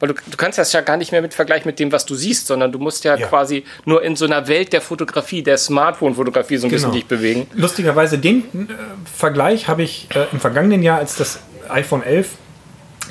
Weil 0.00 0.08
du, 0.10 0.14
du 0.14 0.36
kannst 0.36 0.58
das 0.58 0.72
ja 0.72 0.80
gar 0.82 0.96
nicht 0.96 1.12
mehr 1.12 1.22
mit 1.22 1.32
vergleichen 1.34 1.66
mit 1.66 1.78
dem, 1.78 1.90
was 1.92 2.04
du 2.06 2.14
siehst, 2.14 2.46
sondern 2.46 2.70
du 2.72 2.78
musst 2.78 3.04
ja, 3.04 3.16
Ja. 3.16 3.26
quasi 3.26 3.64
nur 3.84 4.02
in 4.02 4.14
so 4.16 4.24
einer 4.26 4.46
Welt 4.48 4.72
der 4.72 4.80
Fotografie, 4.80 5.42
der 5.42 5.56
Smartphone-Fotografie 5.58 6.58
so 6.58 6.66
ein 6.66 6.70
bisschen 6.70 6.90
Genau. 6.90 6.94
dich 7.00 7.06
bewegen. 7.06 7.46
Lustigerweise 7.54 8.18
den 8.18 8.40
äh, 8.40 8.72
Vergleich 9.16 9.68
habe 9.68 9.82
ich 9.82 10.08
äh, 10.14 10.26
im 10.32 10.40
vergangenen 10.40 10.82
Jahr, 10.82 10.98
als 10.98 11.16
das 11.16 11.40
iPhone 11.68 12.02
11 12.02 12.30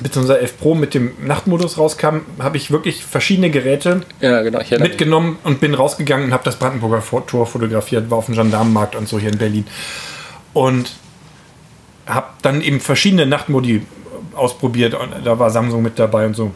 bzw. 0.00 0.34
11 0.34 0.58
Pro 0.58 0.74
mit 0.74 0.94
dem 0.94 1.12
Nachtmodus 1.26 1.78
rauskam, 1.78 2.18
habe 2.38 2.56
ich 2.56 2.70
wirklich 2.70 3.04
verschiedene 3.04 3.50
Geräte 3.50 4.02
Ja, 4.20 4.42
genau. 4.42 4.60
Mitgenommen 4.78 5.38
und 5.42 5.60
bin 5.60 5.74
rausgegangen 5.74 6.26
und 6.26 6.32
habe 6.32 6.44
das 6.44 6.56
Brandenburger 6.56 7.02
Tor 7.26 7.46
fotografiert, 7.46 8.10
war 8.10 8.18
auf 8.18 8.26
dem 8.26 8.34
Gendarmenmarkt 8.34 8.94
und 8.94 9.08
so 9.08 9.18
hier 9.18 9.30
in 9.30 9.38
Berlin. 9.38 9.66
Und 10.52 10.92
habe 12.06 12.28
dann 12.42 12.60
eben 12.60 12.80
verschiedene 12.80 13.26
Nachtmodi 13.26 13.82
ausprobiert. 14.34 14.94
Und 14.94 15.10
da 15.24 15.38
war 15.38 15.50
Samsung 15.50 15.82
mit 15.82 15.98
dabei 15.98 16.26
und 16.26 16.34
so. 16.34 16.52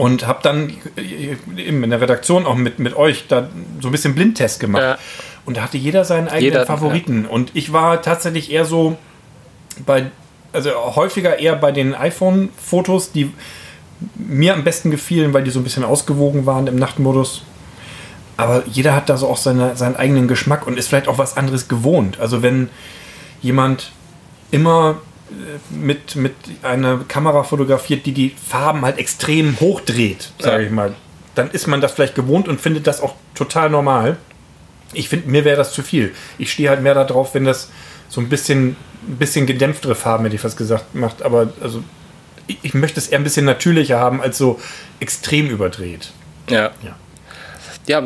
Und 0.00 0.26
habe 0.26 0.40
dann 0.42 0.72
eben 1.58 1.84
in 1.84 1.90
der 1.90 2.00
Redaktion 2.00 2.46
auch 2.46 2.54
mit, 2.54 2.78
mit 2.78 2.96
euch 2.96 3.26
da 3.28 3.50
so 3.80 3.88
ein 3.88 3.92
bisschen 3.92 4.14
Blindtest 4.14 4.58
gemacht. 4.58 4.82
Ja. 4.82 4.98
Und 5.44 5.58
da 5.58 5.62
hatte 5.62 5.76
jeder 5.76 6.06
seinen 6.06 6.28
eigenen 6.28 6.42
Jeder, 6.42 6.64
Favoriten. 6.64 7.26
Und 7.26 7.50
ich 7.52 7.74
war 7.74 8.00
tatsächlich 8.00 8.50
eher 8.50 8.64
so 8.64 8.96
bei, 9.84 10.10
also 10.54 10.70
häufiger 10.96 11.38
eher 11.38 11.54
bei 11.54 11.70
den 11.70 11.94
iPhone-Fotos, 11.94 13.12
die 13.12 13.30
mir 14.14 14.54
am 14.54 14.64
besten 14.64 14.90
gefielen, 14.90 15.34
weil 15.34 15.44
die 15.44 15.50
so 15.50 15.60
ein 15.60 15.64
bisschen 15.64 15.84
ausgewogen 15.84 16.46
waren 16.46 16.66
im 16.66 16.76
Nachtmodus. 16.76 17.42
Aber 18.38 18.62
jeder 18.66 18.94
hat 18.94 19.10
da 19.10 19.18
so 19.18 19.28
auch 19.28 19.36
seine, 19.36 19.76
seinen 19.76 19.96
eigenen 19.96 20.28
Geschmack 20.28 20.66
und 20.66 20.78
ist 20.78 20.88
vielleicht 20.88 21.08
auch 21.08 21.18
was 21.18 21.36
anderes 21.36 21.68
gewohnt. 21.68 22.18
Also 22.20 22.42
wenn 22.42 22.70
jemand 23.42 23.92
immer 24.50 24.92
äh, 24.92 25.09
mit, 25.70 26.16
mit 26.16 26.34
einer 26.62 26.98
Kamera 27.08 27.42
fotografiert, 27.44 28.06
die 28.06 28.12
die 28.12 28.34
Farben 28.48 28.82
halt 28.82 28.98
extrem 28.98 29.58
hochdreht, 29.60 30.32
sage 30.38 30.62
Ja. 30.62 30.66
ich 30.68 30.72
mal, 30.72 30.94
dann 31.34 31.50
ist 31.50 31.66
man 31.66 31.80
das 31.80 31.92
vielleicht 31.92 32.14
gewohnt 32.14 32.48
und 32.48 32.60
findet 32.60 32.86
das 32.86 33.00
auch 33.00 33.14
total 33.34 33.70
normal. 33.70 34.16
Ich 34.92 35.08
finde, 35.08 35.28
mir 35.28 35.44
wäre 35.44 35.56
das 35.56 35.72
zu 35.72 35.82
viel. 35.82 36.12
Ich 36.38 36.50
stehe 36.52 36.68
halt 36.68 36.82
mehr 36.82 36.94
darauf, 36.94 37.34
wenn 37.34 37.44
das 37.44 37.70
so 38.08 38.20
ein 38.20 38.28
bisschen, 38.28 38.76
ein 39.06 39.16
bisschen 39.16 39.46
gedämpftere 39.46 39.94
Farben, 39.94 40.24
hätte 40.24 40.34
ich 40.34 40.42
fast 40.42 40.56
gesagt, 40.56 40.94
macht. 40.94 41.22
Aber 41.22 41.52
also, 41.60 41.82
ich, 42.48 42.58
ich 42.62 42.74
möchte 42.74 42.98
es 42.98 43.06
eher 43.06 43.18
ein 43.20 43.24
bisschen 43.24 43.46
natürlicher 43.46 44.00
haben, 44.00 44.20
als 44.20 44.36
so 44.36 44.58
extrem 44.98 45.48
überdreht. 45.48 46.10
Ja. 46.48 46.72
Ja. 46.82 46.96
Ja, 47.90 48.00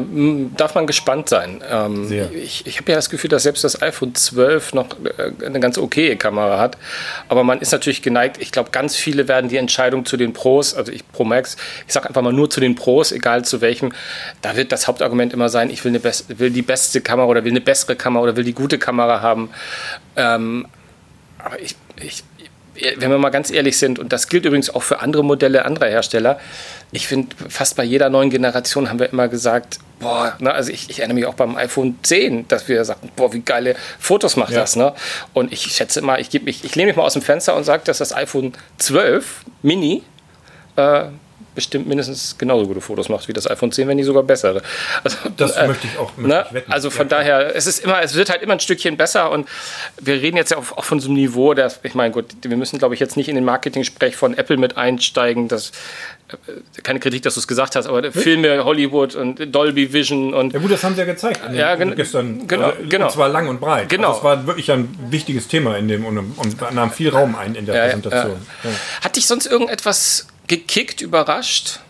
darf 0.57 0.75
man 0.75 0.87
gespannt 0.87 1.29
sein. 1.29 1.63
Ähm. 1.71 2.11
Ich, 2.33 2.67
ich 2.67 2.79
habe 2.79 2.91
ja 2.91 2.97
das 2.97 3.11
Gefühl, 3.11 3.29
dass 3.29 3.43
selbst 3.43 3.65
das 3.65 3.83
iPhone 3.83 4.15
12 4.15 4.73
noch 4.73 4.87
äh, 5.05 5.45
eine 5.45 5.61
ganz 5.61 5.77
okaye 5.77 6.17
Kamera 6.17 6.59
hat. 6.59 6.79
Aber 7.29 7.45
man 7.45 7.61
ist 7.61 7.71
natürlich 7.71 8.01
geneigt, 8.01 8.39
ich 8.41 8.51
glaube, 8.51 8.71
ganz 8.71 8.97
viele 8.97 9.29
werden 9.29 9.51
die 9.51 9.59
Entscheidung 9.59 10.07
zu 10.07 10.17
den 10.17 10.33
Pros, 10.33 10.75
also 10.75 10.91
ich 10.91 11.07
Pro 11.13 11.25
Max, 11.25 11.59
ich 11.87 11.93
sage 11.93 12.09
einfach 12.09 12.23
mal 12.23 12.33
nur 12.33 12.49
zu 12.49 12.61
den 12.61 12.77
Pros, 12.77 13.13
egal 13.13 13.45
zu 13.45 13.61
welchem, 13.61 13.93
da 14.41 14.57
wird 14.57 14.73
das 14.73 14.89
Hauptargument 14.89 15.35
immer 15.35 15.51
sein, 15.51 15.69
ich 15.69 15.85
will, 15.85 15.91
eine 15.91 16.01
best, 16.01 16.39
will 16.39 16.49
die 16.49 16.63
beste 16.63 17.03
Kamera 17.03 17.27
oder 17.27 17.45
will 17.45 17.53
eine 17.53 17.61
bessere 17.61 17.95
Kamera 17.95 18.23
oder 18.23 18.37
will 18.37 18.45
die 18.45 18.55
gute 18.55 18.79
Kamera 18.79 19.21
haben. 19.21 19.51
Ähm, 20.17 20.67
aber 21.39 21.61
ich, 21.61 21.77
ich, 22.01 22.25
wenn 22.97 23.11
wir 23.11 23.19
mal 23.19 23.31
ganz 23.31 23.51
ehrlich 23.51 23.79
sind, 23.79 23.99
und 23.99 24.13
das 24.13 24.29
gilt 24.29 24.45
übrigens 24.45 24.71
auch 24.71 24.83
für 24.83 25.01
andere 25.01 25.25
Modelle 25.25 25.65
anderer 25.65 25.89
Hersteller, 25.89 26.39
ich 26.93 27.07
finde, 27.07 27.35
fast 27.49 27.77
bei 27.77 27.85
jeder 27.85 28.09
neuen 28.11 28.31
Generation 28.31 28.89
haben 28.89 28.99
wir 28.99 29.11
immer 29.11 29.29
gesagt, 29.29 29.79
boah, 30.01 30.35
ne, 30.39 30.53
also 30.53 30.73
ich, 30.73 30.91
ich 30.91 30.99
erinnere 31.01 31.15
mich 31.15 31.27
auch 31.27 31.35
beim 31.35 31.57
iPhone 31.57 31.99
10, 32.03 32.49
dass 32.49 32.69
wir 32.69 32.85
sagten, 32.85 33.11
boah, 33.17 33.33
wie 33.33 33.41
geile 33.41 33.77
Fotos 33.99 34.37
macht 34.37 34.53
Ja. 34.53 34.61
das, 34.61 34.77
ne? 34.77 34.93
Und 35.33 35.53
ich 35.53 35.63
schätze 35.63 36.03
mal, 36.03 36.21
ich, 36.21 36.33
mich, 36.43 36.65
ich 36.65 36.75
lehne 36.75 36.89
mich 36.89 36.97
mal 36.97 37.05
aus 37.05 37.15
dem 37.15 37.23
Fenster 37.23 37.57
und 37.57 37.65
sage, 37.65 37.83
dass 37.85 37.99
das 37.99 38.15
iPhone 38.15 38.53
12 38.79 39.45
Mini 39.63 40.03
äh, 40.77 41.05
bestimmt 41.55 41.87
mindestens 41.87 42.37
genauso 42.39 42.67
gute 42.67 42.81
Fotos 42.81 43.09
macht 43.09 43.29
wie 43.29 43.33
das 43.33 43.49
iPhone 43.51 43.71
10, 43.73 43.87
wenn 43.89 43.97
nicht 43.97 44.07
sogar 44.07 44.23
bessere. 44.23 44.63
Also, 45.03 45.17
Das 45.37 45.57
möchte 45.67 45.87
ich 45.87 45.99
auch 45.99 46.11
möchte 46.17 46.29
Ne? 46.37 46.45
ich 46.49 46.55
wetten. 46.55 46.73
Also 46.73 46.91
von 46.91 47.07
Ja, 47.09 47.17
daher, 47.19 47.55
es 47.57 47.67
ist 47.67 47.79
immer, 47.85 48.03
es 48.03 48.15
wird 48.15 48.31
halt 48.31 48.43
immer 48.43 48.55
ein 48.55 48.61
Stückchen 48.61 48.97
besser 48.97 49.31
und 49.31 49.49
wir 50.01 50.15
reden 50.21 50.37
jetzt 50.37 50.51
ja 50.51 50.57
auch, 50.59 50.73
auch 50.77 50.85
von 50.85 51.01
so 51.01 51.09
einem 51.09 51.17
Niveau, 51.17 51.55
das, 51.55 51.81
ich 51.83 51.95
meine, 51.95 52.13
gut, 52.13 52.27
wir 52.43 52.57
müssen, 52.57 52.79
glaube 52.79 52.95
ich, 52.95 53.01
jetzt 53.01 53.17
nicht 53.17 53.29
in 53.29 53.35
den 53.37 53.45
Marketing-Sprech 53.45 54.17
von 54.17 54.37
Apple 54.37 54.57
mit 54.57 54.77
einsteigen, 54.77 55.49
das 55.49 55.71
äh, 56.31 56.81
keine 56.83 56.99
Kritik, 57.01 57.23
dass 57.23 57.35
du 57.35 57.41
es 57.41 57.47
gesagt 57.47 57.77
hast, 57.77 57.87
aber 57.87 58.11
Filme, 58.11 58.65
Hollywood 58.65 59.15
und 59.15 59.55
Dolby 59.55 59.93
Vision 59.93 60.35
und 60.35 60.53
Ja 60.55 60.59
gut, 60.59 60.73
das 60.73 60.83
haben 60.83 60.95
sie 60.95 61.01
ja 61.03 61.07
gezeigt. 61.07 61.41
dem- 61.47 61.55
Ja, 61.55 61.75
gen- 61.77 61.95
gestern. 61.95 62.47
genau, 62.49 62.67
also, 62.71 62.79
genau. 62.89 63.07
Und 63.07 63.13
zwar 63.13 63.29
lang 63.29 63.49
und 63.49 63.61
breit. 63.61 63.89
Genau. 63.91 64.09
Also 64.09 64.19
es 64.19 64.25
war 64.25 64.47
wirklich 64.47 64.71
ein 64.73 64.89
wichtiges 65.11 65.47
Thema 65.49 65.77
in 65.77 65.87
dem 65.89 66.05
und, 66.05 66.19
und 66.19 66.73
nahm 66.73 66.91
viel 66.91 67.11
Raum 67.11 67.37
ein 67.37 67.55
in 67.55 67.67
der 67.67 67.75
ja, 67.77 67.85
Präsentation. 67.85 68.37
Ja. 68.65 68.71
hat 69.05 69.17
dich 69.17 69.27
sonst 69.27 69.47
irgendetwas 69.47 70.27
gekickt, 70.47 71.01
überrascht? 71.01 71.81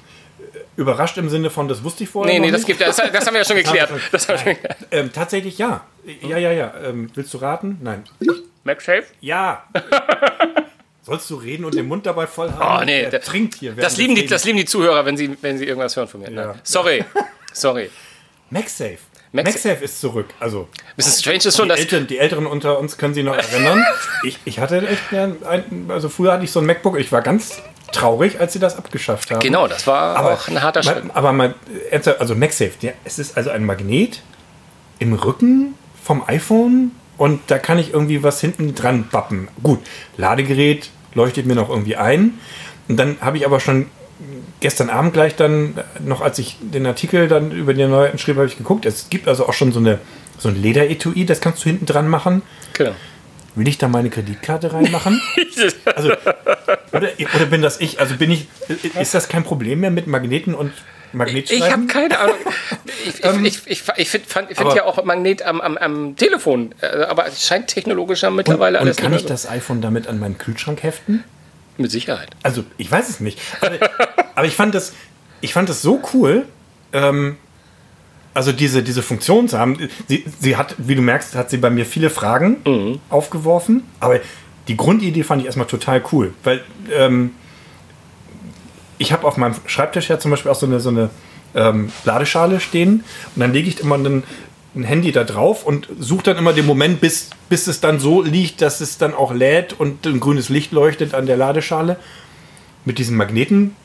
Überrascht 0.77 1.17
im 1.19 1.29
Sinne 1.29 1.51
von, 1.51 1.69
das 1.69 1.85
wusste 1.85 2.03
ich 2.05 2.11
vorher 2.11 2.33
Nee, 2.33 2.41
noch 2.41 2.47
nee, 2.47 2.51
das, 2.53 2.61
nicht. 2.63 2.67
gibt, 2.67 2.81
das, 2.81 2.97
das 2.97 3.27
haben 3.27 3.35
wir 3.35 3.41
ja 3.41 3.45
schon 3.45 3.57
geklärt. 3.63 3.91
Das 4.11 4.29
haben 4.29 4.45
wir 4.45 4.55
schon. 4.55 4.65
Ähm, 4.91 5.13
tatsächlich 5.13 5.57
ja. 5.59 5.85
Ja, 6.23 6.37
ja, 6.39 6.51
ja. 6.53 6.73
Ähm, 6.85 7.11
willst 7.15 7.33
du 7.33 7.39
raten? 7.39 7.79
Nein. 7.83 8.05
MagSafe? 8.65 9.05
Ja. 9.21 9.65
Sollst 11.03 11.29
du 11.31 11.37
reden 11.37 11.65
und 11.65 11.75
den 11.75 11.87
Mund 11.87 12.07
dabei 12.07 12.27
voll 12.27 12.51
haben? 12.53 12.83
Oh, 12.83 12.85
nee, 12.85 13.03
Er 13.03 13.11
das- 13.11 13.27
trinkt 13.27 13.57
hier. 13.57 13.73
Das 13.73 13.97
lieben, 13.99 14.15
die, 14.15 14.27
das 14.27 14.45
lieben 14.45 14.57
die 14.59 14.65
Zuhörer, 14.65 15.05
wenn 15.05 15.17
sie, 15.17 15.37
wenn 15.43 15.59
sie 15.59 15.67
irgendwas 15.67 15.95
hören 15.97 16.09
von 16.09 16.21
mir. 16.23 16.31
Ja. 16.31 16.47
Nein. 16.47 16.61
Sorry. 16.63 17.05
Sorry. 17.53 17.91
MagSafe. 18.51 18.99
Magsafe. 19.33 19.59
MagSafe 19.69 19.85
ist 19.85 20.01
zurück. 20.01 20.27
Also 20.41 20.69
Bisschen 20.97 21.13
strange 21.21 21.37
ist 21.39 21.57
schon, 21.57 21.65
die, 21.67 21.71
dass 21.71 21.81
Älteren, 21.81 22.07
die 22.07 22.19
Älteren 22.19 22.47
unter 22.47 22.79
uns 22.79 22.97
können 22.97 23.15
sich 23.15 23.25
noch 23.25 23.37
erinnern. 23.37 23.85
ich, 24.25 24.39
ich 24.45 24.59
hatte 24.61 24.87
echt 24.87 25.13
ein, 25.13 25.37
ein, 25.45 25.87
also 25.91 26.09
früher 26.09 26.33
hatte 26.33 26.45
ich 26.45 26.53
so 26.53 26.61
ein 26.61 26.67
MacBook. 26.67 26.99
Ich 26.99 27.11
war 27.13 27.21
ganz 27.21 27.61
traurig, 27.95 28.41
als 28.41 28.53
sie 28.53 28.59
das 28.59 28.77
abgeschafft 28.77 29.31
haben. 29.31 29.41
Genau, 29.41 29.67
das 29.67 29.87
war 29.87 30.17
aber 30.17 30.35
auch 30.35 30.49
ein 30.49 30.63
harter 30.63 30.83
Schritt. 30.83 31.05
aber 31.15 31.33
mal, 31.33 31.55
also 32.19 32.35
MagSafe, 32.35 32.73
der, 32.83 32.95
es 33.05 33.19
ist 33.19 33.37
also 33.37 33.51
ein 33.51 33.65
Magnet 33.65 34.23
im 34.99 35.13
Rücken 35.15 35.75
vom 36.03 36.23
iPhone 36.27 36.93
und 37.17 37.41
da 37.47 37.59
kann 37.59 37.79
ich 37.79 37.93
irgendwie 37.93 38.23
was 38.23 38.41
hinten 38.41 38.75
dran 38.75 39.09
bappen. 39.11 39.49
Gut, 39.63 39.81
Ladegerät 40.17 40.91
leuchtet 41.15 41.47
mir 41.47 41.55
noch 41.55 41.71
irgendwie 41.71 41.97
ein. 41.97 42.35
Und 42.89 42.97
dann 42.99 43.17
habe 43.21 43.37
ich 43.39 43.47
aber 43.47 43.61
schon 43.61 43.87
gestern 44.61 44.91
Abend 44.91 45.13
gleich 45.13 45.37
dann, 45.37 45.79
noch 46.01 46.21
als 46.21 46.39
ich 46.39 46.59
den 46.61 46.87
Artikel 46.87 47.29
dann 47.29 47.51
über 47.51 47.75
die 47.75 47.85
Neuheiten 47.85 48.19
schrieb, 48.19 48.37
habe 48.37 48.47
ich 48.47 48.59
geguckt. 48.59 48.85
Es 48.85 49.11
gibt 49.11 49.29
also 49.29 49.49
auch 49.49 49.53
schon 49.53 49.73
so 49.73 49.81
eine 49.81 50.01
so 50.39 50.49
ein 50.49 50.61
Lederetui, 50.61 51.25
das 51.25 51.41
kannst 51.41 51.65
du 51.65 51.69
hinten 51.69 51.87
dran 51.87 52.09
machen. 52.09 52.43
Genau. 52.75 52.93
Will 53.57 53.69
ich 53.69 53.79
da 53.79 53.89
meine 53.89 54.11
Kreditkarte 54.11 54.73
reinmachen? 54.73 55.21
Also, 55.97 56.13
oder, 56.93 57.09
oder 57.37 57.47
bin 57.47 57.63
das 57.63 57.81
ich? 57.81 58.01
Also 58.01 58.17
bin 58.17 58.31
ich, 58.31 58.49
ist 59.01 59.15
das 59.15 59.29
kein 59.29 59.45
Problem 59.45 59.81
mehr 59.81 59.91
mit 59.91 60.07
Magneten 60.09 60.55
und 60.55 60.73
Ich 60.73 61.15
Magnetschreiben? 61.15 61.71
habe 61.73 61.87
keine 61.87 62.19
Ahnung. 62.19 62.37
Ich, 63.07 63.23
ich, 63.23 63.67
ich, 63.67 63.67
ich, 63.67 63.83
ich 63.97 64.09
finde 64.11 64.27
find 64.29 64.75
ja 64.75 64.85
auch 64.85 65.03
Magnet 65.05 65.43
am, 65.43 65.61
am, 65.61 65.77
am 65.77 66.17
Telefon, 66.17 66.75
äh, 66.81 66.87
aber 67.05 67.27
es 67.29 67.47
scheint 67.47 67.69
technologischer 67.69 68.31
mittlerweile 68.31 68.79
und 68.79 68.85
alles 68.87 68.97
kann 68.97 69.13
nicht 69.13 69.21
ich 69.23 69.25
mehr 69.29 69.33
das 69.35 69.49
iPhone 69.49 69.81
damit 69.81 70.09
an 70.09 70.19
meinen 70.19 70.39
Kühlschrank 70.39 70.83
heften? 70.83 71.23
so- 71.77 71.83
Mit 71.83 71.91
Sicherheit. 71.93 72.31
Also, 72.43 72.65
ich 72.79 72.91
weiß 72.91 73.09
es 73.09 73.21
nicht. 73.21 73.39
Aber, 73.61 73.79
aber 74.35 74.47
ich 74.47 74.55
fand 74.57 74.75
das, 74.75 74.93
ich 75.41 75.53
fand 75.53 75.69
das 75.69 75.83
so 75.83 76.03
cool, 76.13 76.47
ähm, 76.93 77.37
also 78.35 78.53
diese, 78.53 78.83
diese 78.83 79.03
Funktion 79.03 79.49
zu 79.49 79.59
haben. 79.59 79.77
Sie, 80.09 80.25
sie 80.41 80.57
hat, 80.57 80.75
wie 80.79 80.95
du 80.97 81.03
merkst, 81.03 81.35
hat 81.37 81.51
sie 81.51 81.57
bei 81.57 81.71
mir 81.71 81.87
viele 81.87 82.11
Fragen 82.11 82.57
Mhm. 82.65 82.99
aufgeworfen. 83.09 83.85
Aber 84.01 84.21
die 84.69 84.77
Grundidee 84.77 85.23
fand 85.23 85.41
ich 85.41 85.47
erstmal 85.47 85.67
total 85.67 86.03
cool. 86.13 86.35
Weil 86.43 86.63
ähm, 86.93 87.31
ich 88.99 89.13
habe 89.13 89.27
auf 89.27 89.37
meinem 89.37 89.55
Schreibtisch 89.67 90.09
ja 90.09 90.19
zum 90.19 90.31
Beispiel 90.31 90.51
auch 90.51 90.57
so 90.57 90.67
eine, 90.67 90.81
so 90.81 90.89
eine 90.91 91.11
ähm, 91.55 91.91
Ladeschale 92.05 92.61
stehen 92.61 93.05
und 93.35 93.41
dann 93.41 93.53
lege 93.53 93.69
ich 93.69 93.81
immer 93.81 93.97
ein, 93.97 94.23
ein 94.75 94.85
Handy 94.85 95.13
da 95.13 95.23
drauf 95.25 95.65
und 95.65 95.89
suche 96.01 96.25
dann 96.25 96.37
immer 96.37 96.53
den 96.53 96.67
Moment, 96.67 97.01
bis, 97.01 97.31
bis 97.49 97.67
es 97.69 97.81
dann 97.81 98.01
so 98.01 98.23
liegt, 98.23 98.61
dass 98.63 98.81
es 98.81 98.99
dann 98.99 99.15
auch 99.15 99.33
lädt 99.33 99.73
und 99.79 100.07
ein 100.07 100.19
grünes 100.19 100.49
Licht 100.49 100.73
leuchtet 100.73 101.15
an 101.15 101.27
der 101.27 101.37
Ladeschale. 101.37 101.97
Mit 102.85 102.99
diesen 102.99 103.17
Magneten 103.17 103.77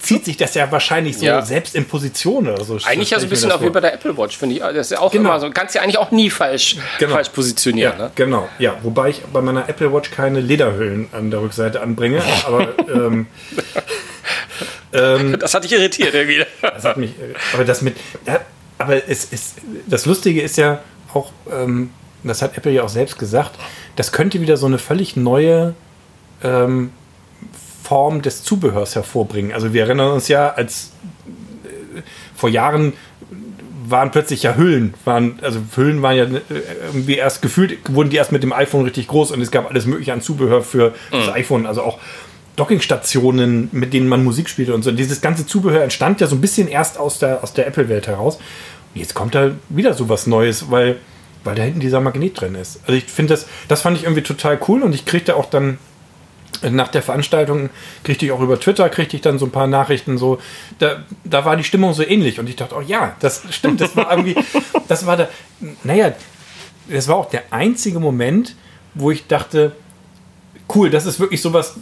zieht 0.00 0.24
sich 0.24 0.36
das 0.36 0.54
ja 0.54 0.70
wahrscheinlich 0.72 1.18
so 1.18 1.26
Ja. 1.26 1.42
selbst 1.42 1.74
in 1.74 1.84
Position 1.86 2.48
oder 2.48 2.64
so. 2.64 2.78
Eigentlich 2.84 3.10
ja 3.10 3.18
so 3.20 3.26
ein 3.26 3.30
bisschen 3.30 3.52
auch 3.52 3.60
wie 3.62 3.70
bei 3.70 3.80
der 3.80 3.92
Apple 3.94 4.16
Watch, 4.16 4.36
finde 4.38 4.56
ich. 4.56 4.60
Das 4.62 4.74
ist 4.86 4.90
ja 4.92 5.00
auch 5.00 5.12
Genau. 5.12 5.30
immer 5.30 5.40
so. 5.40 5.50
Kannst 5.50 5.74
ja 5.74 5.82
eigentlich 5.82 5.98
auch 5.98 6.10
nie 6.10 6.30
falsch, 6.30 6.76
Genau. 6.98 7.12
falsch 7.14 7.28
positionieren. 7.30 7.92
Ja, 7.98 8.04
Ne? 8.06 8.10
genau. 8.14 8.48
Ja, 8.58 8.76
wobei 8.82 9.10
ich 9.10 9.20
bei 9.32 9.40
meiner 9.40 9.68
Apple 9.68 9.92
Watch 9.92 10.10
keine 10.10 10.40
Lederhüllen 10.40 11.08
an 11.12 11.30
der 11.30 11.40
Rückseite 11.42 11.80
anbringe. 11.82 12.22
Aber 12.46 12.68
ähm, 12.92 13.26
Das 15.38 15.54
hat 15.54 15.64
dich 15.64 15.72
irritiert 15.72 16.14
irgendwie. 16.14 16.44
das 16.62 16.84
hat 16.84 16.96
mich. 16.96 17.12
Aber 17.54 17.64
das 17.64 17.82
mit. 17.82 17.96
Aber 18.78 19.08
es 19.08 19.24
ist. 19.26 19.56
Das 19.86 20.06
Lustige 20.06 20.40
ist 20.42 20.56
ja 20.56 20.80
auch, 21.12 21.32
ähm, 21.52 21.90
das 22.24 22.42
hat 22.42 22.56
Apple 22.56 22.72
ja 22.72 22.82
auch 22.82 22.88
selbst 22.88 23.18
gesagt, 23.18 23.52
das 23.96 24.12
könnte 24.12 24.40
wieder 24.40 24.56
so 24.56 24.66
eine 24.66 24.78
völlig 24.78 25.16
neue 25.16 25.74
ähm, 26.42 26.90
Form 27.90 28.22
des 28.22 28.44
Zubehörs 28.44 28.94
hervorbringen. 28.94 29.52
Also 29.52 29.72
wir 29.72 29.82
erinnern 29.82 30.12
uns 30.12 30.28
ja, 30.28 30.50
als 30.50 30.92
äh, 31.64 32.02
vor 32.36 32.48
Jahren 32.48 32.92
waren 33.84 34.12
plötzlich 34.12 34.44
ja 34.44 34.54
Hüllen, 34.54 34.94
waren, 35.04 35.40
also 35.42 35.58
Hüllen 35.74 36.00
waren 36.00 36.16
ja 36.16 36.22
äh, 36.22 36.38
irgendwie 36.86 37.16
erst 37.16 37.42
gefühlt, 37.42 37.78
wurden 37.92 38.08
die 38.10 38.16
erst 38.16 38.30
mit 38.30 38.44
dem 38.44 38.52
iPhone 38.52 38.84
richtig 38.84 39.08
groß 39.08 39.32
und 39.32 39.40
es 39.40 39.50
gab 39.50 39.68
alles 39.68 39.86
mögliche 39.86 40.12
an 40.12 40.20
Zubehör 40.20 40.62
für 40.62 40.94
das 41.10 41.30
iPhone, 41.30 41.66
also 41.66 41.82
auch 41.82 41.98
Dockingstationen, 42.54 43.70
mit 43.72 43.92
denen 43.92 44.06
man 44.06 44.22
Musik 44.22 44.48
spielte 44.48 44.72
und 44.72 44.84
so. 44.84 44.92
Dieses 44.92 45.20
ganze 45.20 45.44
Zubehör 45.44 45.82
entstand 45.82 46.20
ja 46.20 46.28
so 46.28 46.36
ein 46.36 46.40
bisschen 46.40 46.68
erst 46.68 46.96
aus 46.96 47.18
der, 47.18 47.42
aus 47.42 47.54
der 47.54 47.66
Apple-Welt 47.66 48.06
heraus. 48.06 48.36
Und 48.36 49.00
jetzt 49.00 49.14
kommt 49.14 49.34
da 49.34 49.50
wieder 49.68 49.94
so 49.94 50.08
was 50.08 50.28
Neues, 50.28 50.70
weil, 50.70 50.98
weil 51.42 51.56
da 51.56 51.64
hinten 51.64 51.80
dieser 51.80 52.00
Magnet 52.00 52.40
drin 52.40 52.54
ist. 52.54 52.82
Also 52.82 52.92
ich 52.92 53.06
finde 53.06 53.34
das, 53.34 53.48
das 53.66 53.82
fand 53.82 53.96
ich 53.96 54.04
irgendwie 54.04 54.22
total 54.22 54.60
cool 54.68 54.84
und 54.84 54.94
ich 54.94 55.06
kriegte 55.06 55.34
auch 55.34 55.46
dann 55.46 55.78
nach 56.70 56.88
der 56.88 57.02
Veranstaltung 57.02 57.70
kriegte 58.04 58.26
ich 58.26 58.32
auch 58.32 58.40
über 58.40 58.60
Twitter, 58.60 58.88
kriegte 58.88 59.16
ich 59.16 59.22
dann 59.22 59.38
so 59.38 59.46
ein 59.46 59.50
paar 59.50 59.66
Nachrichten 59.66 60.18
so, 60.18 60.38
da, 60.78 61.04
da 61.24 61.44
war 61.44 61.56
die 61.56 61.64
Stimmung 61.64 61.94
so 61.94 62.02
ähnlich 62.02 62.38
und 62.38 62.48
ich 62.48 62.56
dachte, 62.56 62.74
oh 62.76 62.82
ja, 62.82 63.16
das 63.20 63.42
stimmt, 63.50 63.80
das 63.80 63.96
war 63.96 64.10
irgendwie, 64.10 64.36
das 64.88 65.06
war 65.06 65.16
da, 65.16 65.28
naja, 65.84 66.12
das 66.88 67.08
war 67.08 67.16
auch 67.16 67.30
der 67.30 67.44
einzige 67.50 68.00
Moment, 68.00 68.56
wo 68.94 69.10
ich 69.10 69.26
dachte, 69.26 69.72
cool, 70.74 70.90
das 70.90 71.06
ist 71.06 71.20
wirklich 71.20 71.40
sowas, 71.40 71.76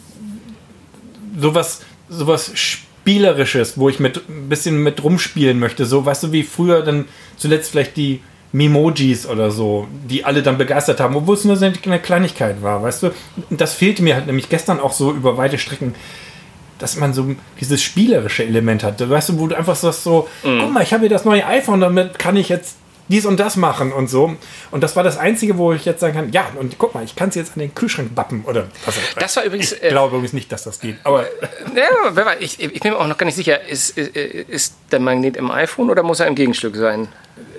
sowas, 1.38 1.80
sowas 2.08 2.52
Spielerisches, 2.54 3.78
wo 3.78 3.88
ich 3.88 4.00
mit 4.00 4.28
ein 4.28 4.48
bisschen 4.48 4.82
mit 4.82 5.02
rumspielen 5.02 5.58
möchte. 5.58 5.86
So, 5.86 6.04
weißt 6.04 6.24
du, 6.24 6.32
wie 6.32 6.42
früher 6.42 6.82
dann 6.82 7.06
zuletzt 7.36 7.70
vielleicht 7.70 7.96
die 7.96 8.20
Memojis 8.52 9.26
oder 9.26 9.50
so, 9.50 9.86
die 10.08 10.24
alle 10.24 10.42
dann 10.42 10.56
begeistert 10.56 11.00
haben, 11.00 11.14
obwohl 11.16 11.34
es 11.34 11.44
nur 11.44 11.56
so 11.56 11.66
eine 11.66 11.98
Kleinigkeit 12.00 12.62
war, 12.62 12.82
weißt 12.82 13.02
du? 13.02 13.06
Und 13.50 13.60
Das 13.60 13.74
fehlte 13.74 14.02
mir 14.02 14.14
halt 14.14 14.26
nämlich 14.26 14.48
gestern 14.48 14.80
auch 14.80 14.92
so 14.92 15.12
über 15.12 15.36
weite 15.36 15.58
Strecken, 15.58 15.94
dass 16.78 16.96
man 16.96 17.12
so 17.12 17.34
dieses 17.60 17.82
spielerische 17.82 18.44
Element 18.44 18.82
hat. 18.84 19.06
Weißt 19.06 19.30
du, 19.30 19.38
wo 19.38 19.48
du 19.48 19.56
einfach 19.56 19.76
sagst 19.76 20.04
so, 20.04 20.28
guck 20.42 20.72
mal, 20.72 20.82
ich 20.82 20.92
habe 20.92 21.02
hier 21.02 21.10
das 21.10 21.24
neue 21.24 21.44
iPhone, 21.46 21.80
damit 21.80 22.18
kann 22.18 22.36
ich 22.36 22.48
jetzt 22.48 22.76
dies 23.08 23.24
und 23.26 23.38
das 23.40 23.56
machen 23.56 23.92
und 23.92 24.08
so. 24.08 24.36
Und 24.70 24.82
das 24.82 24.94
war 24.96 25.02
das 25.02 25.16
Einzige, 25.18 25.56
wo 25.58 25.72
ich 25.72 25.84
jetzt 25.84 26.00
sagen 26.00 26.14
kann, 26.14 26.32
ja, 26.32 26.46
und 26.58 26.76
guck 26.78 26.94
mal, 26.94 27.02
ich 27.04 27.16
kann 27.16 27.30
es 27.30 27.34
jetzt 27.34 27.52
an 27.54 27.60
den 27.60 27.74
Kühlschrank 27.74 28.14
bappen 28.14 28.44
oder 28.44 28.66
was. 28.86 28.94
Das 29.18 29.36
war 29.36 29.44
übrigens. 29.44 29.72
Ich 29.72 29.82
Äh, 29.82 29.88
glaube 29.88 30.14
übrigens 30.16 30.32
nicht, 30.34 30.52
dass 30.52 30.64
das 30.64 30.78
geht. 30.80 30.96
Aber 31.04 31.22
ja, 31.74 31.88
wer 32.12 32.26
weiß, 32.26 32.36
ich, 32.40 32.60
ich 32.62 32.80
bin 32.80 32.92
mir 32.92 32.98
auch 32.98 33.06
noch 33.06 33.16
gar 33.18 33.26
nicht 33.26 33.34
sicher, 33.36 33.66
ist, 33.66 33.96
ist, 33.96 34.14
ist 34.16 34.74
der 34.92 35.00
Magnet 35.00 35.36
im 35.36 35.50
iPhone 35.50 35.90
oder 35.90 36.02
muss 36.02 36.20
er 36.20 36.26
im 36.26 36.34
Gegenstück 36.34 36.76
sein? 36.76 37.08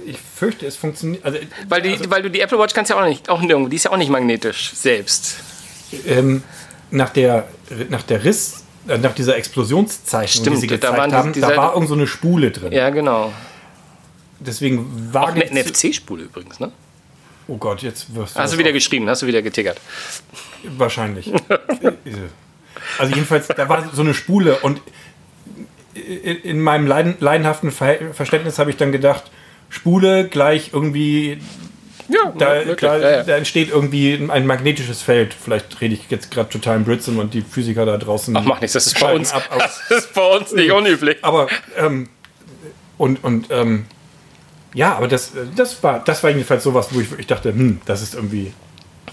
ich 0.05 0.17
fürchte, 0.17 0.65
es 0.65 0.75
funktioniert. 0.75 1.23
Also, 1.23 1.37
Weil, 1.67 1.81
die, 1.83 2.09
weil 2.09 2.23
du 2.23 2.29
die 2.31 2.39
Apple 2.41 2.57
Watch 2.57 2.73
kannst 2.73 2.89
ja 2.89 2.99
auch 2.99 3.05
nicht, 3.05 3.29
auch 3.29 3.41
nirgendwo, 3.41 3.69
die 3.69 3.75
ist 3.75 3.85
ja 3.85 3.91
auch 3.91 3.97
nicht 3.97 4.09
magnetisch 4.09 4.71
selbst. 4.73 5.35
ähm, 6.07 6.41
nach 6.91 7.11
der 7.11 7.47
nach 7.89 8.01
der 8.03 8.23
Riss, 8.23 8.63
äh, 8.87 8.97
nach 8.97 9.13
dieser 9.13 9.35
Explosionszeichnung, 9.37 10.43
Stimmt, 10.43 10.55
die 10.57 10.61
sie 10.61 10.67
da 10.67 10.75
gezeigt 10.75 10.97
waren 10.97 11.09
die- 11.11 11.15
haben, 11.15 11.33
da 11.41 11.55
war 11.57 11.73
irgend 11.73 11.89
so 11.89 11.93
eine 11.95 12.07
Spule 12.07 12.49
drin. 12.51 12.71
Ja, 12.71 12.89
genau. 12.89 13.31
Deswegen 14.39 15.09
Auch 15.11 15.13
war 15.13 15.27
eine 15.29 15.45
NFC-Spule 15.45 16.23
übrigens, 16.23 16.59
ne? 16.59 16.71
Oh 17.47 17.57
Gott, 17.57 17.81
jetzt 17.81 18.13
wirst 18.15 18.35
du 18.35 18.39
Hast 18.39 18.53
du 18.53 18.57
wieder 18.57 18.69
auch- 18.69 18.73
geschrieben, 18.73 19.09
hast 19.09 19.21
du 19.21 19.27
wieder 19.27 19.41
getickert. 19.41 19.79
wahrscheinlich. 20.63 21.31
also 22.99 23.13
jedenfalls, 23.13 23.47
da 23.47 23.67
war 23.69 23.89
so 23.93 24.01
eine 24.01 24.13
Spule 24.13 24.57
und 24.57 24.81
in, 25.95 26.37
in 26.37 26.61
meinem 26.61 26.87
leiden, 26.87 27.15
leidenhaften 27.19 27.71
Ver 27.71 28.13
Verständnis 28.13 28.59
habe 28.59 28.69
ich 28.69 28.77
dann 28.77 28.91
gedacht, 28.91 29.23
Spule 29.69 30.27
gleich 30.27 30.71
irgendwie 30.73 31.39
Ja, 32.07 32.31
da, 32.37 32.63
da, 32.63 32.97
ja, 32.97 33.09
ja. 33.11 33.23
da 33.23 33.35
entsteht 33.37 33.69
irgendwie 33.69 34.13
ein 34.29 34.45
magnetisches 34.47 35.01
Feld. 35.01 35.33
Vielleicht 35.33 35.81
rede 35.81 35.95
ich 35.95 36.09
jetzt 36.09 36.31
gerade 36.31 36.49
total 36.49 36.77
in 36.77 36.85
Blödsinn 36.85 37.19
und 37.19 37.33
die 37.33 37.41
Physiker 37.41 37.85
da 37.85 37.97
draußen. 37.97 38.35
Ach, 38.37 38.43
mach 38.45 38.61
nichts, 38.61 38.73
das 38.73 38.87
ist 38.87 38.99
bei 38.99 39.13
uns, 39.13 39.31
ab, 39.33 39.43
das 39.89 40.03
ist 40.05 40.13
bei 40.13 40.25
uns 40.37 40.51
nicht 40.53 40.71
unüblich. 40.71 41.17
aber 41.23 41.47
ähm, 41.77 42.09
und 42.97 43.23
und 43.23 43.47
ähm, 43.49 43.85
ja, 44.73 44.95
aber 44.95 45.07
das, 45.07 45.31
das 45.55 45.81
war 45.83 46.03
das 46.03 46.23
war 46.23 46.29
jedenfalls 46.29 46.63
sowas, 46.63 46.87
wo 46.91 46.99
ich 46.99 47.09
wirklich 47.09 47.27
dachte, 47.27 47.49
hm, 47.49 47.81
das 47.85 48.01
ist 48.01 48.13
irgendwie, 48.15 48.53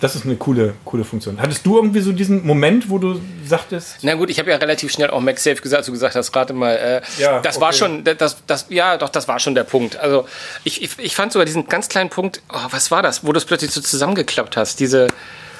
das 0.00 0.14
ist 0.14 0.24
eine 0.24 0.36
coole 0.36 0.74
coole 0.84 1.04
Funktion. 1.04 1.40
Hattest 1.40 1.64
du 1.64 1.76
irgendwie 1.76 2.00
so 2.00 2.12
diesen 2.12 2.46
Moment, 2.46 2.90
wo 2.90 2.98
du 2.98 3.20
sagtest, 3.46 3.98
Na 4.02 4.14
gut, 4.14 4.28
ich 4.30 4.38
habe 4.38 4.50
ja 4.50 4.56
relativ 4.56 4.92
schnell 4.92 5.10
auch 5.10 5.20
MagSafe 5.20 5.62
gesagt, 5.62 5.78
als 5.78 5.86
du 5.86 5.92
gesagt 5.92 6.14
hast, 6.14 6.34
rate 6.36 6.52
mal. 6.52 6.76
Äh, 6.76 7.02
Ja, 7.18 7.40
das 7.40 7.60
war 7.60 7.68
okay. 7.68 7.78
schon, 7.78 8.04
das, 8.04 8.36
das, 8.46 8.66
ja, 8.68 8.96
doch, 8.98 9.08
das 9.08 9.28
war 9.28 9.38
schon 9.38 9.54
der 9.54 9.64
Punkt. 9.64 9.96
Also 9.96 10.26
ich, 10.64 10.82
ich, 10.82 10.98
ich 10.98 11.14
fand 11.14 11.32
sogar 11.32 11.46
diesen 11.46 11.66
ganz 11.68 11.88
kleinen 11.88 12.10
Punkt, 12.10 12.42
oh, 12.52 12.58
was 12.70 12.90
war 12.90 13.02
das, 13.02 13.24
wo 13.24 13.32
du 13.32 13.38
es 13.38 13.44
plötzlich 13.44 13.70
so 13.70 13.80
zusammengeklappt 13.80 14.56
hast, 14.56 14.80
diese, 14.80 15.06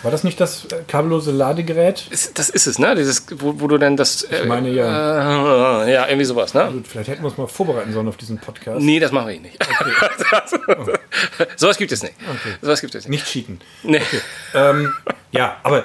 war 0.03 0.11
das 0.11 0.25
nicht 0.25 0.41
das 0.41 0.67
äh, 0.67 0.83
kabellose 0.87 1.31
Ladegerät? 1.31 2.09
das 2.35 2.49
ist 2.51 2.67
es, 2.67 2.79
ne? 2.79 2.95
Dieses, 2.95 3.27
wo, 3.41 3.61
wo 3.61 3.67
du 3.69 3.79
dann 3.79 3.97
das, 3.97 4.23
äh, 4.23 4.43
Ich 4.43 4.47
meine 4.47 4.71
ja. 4.71 5.85
äh, 5.85 5.93
ja, 5.93 6.07
irgendwie 6.07 6.25
sowas, 6.25 6.55
ne? 6.55 6.69
Gut, 6.73 6.87
vielleicht 6.87 7.09
hätten 7.09 7.23
wir 7.23 7.29
uns 7.29 7.39
mal 7.39 7.47
vorbereiten 7.47 7.93
sollen 7.93 8.09
auf 8.09 8.17
diesen 8.17 8.39
Podcast. 8.39 8.81
Nee, 8.81 8.99
das 8.99 9.13
machen 9.13 9.29
wir 9.29 9.41
nicht. 9.41 9.59
sowas 11.57 11.77
gibt 11.77 11.93
es 11.93 12.03
nicht. 12.03 12.15
Sowas 12.61 12.81
gibt 12.81 12.95
es 12.95 13.05
nicht. 13.05 13.11
Nicht 13.11 13.27
cheaten. 13.27 13.61
Nee. 13.83 14.03
Ähm, 14.55 14.93
ja, 15.33 15.57
aber, 15.63 15.85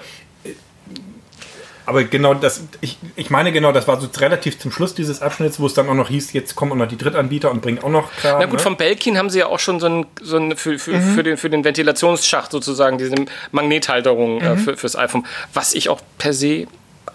aber 1.85 2.03
genau 2.03 2.33
das, 2.33 2.63
ich, 2.81 2.97
ich 3.15 3.29
meine 3.29 3.51
genau, 3.51 3.71
das 3.71 3.87
war 3.87 3.99
so 3.99 4.07
relativ 4.19 4.59
zum 4.59 4.71
Schluss 4.71 4.93
dieses 4.93 5.21
Abschnitts, 5.21 5.59
wo 5.59 5.65
es 5.65 5.73
dann 5.73 5.89
auch 5.89 5.93
noch 5.93 6.09
hieß, 6.09 6.33
jetzt 6.33 6.55
kommen 6.55 6.71
auch 6.71 6.75
noch 6.75 6.87
die 6.87 6.97
Drittanbieter 6.97 7.51
und 7.51 7.61
bringen 7.61 7.79
auch 7.79 7.89
noch 7.89 8.11
Kram. 8.15 8.39
Na 8.39 8.45
gut, 8.45 8.59
ne? 8.59 8.59
vom 8.59 8.77
Belkin 8.77 9.17
haben 9.17 9.29
sie 9.29 9.39
ja 9.39 9.47
auch 9.47 9.59
schon 9.59 9.79
so 9.79 9.87
ein, 9.87 10.05
so 10.21 10.37
ein 10.37 10.55
für, 10.55 10.77
für, 10.77 10.99
für, 10.99 11.23
den, 11.23 11.37
für 11.37 11.49
den 11.49 11.63
Ventilationsschacht 11.63 12.51
sozusagen, 12.51 12.97
diese 12.97 13.15
Magnethalterung 13.51 14.41
äh, 14.41 14.57
für, 14.57 14.77
fürs 14.77 14.95
iPhone, 14.95 15.25
was 15.53 15.73
ich 15.73 15.89
auch 15.89 16.01
per 16.17 16.33
se 16.33 16.67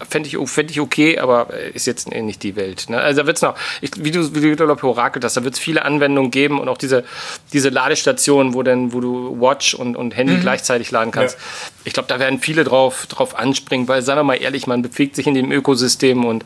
fände 0.08 0.28
ich, 0.28 0.36
fänd 0.48 0.70
ich 0.70 0.80
okay, 0.80 1.18
aber 1.18 1.48
äh, 1.52 1.70
ist 1.70 1.86
jetzt 1.86 2.12
äh, 2.12 2.22
nicht 2.22 2.42
die 2.42 2.56
Welt. 2.56 2.88
Ne? 2.88 3.00
Also 3.00 3.22
da 3.22 3.26
wird 3.26 3.36
es 3.36 3.42
noch, 3.42 3.56
ich, 3.80 3.90
wie 3.96 4.10
du, 4.10 4.34
wie 4.34 4.40
du 4.40 4.56
glaub, 4.56 4.78
ich, 4.78 4.84
orakelt 4.84 5.24
hast, 5.24 5.36
da 5.36 5.44
wird 5.44 5.54
es 5.54 5.60
viele 5.60 5.84
Anwendungen 5.84 6.30
geben 6.30 6.60
und 6.60 6.68
auch 6.68 6.78
diese, 6.78 7.04
diese 7.52 7.68
Ladestationen, 7.68 8.54
wo, 8.54 8.62
dann, 8.62 8.92
wo 8.92 9.00
du 9.00 9.40
Watch 9.40 9.74
und, 9.74 9.96
und 9.96 10.16
Handy 10.16 10.36
gleichzeitig 10.40 10.90
laden 10.90 11.10
kannst. 11.10 11.36
Ja. 11.36 11.70
Ich 11.84 11.92
glaube, 11.92 12.08
da 12.08 12.18
werden 12.18 12.40
viele 12.40 12.64
drauf, 12.64 13.06
drauf 13.06 13.38
anspringen, 13.38 13.88
weil, 13.88 14.02
sagen 14.02 14.18
wir 14.20 14.24
mal 14.24 14.34
ehrlich, 14.34 14.66
man 14.66 14.82
bewegt 14.82 15.16
sich 15.16 15.26
in 15.26 15.34
dem 15.34 15.52
Ökosystem 15.52 16.24
und 16.24 16.44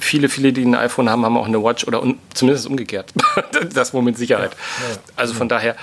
viele, 0.00 0.28
viele, 0.28 0.52
die 0.52 0.64
ein 0.64 0.74
iPhone 0.74 1.10
haben, 1.10 1.24
haben 1.24 1.36
auch 1.36 1.46
eine 1.46 1.62
Watch 1.62 1.86
oder 1.86 2.02
un, 2.02 2.18
zumindest 2.34 2.66
umgekehrt. 2.66 3.12
das 3.74 3.92
wohl 3.94 4.02
mit 4.02 4.16
Sicherheit. 4.16 4.52
Also 5.16 5.34
von 5.34 5.48
daher, 5.48 5.76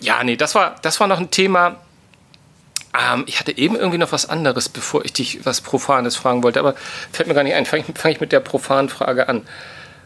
ja, 0.00 0.22
nee, 0.22 0.36
das 0.36 0.54
war, 0.54 0.76
das 0.82 1.00
war 1.00 1.06
noch 1.06 1.18
ein 1.18 1.30
Thema. 1.30 1.76
Ähm, 2.96 3.24
ich 3.26 3.40
hatte 3.40 3.56
eben 3.56 3.76
irgendwie 3.76 3.98
noch 3.98 4.12
was 4.12 4.28
anderes, 4.28 4.68
bevor 4.68 5.04
ich 5.04 5.12
dich 5.12 5.44
was 5.44 5.60
Profanes 5.60 6.16
fragen 6.16 6.42
wollte, 6.42 6.60
aber 6.60 6.74
fällt 7.12 7.28
mir 7.28 7.34
gar 7.34 7.42
nicht 7.42 7.54
ein. 7.54 7.66
Fange 7.66 7.84
ich, 7.86 7.98
fang 7.98 8.12
ich 8.12 8.20
mit 8.20 8.32
der 8.32 8.40
profanen 8.40 8.88
Frage 8.88 9.28
an. 9.28 9.46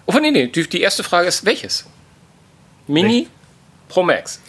Oh, 0.06 0.18
nee, 0.20 0.30
nee, 0.30 0.46
die, 0.46 0.68
die 0.68 0.80
erste 0.80 1.04
Frage 1.04 1.28
ist, 1.28 1.44
welches? 1.44 1.84
Mini 2.86 3.28
Pro 3.88 4.02
Max. 4.02 4.40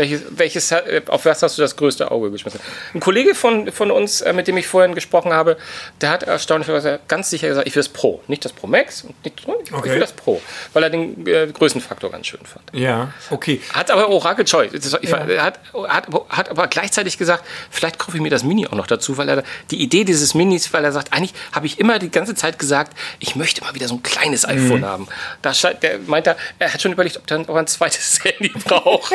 Welches, 0.00 0.22
welches, 0.30 0.72
äh, 0.72 1.02
auf 1.08 1.26
was 1.26 1.42
hast 1.42 1.58
du 1.58 1.62
das 1.62 1.76
größte 1.76 2.10
Auge 2.10 2.30
geschmissen? 2.30 2.58
Ein 2.94 3.00
Kollege 3.00 3.34
von, 3.34 3.70
von 3.70 3.90
uns, 3.90 4.22
äh, 4.22 4.32
mit 4.32 4.48
dem 4.48 4.56
ich 4.56 4.66
vorhin 4.66 4.94
gesprochen 4.94 5.30
habe, 5.34 5.58
der 6.00 6.08
hat 6.08 6.22
erstaunlicherweise 6.22 7.00
ganz 7.06 7.28
sicher 7.28 7.48
gesagt, 7.48 7.66
ich 7.66 7.74
will 7.76 7.82
das 7.82 7.90
Pro. 7.90 8.22
Nicht 8.26 8.42
das 8.46 8.52
Pro 8.54 8.66
Max, 8.66 9.04
nicht, 9.04 9.14
ich 9.46 9.72
Okay. 9.74 9.90
will 9.90 10.00
das 10.00 10.12
Pro, 10.12 10.40
weil 10.72 10.84
er 10.84 10.88
den 10.90 11.26
äh, 11.26 11.48
Größenfaktor 11.52 12.10
ganz 12.10 12.26
schön 12.28 12.40
fand. 12.46 12.64
Ja, 12.72 13.12
okay. 13.28 13.60
Hat 13.74 13.90
aber 13.90 14.08
Orakel 14.08 14.46
Choi, 14.46 14.68
das- 14.68 14.96
ich, 15.02 15.12
hat, 15.12 15.58
hat, 15.88 16.08
hat 16.30 16.48
aber 16.48 16.66
gleichzeitig 16.68 17.18
gesagt, 17.18 17.44
vielleicht 17.70 17.98
kaufe 17.98 18.16
ich 18.16 18.22
mir 18.22 18.30
das 18.30 18.42
Mini 18.42 18.66
auch 18.66 18.72
noch 18.72 18.86
dazu, 18.86 19.18
weil 19.18 19.28
er 19.28 19.42
die 19.70 19.82
Idee 19.82 20.04
dieses 20.04 20.32
Minis, 20.34 20.72
weil 20.72 20.82
er 20.82 20.92
sagt, 20.92 21.12
eigentlich 21.12 21.34
habe 21.52 21.66
ich 21.66 21.78
immer 21.78 21.98
die 21.98 22.10
ganze 22.10 22.34
Zeit 22.34 22.58
gesagt, 22.58 22.96
ich 23.18 23.36
möchte 23.36 23.62
mal 23.62 23.74
wieder 23.74 23.86
so 23.86 23.96
ein 23.96 24.02
kleines 24.02 24.48
iPhone 24.48 24.84
haben. 24.86 25.08
Da 25.42 25.52
der 25.82 25.98
meint 26.06 26.26
er, 26.26 26.38
er 26.58 26.72
hat 26.72 26.80
schon 26.80 26.92
überlegt, 26.92 27.18
ob, 27.18 27.26
dann, 27.26 27.42
ob 27.42 27.50
er 27.50 27.58
ein 27.58 27.66
zweites 27.66 28.18
Handy 28.24 28.48
braucht. 28.64 29.12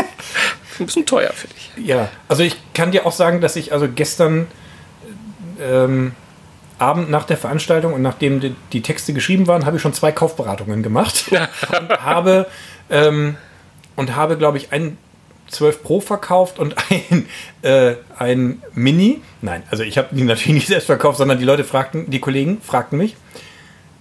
Ein 0.84 0.86
bisschen 0.86 1.06
teuer 1.06 1.32
für 1.34 1.48
dich. 1.48 1.72
Ja, 1.78 2.10
also 2.28 2.44
ich 2.44 2.56
kann 2.74 2.92
dir 2.92 3.06
auch 3.06 3.12
sagen, 3.12 3.42
dass 3.42 3.56
ich 3.56 3.74
also 3.74 3.88
gestern 3.88 4.48
ähm, 5.60 6.14
Abend 6.78 7.10
nach 7.10 7.26
der 7.26 7.38
Veranstaltung 7.38 7.94
und 7.94 8.02
nachdem 8.02 8.40
die, 8.40 8.56
die 8.74 8.82
Texte 8.82 9.14
geschrieben 9.14 9.48
waren, 9.48 9.66
habe 9.66 9.78
ich 9.78 9.82
schon 9.82 9.94
zwei 9.94 10.12
Kaufberatungen 10.12 10.84
gemacht 10.84 11.26
und 11.80 11.90
habe, 11.90 12.48
ähm, 12.90 13.38
und 13.96 14.16
habe 14.16 14.38
glaube 14.38 14.58
ich, 14.58 14.72
ein 14.72 14.98
12 15.50 15.84
Pro 15.84 16.02
verkauft 16.02 16.60
und 16.60 16.76
ein, 16.90 17.28
äh, 17.62 17.96
ein 18.18 18.62
Mini. 18.74 19.22
Nein, 19.42 19.64
also 19.70 19.84
ich 19.84 19.98
habe 19.98 20.10
die 20.12 20.24
natürlich 20.24 20.54
nicht 20.56 20.68
selbst 20.68 20.86
verkauft, 20.86 21.18
sondern 21.18 21.40
die 21.40 21.46
Leute 21.46 21.64
fragten, 21.64 22.10
die 22.10 22.20
Kollegen 22.20 22.62
fragten 22.62 22.98
mich, 22.98 23.16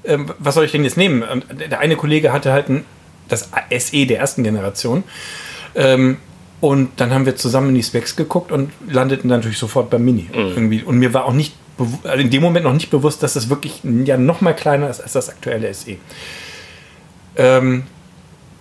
ähm, 0.04 0.32
was 0.38 0.54
soll 0.54 0.64
ich 0.64 0.72
denn 0.72 0.84
jetzt 0.84 0.96
nehmen? 0.96 1.22
Und 1.22 1.46
der 1.70 1.80
eine 1.80 1.96
Kollege 1.96 2.32
hatte 2.32 2.52
halt 2.52 2.68
ein, 2.68 2.84
das 3.28 3.50
SE 3.78 4.06
der 4.06 4.18
ersten 4.18 4.42
Generation. 4.42 5.04
Ähm, 5.74 6.18
und 6.64 6.92
dann 6.96 7.12
haben 7.12 7.26
wir 7.26 7.36
zusammen 7.36 7.68
in 7.68 7.74
die 7.74 7.82
Specs 7.82 8.16
geguckt 8.16 8.50
und 8.50 8.70
landeten 8.88 9.28
natürlich 9.28 9.58
sofort 9.58 9.90
beim 9.90 10.02
Mini. 10.02 10.30
Irgendwie. 10.32 10.82
Und 10.82 10.96
mir 10.96 11.12
war 11.12 11.26
auch 11.26 11.34
nicht, 11.34 11.54
also 12.04 12.16
in 12.16 12.30
dem 12.30 12.42
Moment 12.42 12.64
noch 12.64 12.72
nicht 12.72 12.88
bewusst, 12.88 13.22
dass 13.22 13.34
das 13.34 13.50
wirklich 13.50 13.82
ja 13.84 14.16
noch 14.16 14.40
mal 14.40 14.54
kleiner 14.54 14.88
ist 14.88 15.02
als 15.02 15.12
das 15.12 15.28
aktuelle 15.28 15.74
SE. 15.74 15.96
Ähm, 17.36 17.82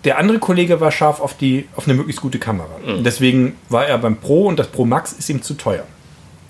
der 0.03 0.17
andere 0.17 0.39
Kollege 0.39 0.81
war 0.81 0.91
scharf 0.91 1.21
auf, 1.21 1.37
die, 1.37 1.69
auf 1.77 1.87
eine 1.87 1.93
möglichst 1.93 2.21
gute 2.21 2.39
Kamera. 2.39 2.71
Deswegen 3.05 3.55
war 3.69 3.85
er 3.85 3.97
beim 3.99 4.17
Pro 4.17 4.47
und 4.47 4.59
das 4.59 4.67
Pro 4.67 4.83
Max 4.83 5.13
ist 5.13 5.29
ihm 5.29 5.41
zu 5.41 5.53
teuer. 5.53 5.85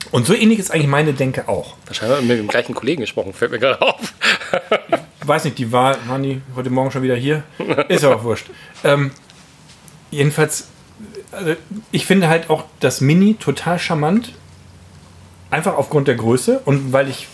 Und 0.10 0.26
so 0.26 0.34
ähnlich 0.34 0.58
ist 0.58 0.72
eigentlich 0.72 0.88
meine 0.88 1.14
Denke 1.14 1.48
auch. 1.48 1.76
Wahrscheinlich 1.86 2.18
haben 2.18 2.28
wir 2.30 2.36
mit 2.36 2.46
dem 2.46 2.50
gleichen 2.50 2.74
Kollegen 2.74 3.02
gesprochen, 3.02 3.32
fällt 3.32 3.52
mir 3.52 3.60
gerade 3.60 3.80
auf. 3.80 4.16
Ich 5.22 5.28
weiß 5.28 5.44
nicht, 5.44 5.60
die 5.60 5.72
war, 5.72 5.98
waren 6.08 6.24
die 6.24 6.42
heute 6.56 6.72
Morgen 6.72 6.90
schon 6.90 7.04
wieder 7.04 7.16
hier? 7.16 7.44
Ist 7.90 8.04
aber 8.04 8.16
auch 8.16 8.24
wurscht. 8.24 8.48
Ähm, 8.84 9.12
jedenfalls, 10.10 10.70
also 11.36 11.56
ich 11.92 12.06
finde 12.06 12.28
halt 12.28 12.50
auch 12.50 12.66
das 12.80 13.02
Mini 13.02 13.36
total 13.36 13.80
charmant. 13.80 14.34
Einfach 15.50 15.76
aufgrund 15.76 16.08
der 16.08 16.16
Größe 16.16 16.62
und 16.66 16.94
weil 16.94 17.10
ich 17.10 17.28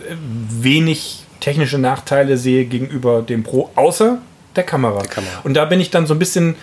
äh, 0.00 0.14
wenig 0.50 1.24
technische 1.40 1.78
Nachteile 1.78 2.36
sehe 2.36 2.64
gegenüber 2.64 3.22
dem 3.22 3.44
Pro, 3.44 3.70
außer 3.76 4.18
der 4.56 4.64
Kamera. 4.64 5.02
Kamera. 5.02 5.40
Und 5.44 5.54
da 5.54 5.64
bin 5.66 5.80
ich 5.80 5.90
dann 5.90 6.06
so 6.06 6.14
ein 6.14 6.18
bisschen 6.18 6.56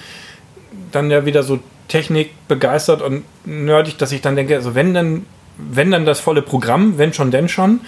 dann 0.91 1.09
ja 1.09 1.25
wieder 1.25 1.43
so 1.43 1.59
Technik 1.87 2.31
begeistert 2.47 3.01
und 3.01 3.23
nerdig, 3.45 3.97
dass 3.97 4.11
ich 4.11 4.21
dann 4.21 4.35
denke, 4.35 4.55
also 4.55 4.75
wenn 4.75 4.93
dann, 4.93 5.25
wenn 5.57 5.91
dann 5.91 6.05
das 6.05 6.19
volle 6.19 6.41
Programm, 6.41 6.97
wenn 6.97 7.13
schon, 7.13 7.31
denn 7.31 7.49
schon. 7.49 7.81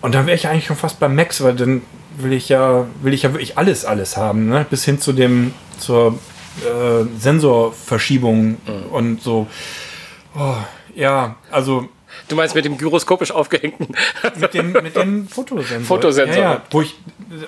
Und 0.00 0.14
dann 0.14 0.26
wäre 0.26 0.36
ich 0.36 0.48
eigentlich 0.48 0.66
schon 0.66 0.76
fast 0.76 0.98
beim 0.98 1.14
Max, 1.14 1.42
weil 1.42 1.54
dann 1.54 1.82
will 2.18 2.32
ich 2.32 2.48
ja, 2.48 2.86
will 3.02 3.14
ich 3.14 3.22
ja 3.22 3.32
wirklich 3.32 3.58
alles, 3.58 3.84
alles 3.84 4.16
haben, 4.16 4.48
ne? 4.48 4.66
Bis 4.68 4.84
hin 4.84 5.00
zu 5.00 5.12
dem, 5.12 5.54
zur 5.78 6.18
äh, 6.64 7.04
Sensorverschiebung 7.18 8.56
und 8.90 9.22
so. 9.22 9.46
Oh, 10.36 10.54
ja, 10.94 11.36
also 11.50 11.88
Du 12.28 12.34
meinst 12.36 12.54
mit 12.54 12.64
dem 12.64 12.76
gyroskopisch 12.76 13.30
aufgehängten. 13.30 13.88
mit 14.36 14.52
dem, 14.54 14.72
mit 14.72 14.96
dem 14.96 15.28
Fotosensor. 15.28 15.80
Fotosensor. 15.86 16.34
Ja, 16.42 16.52
ja, 16.54 16.62
wo 16.70 16.82
ich 16.82 16.96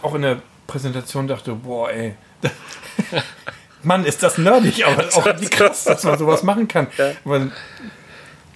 auch 0.02 0.14
in 0.14 0.22
der 0.22 0.40
Präsentation 0.66 1.26
dachte, 1.26 1.52
boah, 1.54 1.90
ey. 1.90 2.14
Mann, 3.82 4.04
ist 4.04 4.22
das 4.22 4.38
nerdig, 4.38 4.86
aber 4.86 5.04
auch 5.14 5.26
wie 5.40 5.48
krass, 5.48 5.84
dass 5.84 6.04
man 6.04 6.16
sowas 6.18 6.42
machen 6.44 6.68
kann. 6.68 6.86
Weil, 7.24 7.50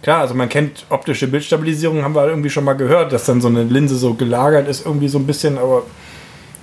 klar, 0.03 0.21
also 0.21 0.35
man 0.35 0.49
kennt 0.49 0.87
optische 0.89 1.27
Bildstabilisierung, 1.27 2.05
haben 2.05 2.15
wir 2.15 2.27
irgendwie 2.29 2.51
schon 2.51 2.63
mal 2.65 2.75
gehört, 2.75 3.13
dass 3.13 3.25
dann 3.25 3.41
so 3.41 3.49
eine 3.49 3.65
Linse 3.65 3.97
so 3.97 4.15
gelagert 4.15 4.69
ist, 4.69 4.87
irgendwie 4.87 5.09
so 5.09 5.19
ein 5.19 5.27
bisschen, 5.27 5.59
aber 5.59 5.83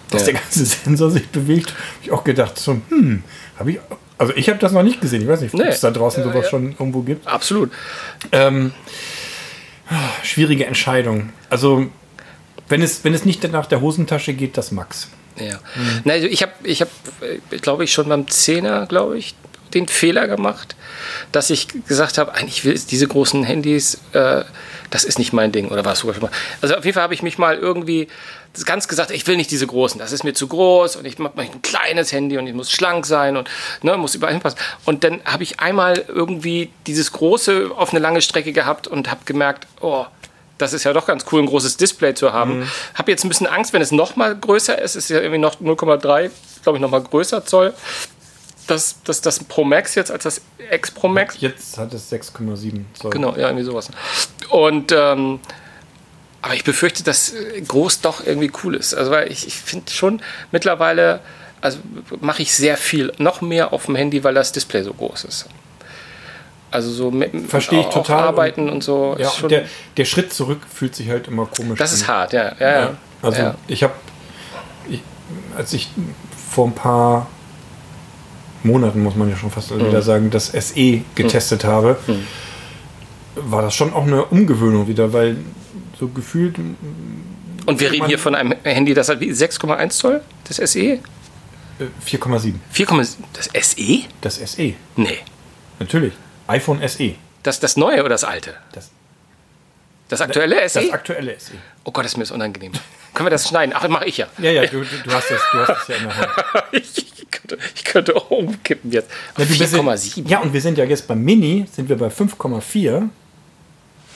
dass 0.10 0.22
Ja. 0.28 0.34
der 0.34 0.42
ganze 0.42 0.66
Sensor 0.66 1.12
sich 1.12 1.28
bewegt, 1.30 1.72
habe 1.72 1.78
ich 2.04 2.12
auch 2.12 2.24
gedacht, 2.24 2.58
so, 2.58 2.80
hm, 2.90 3.24
habe 3.58 3.72
ich, 3.72 3.80
also 4.18 4.34
ich 4.36 4.50
habe 4.50 4.60
das 4.60 4.72
noch 4.72 4.84
nicht 4.84 5.02
gesehen. 5.02 5.22
Ich 5.22 5.28
weiß 5.28 5.42
nicht, 5.42 5.54
ob 5.54 5.60
Nee. 5.62 5.68
es 5.68 5.80
da 5.82 5.92
draußen 5.92 6.24
sowas 6.24 6.50
schon 6.50 6.72
irgendwo 6.72 7.02
gibt. 7.02 7.28
Absolut. 7.28 7.72
Ähm, 8.32 8.72
schwierige 10.24 10.66
Entscheidung. 10.66 11.30
Also, 11.50 11.88
wenn 12.70 12.82
es, 12.82 13.04
wenn 13.04 13.14
es 13.14 13.26
nicht 13.26 13.44
nach 13.52 13.66
der 13.66 13.82
Hosentasche 13.82 14.34
geht, 14.34 14.58
das 14.58 14.72
Max. 14.72 15.10
Ja. 15.38 15.60
Na, 16.04 16.14
also 16.14 16.28
ich 16.28 16.42
habe, 16.42 16.54
ich 16.64 16.82
hab, 16.82 16.90
äh, 17.22 17.58
glaube 17.58 17.84
ich, 17.84 17.92
schon 17.92 18.08
beim 18.08 18.28
Zehner, 18.28 18.86
glaube 18.86 19.18
ich, 19.18 19.36
den 19.74 19.88
Fehler 19.88 20.28
gemacht, 20.28 20.76
dass 21.32 21.50
ich 21.50 21.68
gesagt 21.88 22.18
habe, 22.18 22.34
eigentlich 22.34 22.66
will 22.66 22.80
diese 22.90 23.08
großen 23.08 23.44
Handys, 23.44 24.00
äh, 24.14 24.44
das 24.90 25.04
ist 25.04 25.18
nicht 25.18 25.34
mein 25.34 25.52
Ding. 25.52 25.70
Oder 25.70 25.86
war 25.86 25.94
es 25.94 26.00
sogar 26.00 26.14
schon 26.14 26.24
mal? 26.24 26.32
Also 26.62 26.76
auf 26.76 26.86
jeden 26.86 26.94
Fall 26.94 27.04
habe 27.04 27.14
ich 27.14 27.24
mich 27.24 27.38
mal 27.38 27.58
irgendwie 27.58 28.08
ganz 28.66 28.88
gesagt, 28.88 29.10
ich 29.10 29.26
will 29.26 29.36
nicht 29.36 29.50
diese 29.50 29.66
großen, 29.66 30.00
das 30.00 30.12
ist 30.12 30.24
mir 30.24 30.34
zu 30.34 30.48
groß 30.48 30.98
und 30.98 31.06
ich 31.06 31.18
mache 31.18 31.42
ein 31.42 31.62
kleines 31.64 32.12
Handy 32.12 32.38
und 32.38 32.46
ich 32.46 32.54
muss 32.54 32.72
schlank 32.72 33.06
sein 33.08 33.36
und 33.36 33.50
ne, 33.82 33.98
muss 33.98 34.14
überall 34.14 34.34
hinpassen. 34.34 34.60
Und 34.86 35.04
dann 35.04 35.22
habe 35.26 35.42
ich 35.42 35.60
einmal 35.60 36.06
irgendwie 36.08 36.70
dieses 36.86 37.12
große 37.12 37.72
auf 37.76 37.90
eine 37.90 38.00
lange 38.00 38.22
Strecke 38.22 38.54
gehabt 38.54 38.88
und 38.88 39.10
habe 39.10 39.22
gemerkt, 39.26 39.68
oh, 39.82 40.06
das 40.60 40.74
ist 40.74 40.84
ja 40.84 40.94
doch 40.94 41.08
ganz 41.08 41.26
cool, 41.32 41.42
ein 41.42 41.48
großes 41.48 41.78
Display 41.78 42.14
zu 42.14 42.32
haben. 42.32 42.70
Habe 42.94 43.12
jetzt 43.12 43.26
ein 43.26 43.30
bisschen 43.30 43.48
Angst, 43.48 43.74
wenn 43.74 43.82
es 43.82 43.92
noch 43.92 44.16
mal 44.16 44.36
größer 44.36 44.80
ist. 44.80 44.96
Es 44.96 45.06
ist 45.06 45.10
ja 45.10 45.20
irgendwie 45.20 45.40
noch 45.40 45.60
0,3, 45.60 46.30
glaube 46.62 46.78
ich, 46.78 46.82
noch 46.82 46.92
mal 46.92 47.02
größer 47.02 47.46
Zoll. 47.46 47.74
Dass, 48.68 49.02
dass 49.04 49.22
das 49.22 49.44
Pro 49.44 49.64
Max 49.64 49.96
jetzt 49.96 50.12
als 50.12 50.24
das 50.24 50.42
X 50.72 50.92
Pro 50.92 51.08
Max. 51.08 51.36
Jetzt 51.40 51.78
hat 51.78 51.94
es 51.94 52.12
6,7 52.12 52.84
Zoll. 52.94 53.12
Genau, 53.12 53.32
ja, 53.32 53.48
irgendwie 53.48 53.64
sowas. 53.64 53.90
Und 54.50 54.92
ähm, 54.92 55.40
aber 56.44 56.56
ich 56.56 56.66
befürchte, 56.66 57.04
dass 57.04 57.34
äh, 57.34 57.62
groß 57.62 58.02
doch 58.02 58.26
irgendwie 58.26 58.52
cool 58.64 58.76
ist. 58.76 58.94
Also 58.94 59.12
weil 59.12 59.32
ich, 59.32 59.48
ich 59.48 59.56
finde 59.56 59.92
schon 59.92 60.22
mittlerweile, 60.52 61.22
also 61.62 61.80
mache 62.20 62.42
ich 62.42 62.54
sehr 62.54 62.78
viel, 62.78 63.14
noch 63.18 63.42
mehr 63.42 63.74
auf 63.74 63.86
dem 63.86 63.96
Handy, 63.96 64.24
weil 64.24 64.34
das 64.34 64.52
Display 64.52 64.84
so 64.84 64.94
groß 64.94 65.24
ist. 65.24 65.48
Also 66.70 66.92
so 66.92 67.12
mit 67.12 67.50
Verstehe 67.50 67.80
ich 67.80 67.86
auch 67.86 67.94
total. 67.94 68.24
Arbeiten 68.24 68.70
und 68.70 68.84
so. 68.84 69.16
Ja, 69.20 69.32
und 69.42 69.52
der, 69.52 69.66
der 69.96 70.06
Schritt 70.06 70.34
zurück 70.34 70.62
fühlt 70.72 70.96
sich 70.96 71.08
halt 71.10 71.28
immer 71.28 71.46
komisch 71.46 71.80
das 71.80 71.92
an. 71.92 71.98
ist 71.98 72.08
hart, 72.08 72.34
ja. 72.34 72.56
ja, 72.60 72.80
ja. 72.80 72.98
Also 73.22 73.42
ja. 73.42 73.56
ich 73.68 73.84
habe, 73.84 73.94
als 75.56 75.72
ich 75.72 75.92
vor 76.52 76.68
ein 76.68 76.76
paar 76.76 77.28
Monaten, 78.64 79.02
muss 79.04 79.16
man 79.16 79.30
ja 79.30 79.36
schon 79.36 79.52
fast 79.52 79.72
Mhm. 79.72 79.88
wieder 79.88 80.02
sagen, 80.02 80.30
das 80.30 80.48
SE 80.48 81.02
getestet 81.16 81.64
habe, 81.64 81.98
war 83.36 83.62
das 83.62 83.74
schon 83.76 83.94
auch 83.94 84.04
eine 84.04 84.26
Umgewöhnung 84.26 84.88
wieder, 84.88 85.12
weil 85.14 85.38
so 86.00 86.08
gefühlt 86.08 86.58
Und 87.66 87.80
wir 87.80 87.92
reden 87.92 88.08
hier 88.08 88.20
von 88.20 88.36
einem 88.36 88.54
Handy, 88.64 88.94
das 88.94 89.10
hat 89.10 89.20
wie 89.20 89.32
6,1 89.32 89.90
Zoll, 89.98 90.22
das 90.48 90.58
SE? 90.58 90.80
äh, 90.80 91.00
4,7. 92.06 92.56
4,7. 92.74 93.16
Das 93.34 93.50
SE? 93.70 94.02
Das 94.22 94.36
SE, 94.36 94.74
Nee. 94.96 95.18
natürlich. 95.80 96.14
iPhone 96.48 96.88
SE. 96.88 97.16
Das 97.42 97.60
das 97.60 97.76
neue 97.78 98.00
oder 98.02 98.10
das 98.10 98.24
alte? 98.24 98.54
Das, 98.74 98.90
Das 100.10 100.22
aktuelle 100.22 100.56
das 100.62 100.74
SE? 100.74 100.94
aktuelle 100.94 101.40
SE. 101.40 101.54
oh 101.84 101.92
Gott, 101.92 102.06
das 102.06 102.12
ist 102.14 102.18
mir 102.18 102.24
das 102.24 102.32
unangenehm. 102.32 102.72
Können 103.14 103.28
wir 103.28 103.32
das 103.32 103.48
schneiden? 103.48 103.74
Ach, 103.78 103.88
mache 103.90 104.06
ich 104.06 104.18
ja. 104.18 104.28
Ja, 104.40 104.52
ja, 104.52 104.66
du, 104.66 104.82
du, 104.82 104.86
du 105.04 105.12
hast 105.14 105.30
das, 105.30 105.40
du 105.52 105.60
hast 105.60 105.70
das 105.70 105.88
ja 105.88 105.96
in 105.98 106.04
der 106.04 106.18
Hand. 106.18 106.30
ich, 106.72 107.03
könnte, 107.48 107.64
ich 107.76 107.84
könnte 107.84 108.16
auch 108.16 108.30
umkippen 108.32 108.92
jetzt. 108.92 109.10
Ja, 109.38 109.46
du 109.46 109.58
bist- 109.58 109.74
4,7. 109.74 110.28
Ja, 110.28 110.40
und 110.40 110.54
wir 110.54 110.62
sind 110.62 110.78
ja 110.78 110.86
jetzt 110.86 111.08
beim 111.08 111.22
Mini, 111.24 111.66
sind 111.72 111.90
wir 111.90 111.98
bei 111.98 112.08
5,4. 112.10 113.10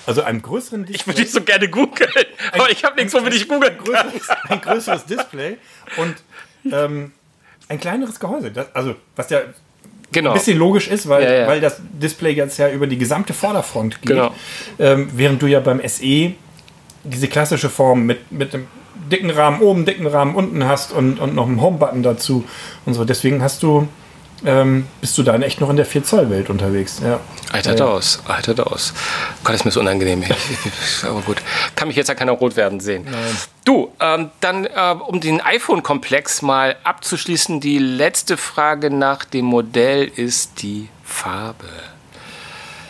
Also 0.05 0.21
einem 0.23 0.41
größeren 0.41 0.85
Display. 0.85 0.95
Ich 0.95 1.07
würde 1.07 1.21
dich 1.21 1.31
so 1.31 1.41
gerne 1.41 1.67
googeln, 1.69 2.09
aber 2.53 2.71
ich 2.71 2.83
habe 2.85 2.95
nichts, 2.95 3.13
womit 3.13 3.33
ich 3.33 3.47
googeln 3.47 3.77
kann. 3.77 4.07
ein 4.47 4.61
größeres 4.61 5.05
Display 5.05 5.57
und 5.97 6.15
ähm, 6.73 7.11
ein 7.67 7.79
kleineres 7.79 8.17
Gehäuse. 8.19 8.51
Das, 8.51 8.73
also, 8.73 8.95
was 9.15 9.29
ja 9.29 9.41
Genau. 10.13 10.31
ein 10.31 10.37
bisschen 10.37 10.57
logisch 10.57 10.87
ist, 10.87 11.09
weil, 11.09 11.23
Ja, 11.23 11.33
ja. 11.33 11.47
weil 11.47 11.59
das 11.59 11.81
Display 11.81 12.31
jetzt 12.31 12.57
ja 12.57 12.69
über 12.69 12.87
die 12.87 12.97
gesamte 12.97 13.33
Vorderfront 13.33 14.01
geht. 14.01 14.11
Genau. 14.11 14.33
Ähm, 14.79 15.09
während 15.13 15.41
du 15.41 15.47
ja 15.47 15.59
beim 15.59 15.81
SE 15.85 16.31
diese 17.03 17.27
klassische 17.27 17.69
Form 17.69 18.05
mit, 18.05 18.31
mit 18.31 18.53
einem 18.53 18.67
dicken 19.09 19.29
Rahmen 19.29 19.61
oben, 19.61 19.85
dicken 19.85 20.07
Rahmen 20.07 20.35
unten 20.35 20.65
hast 20.65 20.91
und, 20.91 21.19
und 21.19 21.35
noch 21.35 21.47
einen 21.47 21.61
Home-Button 21.61 22.03
dazu 22.03 22.45
und 22.85 22.93
so. 22.93 23.05
Deswegen 23.05 23.41
hast 23.41 23.63
du, 23.63 23.87
ähm, 24.45 24.87
bist 25.01 25.17
du 25.17 25.23
da 25.23 25.35
echt 25.37 25.61
noch 25.61 25.69
in 25.69 25.77
der 25.77 25.87
4-Zoll-Welt 25.87 26.49
unterwegs. 26.49 27.01
Ja. 27.03 27.19
Altert 27.51 27.81
aus, 27.81 28.21
altert 28.27 28.59
aus. 28.59 28.93
Gott, 29.43 29.55
ist 29.55 29.65
mir 29.65 29.71
so 29.71 29.79
unangenehm. 29.79 30.23
Aber 31.03 31.21
gut. 31.21 31.37
Kann 31.75 31.87
mich 31.87 31.97
jetzt 31.97 32.07
ja 32.07 32.15
keiner 32.15 32.33
rot 32.33 32.55
werden 32.55 32.79
sehen. 32.79 33.07
Du, 33.65 33.91
ähm, 33.99 34.29
dann, 34.41 34.65
äh, 34.65 34.95
um 35.05 35.19
den 35.21 35.41
iPhone-Komplex 35.41 36.41
mal 36.41 36.75
abzuschließen, 36.83 37.59
die 37.59 37.79
letzte 37.79 38.37
Frage 38.37 38.91
nach 38.91 39.25
dem 39.25 39.45
Modell 39.45 40.03
ist 40.03 40.61
die 40.61 40.89
Farbe. 41.03 41.67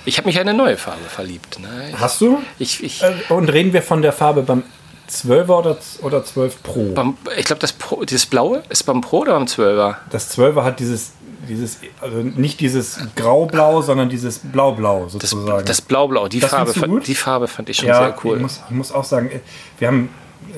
Ich 0.06 0.18
habe 0.18 0.28
mich 0.28 0.36
in 0.36 0.42
eine 0.42 0.54
neue 0.54 0.78
Farbe 0.78 1.04
verliebt. 1.10 1.60
Ne? 1.60 1.94
Hast 2.00 2.22
du? 2.22 2.42
ich, 2.60 2.82
ich, 2.82 3.04
Äh, 3.04 3.14
Und 3.30 3.50
reden 3.50 3.74
wir 3.74 3.82
von 3.82 4.02
der 4.02 4.14
Farbe 4.14 4.42
beim 4.42 4.64
12er 5.10 5.50
oder, 5.60 5.78
oder 6.02 6.24
12 6.26 6.64
Pro? 6.64 6.92
beim, 6.94 7.18
ich 7.38 7.46
glaube, 7.46 7.60
das, 7.60 7.74
Pro- 7.74 8.04
dieses 8.06 8.26
Blaue 8.26 8.64
ist 8.70 8.84
beim 8.84 9.02
Pro 9.02 9.20
oder 9.20 9.34
beim 9.34 9.46
12er? 9.46 9.96
Das 10.10 10.38
12er 10.38 10.64
hat 10.64 10.80
dieses, 10.80 11.12
dieses 11.48 11.80
also 12.02 12.18
nicht 12.18 12.60
dieses 12.60 13.00
Grau-Blau, 13.16 13.82
sondern 13.82 14.10
dieses 14.10 14.40
Blau-Blau 14.40 15.04
Das, 15.04 15.14
sozusagen. 15.14 15.66
das 15.66 15.82
Blau-Blau, 15.82 16.28
die, 16.28 16.40
Das 16.40 16.52
Farbe, 16.52 16.74
fand- 16.74 17.08
die 17.08 17.16
Farbe 17.16 17.48
fand 17.48 17.70
ich 17.70 17.78
schon 17.78 17.88
ja, 17.88 18.00
sehr 18.00 18.16
cool. 18.24 18.36
ich 18.38 18.42
muss, 18.42 18.60
ich 18.70 18.76
muss 18.76 18.92
auch 18.92 19.04
sagen, 19.06 19.30
äh, 19.32 19.40
wir 19.80 19.88
haben, 19.88 20.10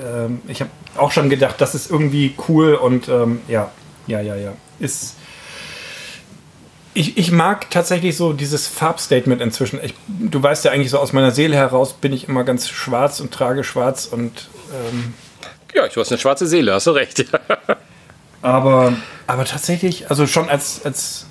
ähm, 0.04 0.42
ich 0.48 0.62
habe 0.62 0.72
auch 0.98 1.12
schon 1.12 1.30
gedacht, 1.30 1.56
das 1.60 1.76
ist 1.76 1.92
irgendwie 1.92 2.34
cool 2.48 2.74
und 2.76 3.08
ähm, 3.08 3.42
ja, 3.48 3.72
ja, 4.08 4.22
ja, 4.22 4.36
ja. 4.36 4.54
Ist, 4.80 5.16
Ich, 7.00 7.18
ich 7.18 7.32
mag 7.32 7.70
tatsächlich 7.72 8.18
so 8.18 8.34
dieses 8.34 8.68
Farbstatement 8.68 9.42
inzwischen. 9.42 9.80
Ich, 9.82 9.94
du 10.08 10.44
weißt 10.44 10.66
ja 10.66 10.72
eigentlich 10.72 10.90
so 10.90 11.00
aus 11.00 11.14
meiner 11.14 11.32
Seele 11.32 11.56
heraus 11.56 11.94
bin 11.94 12.12
ich 12.12 12.28
immer 12.28 12.44
ganz 12.44 12.68
schwarz 12.68 13.22
und 13.22 13.32
trage 13.34 13.64
schwarz 13.64 14.06
und 14.06 14.50
ähm, 14.74 15.14
Ja, 15.74 15.88
du 15.88 16.02
hast 16.02 16.12
eine 16.12 16.20
schwarze 16.20 16.46
Seele, 16.46 16.74
hast 16.74 16.88
du 16.88 16.92
recht. 16.92 17.24
aber, 18.42 18.94
aber 19.28 19.46
tatsächlich, 19.46 20.10
also 20.10 20.28
schon 20.28 20.50
als, 20.50 20.84
als 20.84 21.26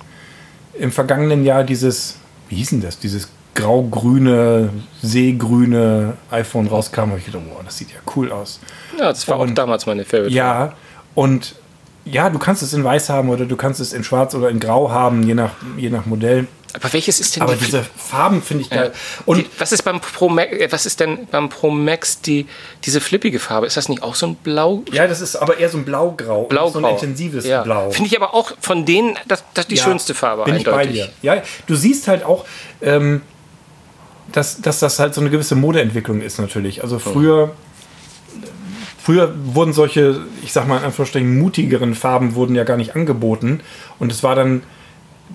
im 0.73 0.91
vergangenen 0.91 1.43
Jahr 1.45 1.63
dieses, 1.63 2.15
wie 2.47 2.55
hieß 2.55 2.71
denn 2.71 2.81
das, 2.81 2.97
dieses 2.97 3.29
grau-grüne, 3.53 4.69
seegrüne 5.03 6.17
iPhone 6.31 6.65
rauskam, 6.65 7.09
habe 7.11 7.19
ich 7.19 7.25
gedacht, 7.25 7.43
wow, 7.47 7.61
das 7.63 7.77
sieht 7.77 7.91
ja 7.91 7.99
cool 8.15 8.31
aus. 8.31 8.59
ja, 8.97 9.09
das 9.09 9.27
war 9.27 9.37
auch 9.37 9.41
Und- 9.41 9.55
damals 9.55 9.85
meine 9.85 10.03
Favorite. 10.03 10.33
Ja, 10.33 10.73
und 11.13 11.53
ja, 12.11 12.29
du 12.29 12.39
kannst 12.39 12.61
es 12.63 12.73
in 12.73 12.83
weiß 12.83 13.09
haben 13.09 13.29
oder 13.29 13.45
du 13.45 13.55
kannst 13.55 13.79
es 13.79 13.93
in 13.93 14.03
schwarz 14.03 14.33
oder 14.35 14.49
in 14.49 14.59
grau 14.59 14.89
haben, 14.91 15.23
je 15.23 15.33
nach, 15.33 15.51
je 15.77 15.89
nach 15.89 16.05
Modell. 16.05 16.47
Aber 16.73 16.93
welches 16.93 17.19
ist 17.19 17.35
denn 17.35 17.41
Aber 17.41 17.55
die- 17.55 17.65
diese 17.65 17.83
Farben 17.83 18.43
finde 18.43 18.63
ich 18.63 18.69
geil. 18.69 18.91
Und 19.25 19.37
die, 19.39 19.45
was 19.57 19.71
ist 19.71 19.81
beim 19.81 19.99
Pro 19.99 20.29
Max, 20.29 20.51
äh, 20.53 20.67
was 20.71 20.85
ist 20.85 20.99
denn 20.99 21.27
beim 21.31 21.49
Pro 21.49 21.71
Max 21.71 22.21
die, 22.21 22.45
diese 22.85 23.01
flippige 23.01 23.39
Farbe? 23.39 23.65
Ist 23.65 23.75
das 23.75 23.89
nicht 23.89 24.03
auch 24.03 24.13
so 24.13 24.27
ein 24.27 24.35
Blau? 24.35 24.83
ja, 24.91 25.07
das 25.07 25.19
ist 25.19 25.35
aber 25.35 25.57
eher 25.57 25.69
so 25.69 25.79
ein 25.79 25.85
Blau-Grau. 25.85 26.43
Blaugrau. 26.43 26.79
So 26.79 26.85
ein 26.85 26.93
intensives 26.93 27.45
ja. 27.47 27.63
Blau. 27.63 27.89
Finde 27.89 28.07
ich 28.09 28.15
aber 28.15 28.35
auch 28.35 28.51
von 28.61 28.85
denen 28.85 29.17
das, 29.27 29.43
das 29.55 29.65
die 29.65 29.75
Ja, 29.75 29.83
schönste 29.83 30.13
Farbe 30.13 30.43
bin 30.43 30.55
eindeutig. 30.57 30.79
Ich 30.81 30.87
bei 30.87 30.93
dir. 30.93 31.09
Ja, 31.23 31.41
du 31.65 31.75
siehst 31.75 32.07
halt 32.07 32.23
auch, 32.23 32.45
ähm, 32.83 33.23
dass, 34.31 34.61
dass 34.61 34.79
das 34.79 34.99
halt 34.99 35.15
so 35.15 35.21
eine 35.21 35.31
gewisse 35.31 35.55
Modeentwicklung 35.55 36.21
ist 36.21 36.37
natürlich. 36.39 36.83
Also 36.83 36.99
früher, 36.99 37.49
früher 39.09 39.33
wurden 39.43 39.73
solche, 39.73 40.21
ich 40.43 40.53
sag 40.53 40.67
mal 40.67 40.77
in 40.77 40.83
Anführungsstrichen, 40.83 41.39
mutigeren 41.39 41.95
Farben 41.95 42.35
wurden 42.35 42.53
ja 42.53 42.63
gar 42.63 42.77
nicht 42.77 42.95
angeboten. 42.95 43.61
Und 43.97 44.11
es 44.11 44.21
war 44.21 44.35
dann 44.35 44.61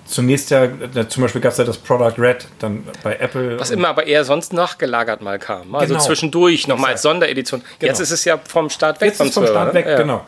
zunächst 0.07 0.51
ja, 0.51 0.69
zum 1.09 1.23
Beispiel 1.23 1.41
gab 1.41 1.51
es 1.51 1.59
ja 1.59 1.65
das 1.65 1.79
Product 1.79 2.15
Red 2.17 2.47
dann 2.61 2.85
bei 3.03 3.17
Apple. 3.17 3.59
Was 3.59 3.73
immer 3.73 3.89
aber 3.89 4.07
eher 4.07 4.25
sonst 4.25 4.53
nachgelagert 4.53 5.23
mal 5.23 5.41
kam. 5.41 5.75
Also 5.75 5.95
Genau. 5.95 6.05
zwischendurch 6.07 6.69
nochmal 6.69 6.93
als. 6.93 7.03
Sonderedition. 7.03 7.63
Jetzt 7.81 7.81
Genau. 7.81 8.03
ist 8.03 8.11
es 8.13 8.25
ja 8.25 8.39
vom 8.47 8.71
Start 8.71 9.01
weg 9.01 9.09
Jetzt 9.09 9.21
ist 9.21 9.35
vom 9.35 9.43
12er, 9.43 9.49
Start 9.49 9.69
ne? 9.69 9.81
weg, 9.81 9.87
Ja. 9.89 9.97
genau. 9.97 10.25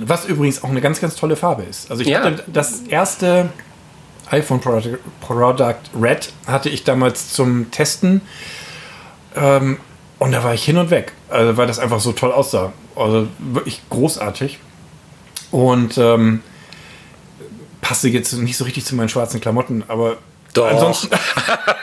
Was 0.00 0.24
übrigens 0.24 0.64
auch 0.64 0.70
eine 0.70 0.80
ganz, 0.80 0.98
ganz 0.98 1.16
tolle 1.16 1.36
Farbe 1.36 1.64
ist. 1.64 1.90
Also 1.90 2.00
ich 2.00 2.08
Ja. 2.08 2.20
hatte 2.24 2.44
das 2.46 2.80
erste 2.88 3.50
iPhone 4.30 4.60
Product, 4.62 4.96
Product 5.20 5.74
Red 6.00 6.32
hatte 6.46 6.70
ich 6.70 6.82
damals 6.84 7.30
zum 7.34 7.70
Testen. 7.70 8.22
Ähm, 9.36 9.76
und 10.18 10.32
da 10.32 10.42
war 10.42 10.54
ich 10.54 10.64
hin 10.64 10.78
und 10.78 10.90
weg, 10.90 11.12
also, 11.28 11.56
weil 11.56 11.66
das 11.66 11.78
einfach 11.78 12.00
so 12.00 12.12
toll 12.12 12.32
aussah. 12.32 12.72
Also 12.94 13.28
wirklich 13.38 13.82
großartig. 13.90 14.58
Und 15.50 15.98
ähm, 15.98 16.40
passte 17.80 18.08
jetzt 18.08 18.32
nicht 18.32 18.56
so 18.56 18.64
richtig 18.64 18.84
zu 18.84 18.96
meinen 18.96 19.08
schwarzen 19.08 19.40
Klamotten, 19.40 19.84
aber 19.88 20.16
Doch. 20.54 20.70
ansonsten. 20.70 21.10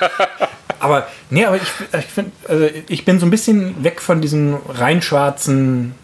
aber 0.80 1.08
nee, 1.30 1.46
aber 1.46 1.58
ich, 1.58 1.64
ich 1.98 2.06
finde, 2.06 2.32
also 2.48 2.68
ich 2.90 3.06
bin 3.06 3.20
so 3.20 3.26
ein 3.26 3.30
bisschen 3.30 3.84
weg 3.84 4.02
von 4.02 4.20
diesen 4.20 4.58
rein 4.68 5.02
schwarzen, 5.02 5.96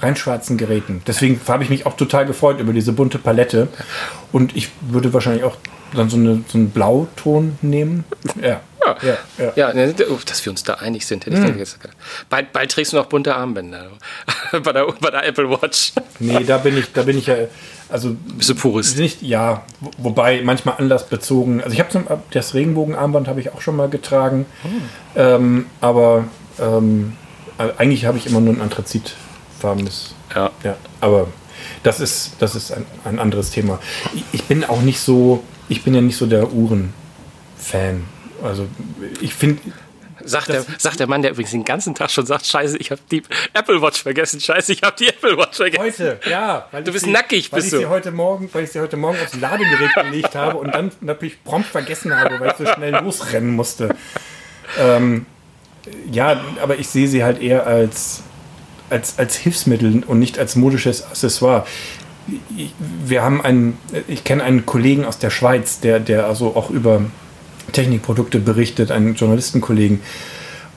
rein 0.00 0.16
schwarzen 0.16 0.56
Geräten. 0.56 1.02
Deswegen 1.06 1.40
habe 1.46 1.62
ich 1.62 1.70
mich 1.70 1.86
auch 1.86 1.96
total 1.96 2.26
gefreut 2.26 2.58
über 2.58 2.72
diese 2.72 2.92
bunte 2.92 3.18
Palette. 3.18 3.68
Und 4.32 4.56
ich 4.56 4.70
würde 4.80 5.12
wahrscheinlich 5.12 5.44
auch 5.44 5.56
dann 5.94 6.10
so, 6.10 6.16
eine, 6.16 6.42
so 6.48 6.58
einen 6.58 6.70
Blauton 6.70 7.58
nehmen. 7.62 8.04
Ja. 8.42 8.60
Ja, 9.02 9.18
ja. 9.56 9.72
Ja, 9.72 9.92
dass 10.26 10.44
wir 10.44 10.50
uns 10.50 10.62
da 10.64 10.74
einig 10.74 11.06
sind, 11.06 11.26
hätte 11.26 11.36
ich 11.36 11.42
Hm. 11.42 11.52
gedacht. 11.54 11.78
Bald, 12.28 12.52
bald 12.52 12.70
trägst 12.70 12.92
du 12.92 12.96
noch 12.96 13.06
bunte 13.06 13.34
Armbänder 13.34 13.88
bei, 14.62 14.72
der, 14.72 14.86
bei 15.00 15.10
der 15.10 15.26
Apple 15.26 15.50
Watch. 15.50 15.92
Nee, 16.18 16.44
da 16.44 16.58
bin 16.58 16.76
ich, 16.78 16.92
da 16.92 17.02
bin 17.02 17.16
ich 17.18 17.26
ja, 17.26 17.36
also 17.88 18.14
Bist 18.36 18.50
du 18.50 18.54
Purist? 18.54 18.98
nicht, 18.98 19.22
ja, 19.22 19.64
wo- 19.80 19.90
wobei 19.98 20.42
manchmal 20.42 20.76
anlassbezogen. 20.78 21.62
Also 21.62 21.74
ich 21.74 21.80
habe 21.80 22.20
das 22.30 22.54
Regenbogenarmband 22.54 23.28
habe 23.28 23.40
ich 23.40 23.52
auch 23.52 23.60
schon 23.60 23.76
mal 23.76 23.88
getragen, 23.88 24.46
ähm, 25.16 25.66
aber 25.80 26.24
ähm, 26.60 27.14
eigentlich 27.78 28.04
habe 28.06 28.18
ich 28.18 28.26
immer 28.26 28.40
nur 28.40 28.54
ein 28.54 28.60
anthrazitfarbenes. 28.60 30.14
Ja. 30.34 30.50
Ja, 30.62 30.76
aber 31.00 31.28
das 31.82 32.00
ist, 32.00 32.32
das 32.40 32.54
ist 32.54 32.72
ein, 32.72 32.84
ein 33.04 33.18
anderes 33.18 33.50
Thema. 33.50 33.78
Ich, 34.14 34.24
ich 34.32 34.44
bin 34.44 34.64
auch 34.64 34.82
nicht 34.82 35.00
so, 35.00 35.42
ich 35.68 35.82
bin 35.84 35.94
ja 35.94 36.00
nicht 36.00 36.16
so 36.16 36.26
der 36.26 36.52
Uhren-Fan. 36.52 38.04
Also 38.44 38.66
ich 39.20 39.34
finde, 39.34 39.60
Sagt 40.26 40.48
der, 40.48 40.64
sagt 40.78 41.00
der 41.00 41.06
Mann, 41.06 41.20
der 41.22 41.32
übrigens 41.32 41.50
den 41.50 41.64
ganzen 41.64 41.94
Tag 41.94 42.10
schon 42.10 42.24
sagt, 42.24 42.46
scheiße, 42.46 42.78
ich 42.78 42.90
habe 42.90 43.00
die 43.10 43.22
Apple 43.52 43.82
Watch 43.82 44.02
vergessen, 44.02 44.40
scheiße, 44.40 44.72
ich 44.72 44.82
habe 44.82 44.94
die 44.98 45.08
Apple 45.08 45.36
Watch 45.36 45.56
vergessen. 45.56 45.82
Heute, 45.82 46.20
ja. 46.30 46.66
Weil 46.70 46.82
Du 46.84 46.92
bist 46.92 47.04
sie- 47.04 47.10
nackig, 47.10 47.50
weil 47.52 47.58
bist 47.60 47.66
ich 47.66 47.78
du. 47.78 47.78
Sie 47.80 47.86
heute 47.86 48.10
Morgen, 48.10 48.48
weil 48.52 48.64
ich 48.64 48.70
sie 48.70 48.80
heute 48.80 48.96
Morgen 48.96 49.18
aufs 49.22 49.34
Ladegerät 49.38 49.92
gelegt 49.94 50.34
habe 50.34 50.56
und 50.56 50.72
dann 50.72 50.92
natürlich 51.02 51.42
prompt 51.44 51.68
vergessen 51.68 52.16
habe, 52.16 52.38
weil 52.40 52.52
ich 52.52 52.56
so 52.56 52.72
schnell 52.72 52.92
losrennen 53.02 53.50
musste. 53.54 53.94
Ähm, 54.78 55.26
ja, 56.10 56.40
aber 56.62 56.78
ich 56.78 56.88
sehe 56.88 57.08
sie 57.08 57.22
halt 57.22 57.42
eher 57.42 57.66
als, 57.66 58.22
als, 58.88 59.18
als 59.18 59.36
Hilfsmittel 59.36 60.04
und 60.06 60.18
nicht 60.20 60.38
als 60.38 60.56
modisches 60.56 61.04
Accessoire. 61.04 61.66
Ich, 62.56 62.72
wir 63.04 63.22
haben 63.22 63.42
einen, 63.42 63.76
ich 64.08 64.24
kenne 64.24 64.42
einen 64.44 64.64
Kollegen 64.64 65.04
aus 65.04 65.18
der 65.18 65.30
Schweiz, 65.30 65.80
der, 65.80 66.00
der 66.00 66.26
also 66.26 66.56
auch 66.56 66.70
über 66.70 67.02
Technikprodukte 67.74 68.38
berichtet, 68.38 68.90
einen 68.90 69.14
Journalistenkollegen. 69.14 70.00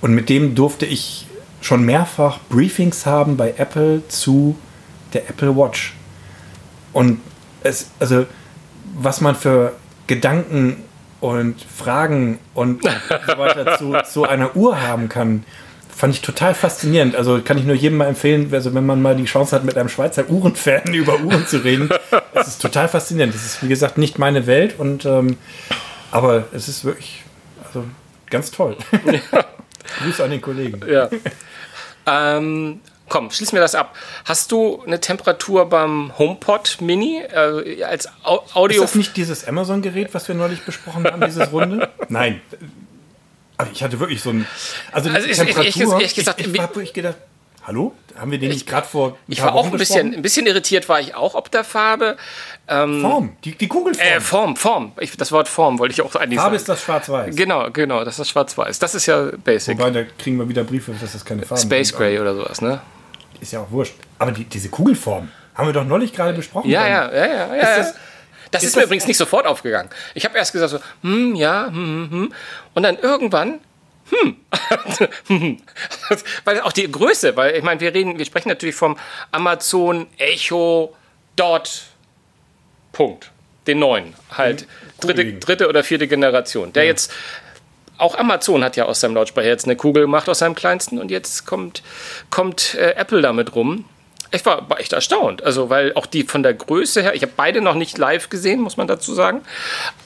Und 0.02 0.14
mit 0.14 0.30
dem 0.30 0.56
durfte 0.56 0.86
ich 0.86 1.28
schon 1.62 1.84
mehrfach 1.84 2.40
Briefings 2.50 3.06
haben 3.06 3.38
bei 3.38 3.54
Apple 3.58 4.02
zu 4.10 4.58
der 5.14 5.30
Apple 5.30 5.56
Watch. 5.56 5.94
Und 6.94 7.20
es, 7.64 7.92
also, 8.00 8.26
was 9.00 9.22
man 9.22 9.36
für 9.36 9.74
Gedanken 10.08 10.78
und 11.20 11.62
Fragen 11.62 12.40
und 12.54 12.84
so 12.84 13.38
weiter 13.38 13.78
zu, 13.78 13.96
zu 14.10 14.26
einer 14.26 14.56
Uhr 14.56 14.82
haben 14.82 15.10
kann, 15.10 15.44
fand 15.98 16.14
ich 16.14 16.22
total 16.22 16.54
faszinierend. 16.54 17.16
Also 17.16 17.42
kann 17.42 17.58
ich 17.58 17.66
nur 17.66 17.76
jedem 17.76 17.98
mal 17.98 18.06
empfehlen, 18.06 18.50
also 18.54 18.74
wenn 18.76 18.86
man 18.86 19.02
mal 19.02 19.16
die 19.16 19.26
Chance 19.26 19.56
hat, 19.56 19.64
mit 19.64 19.78
einem 19.78 19.90
Schweizer 19.90 20.30
Uhrenfan 20.30 20.84
über 20.94 21.20
Uhren 21.22 21.48
zu 21.48 21.64
reden. 21.64 21.90
Es 22.34 22.48
ist 22.48 22.62
total 22.62 22.88
faszinierend. 22.88 23.34
Das 23.34 23.44
ist, 23.44 23.64
wie 23.64 23.68
gesagt, 23.68 23.98
nicht 23.98 24.20
meine 24.20 24.46
Welt 24.46 24.76
und 24.78 25.06
ähm, 25.06 25.38
aber 26.12 26.46
es 26.54 26.68
ist 26.68 26.84
wirklich 26.86 27.24
also, 27.66 27.84
ganz 28.30 28.52
toll. 28.52 28.78
Grüße 30.04 30.24
an 30.24 30.32
den 30.32 30.42
Kollegen. 30.42 30.82
Ja. 30.90 31.10
ähm, 32.06 32.82
komm, 33.10 33.32
schließen 33.32 33.54
wir 33.54 33.62
das 33.62 33.76
ab. 33.76 33.96
Hast 34.26 34.52
du 34.52 34.84
eine 34.86 35.00
Temperatur 35.00 35.70
beim 35.70 36.12
HomePod 36.18 36.78
Mini 36.82 37.20
äh, 37.22 37.84
als 37.84 38.08
Au 38.24 38.44
Ist 38.46 38.56
Audio? 38.56 38.82
das 38.82 38.96
nicht 38.96 39.16
dieses 39.18 39.48
Amazon-Gerät, 39.48 40.14
was 40.14 40.28
wir 40.28 40.36
neulich 40.36 40.62
besprochen 40.64 41.06
haben, 41.06 41.22
dieses 41.22 41.52
Runde? 41.52 41.90
Nein. 42.10 42.42
Aber 43.58 43.70
ich 43.72 43.82
hatte 43.82 44.00
wirklich 44.00 44.22
so 44.22 44.30
ein. 44.32 44.46
Also, 44.92 45.10
Also 45.10 45.28
ich- 45.28 45.40
ich- 45.40 45.40
ich- 45.40 45.74
gesagt, 46.16 46.42
ich, 46.42 46.48
wie- 46.54 46.56
ich 46.58 46.62
habe 46.62 46.76
wirklich 46.76 46.94
gedacht, 46.94 47.16
hallo? 47.68 47.94
Haben 48.18 48.32
wir 48.32 48.40
den 48.40 48.50
nicht 48.50 48.66
gerade 48.66 48.88
vor. 48.88 49.18
ich 49.28 49.42
war 49.44 49.54
auch 49.54 49.66
ein 49.72 49.78
bisschen, 49.78 50.16
ein 50.16 50.22
bisschen 50.24 50.48
irritiert, 50.48 50.90
war 50.90 51.00
ich 51.00 51.14
auch 51.14 51.36
ob 51.36 51.52
der 51.52 51.64
Farbe. 51.64 52.18
besprochen? 52.68 53.02
Form, 53.02 53.36
die, 53.44 53.56
die 53.56 53.68
Kugelform. 53.68 54.08
Äh, 54.08 54.20
Form, 54.22 54.56
Form. 54.56 54.92
Ich, 55.00 55.16
das 55.18 55.32
Wort 55.32 55.48
Form 55.48 55.78
wollte 55.78 55.94
ich 55.94 56.02
auch 56.02 56.16
eigentlich 56.16 56.40
Farbe 56.40 56.52
sagen. 56.52 56.56
ist 56.56 56.70
das 56.70 56.82
schwarz-weiß. 56.82 57.36
Genau, 57.36 57.70
genau, 57.72 58.04
das 58.04 58.18
ist 58.18 58.30
schwarz-weiß. 58.30 58.80
Das 58.80 58.96
ist 58.96 59.06
ja 59.06 59.30
basic. 59.44 59.78
Wobei, 59.78 59.92
da 59.92 60.04
kriegen 60.18 60.38
wir 60.40 60.50
wieder 60.50 60.64
Briefe, 60.64 60.94
dass 61.00 61.12
das 61.14 61.24
keine 61.24 61.44
Farbe 61.44 61.62
Space 61.62 61.94
Gray 61.94 62.18
oder 62.20 62.34
sowas, 62.34 62.62
ne? 62.62 62.82
Ist 63.40 63.52
ja 63.54 63.60
auch 63.62 63.70
wurscht. 63.70 63.94
Aber 64.18 64.32
die, 64.32 64.46
diese 64.46 64.70
Kugelform 64.70 65.30
haben 65.54 65.68
wir 65.68 65.74
doch 65.74 65.86
neulich 65.86 66.14
gerade 66.14 66.34
besprochen. 66.34 66.70
Ja, 66.72 66.88
ja, 66.88 67.12
ja, 67.14 67.26
ja. 67.26 67.56
ja. 67.56 67.78
das- 67.78 67.94
das, 68.50 68.64
ist, 68.64 68.70
ist 68.70 68.76
mir 68.78 68.82
das- 68.84 68.88
übrigens 68.88 69.08
nicht 69.08 69.18
sofort 69.18 69.46
aufgegangen. 69.46 69.90
Ich 70.16 70.24
habe 70.24 70.38
erst 70.38 70.54
gesagt 70.54 70.72
so, 70.72 70.80
hm, 71.02 71.36
ja, 71.36 71.68
hm, 71.68 71.76
hm, 71.76 72.10
hm. 72.12 72.34
Und 72.76 72.84
dann 72.84 72.98
irgendwann, 72.98 73.60
hm. 74.10 74.38
weil 76.46 76.62
auch 76.62 76.72
die 76.72 76.92
Größe, 76.92 77.36
weil 77.36 77.56
ich 77.56 77.64
meine, 77.64 77.80
wir 77.80 77.94
reden, 77.94 78.18
wir 78.18 78.26
sprechen 78.26 78.50
natürlich 78.50 78.76
vom 78.76 78.98
Amazon 79.32 80.08
Echo 80.18 80.96
Dot 81.36 81.84
Punkt, 82.92 83.32
den 83.68 83.80
neuen, 83.80 84.14
halt 84.32 84.68
dritte, 85.00 85.14
Kugeligen. 85.14 85.40
dritte 85.40 85.70
oder 85.70 85.84
vierte 85.84 86.08
Generation. 86.08 86.74
Der 86.74 86.86
jetzt 86.86 87.14
auch 87.98 88.18
Amazon 88.18 88.64
hat 88.64 88.76
ja 88.76 88.86
aus 88.86 89.00
seinem 89.02 89.16
Lautsprecher 89.16 89.50
jetzt 89.50 89.66
eine 89.66 89.76
Kugel 89.76 90.04
gemacht 90.04 90.30
aus 90.30 90.40
seinem 90.40 90.56
kleinsten 90.56 91.00
und 91.00 91.12
jetzt 91.12 91.46
kommt, 91.46 91.84
kommt 92.30 92.76
äh, 92.76 92.92
Apple 92.92 93.22
damit 93.22 93.56
rum. 93.56 93.86
Ich 94.32 94.46
war, 94.46 94.70
war 94.70 94.80
echt 94.80 94.94
erstaunt. 94.94 95.44
Also, 95.44 95.70
weil 95.70 95.94
auch 95.96 96.06
die 96.06 96.24
von 96.24 96.44
der 96.44 96.54
Größe 96.54 97.02
her, 97.02 97.16
ich 97.16 97.22
habe 97.22 97.34
beide 97.36 97.62
noch 97.62 97.76
nicht 97.76 97.98
live 97.98 98.30
gesehen, 98.30 98.62
muss 98.62 98.78
man 98.78 98.88
dazu 98.88 99.14
sagen. 99.14 99.42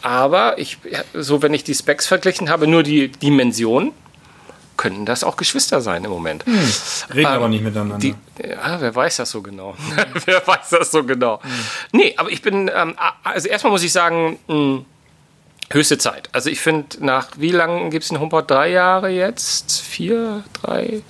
Aber 0.01 0.57
ich, 0.57 0.77
so 1.13 1.41
wenn 1.41 1.53
ich 1.53 1.63
die 1.63 1.73
Specs 1.73 2.07
verglichen 2.07 2.49
habe, 2.49 2.67
nur 2.67 2.83
die 2.83 3.09
Dimension, 3.09 3.93
könnten 4.77 5.05
das 5.05 5.23
auch 5.23 5.37
Geschwister 5.37 5.79
sein 5.79 6.03
im 6.03 6.09
Moment. 6.09 6.43
Reden 7.13 7.27
aber 7.27 7.47
nicht 7.49 7.63
miteinander. 7.63 7.99
Die, 7.99 8.15
ja, 8.43 8.81
wer 8.81 8.95
weiß 8.95 9.17
das 9.17 9.29
so 9.29 9.41
genau? 9.43 9.75
wer 10.25 10.45
weiß 10.45 10.69
das 10.71 10.91
so 10.91 11.03
genau? 11.03 11.39
Nee, 11.91 12.15
aber 12.17 12.31
ich 12.31 12.41
bin, 12.41 12.69
ähm, 12.73 12.95
also 13.23 13.47
erstmal 13.47 13.71
muss 13.71 13.83
ich 13.83 13.91
sagen, 13.91 14.39
mh, 14.47 14.83
Höchste 15.73 15.97
Zeit. 15.97 16.29
Also 16.31 16.49
ich 16.49 16.59
finde, 16.59 16.97
nach 16.99 17.27
wie 17.37 17.51
lange 17.51 17.89
gibt 17.89 18.03
es 18.03 18.09
den 18.09 18.19
HomePod? 18.19 18.49
Drei 18.49 18.69
Jahre 18.69 19.09
jetzt? 19.09 19.81
Vier? 19.81 20.43
Drei? 20.61 21.01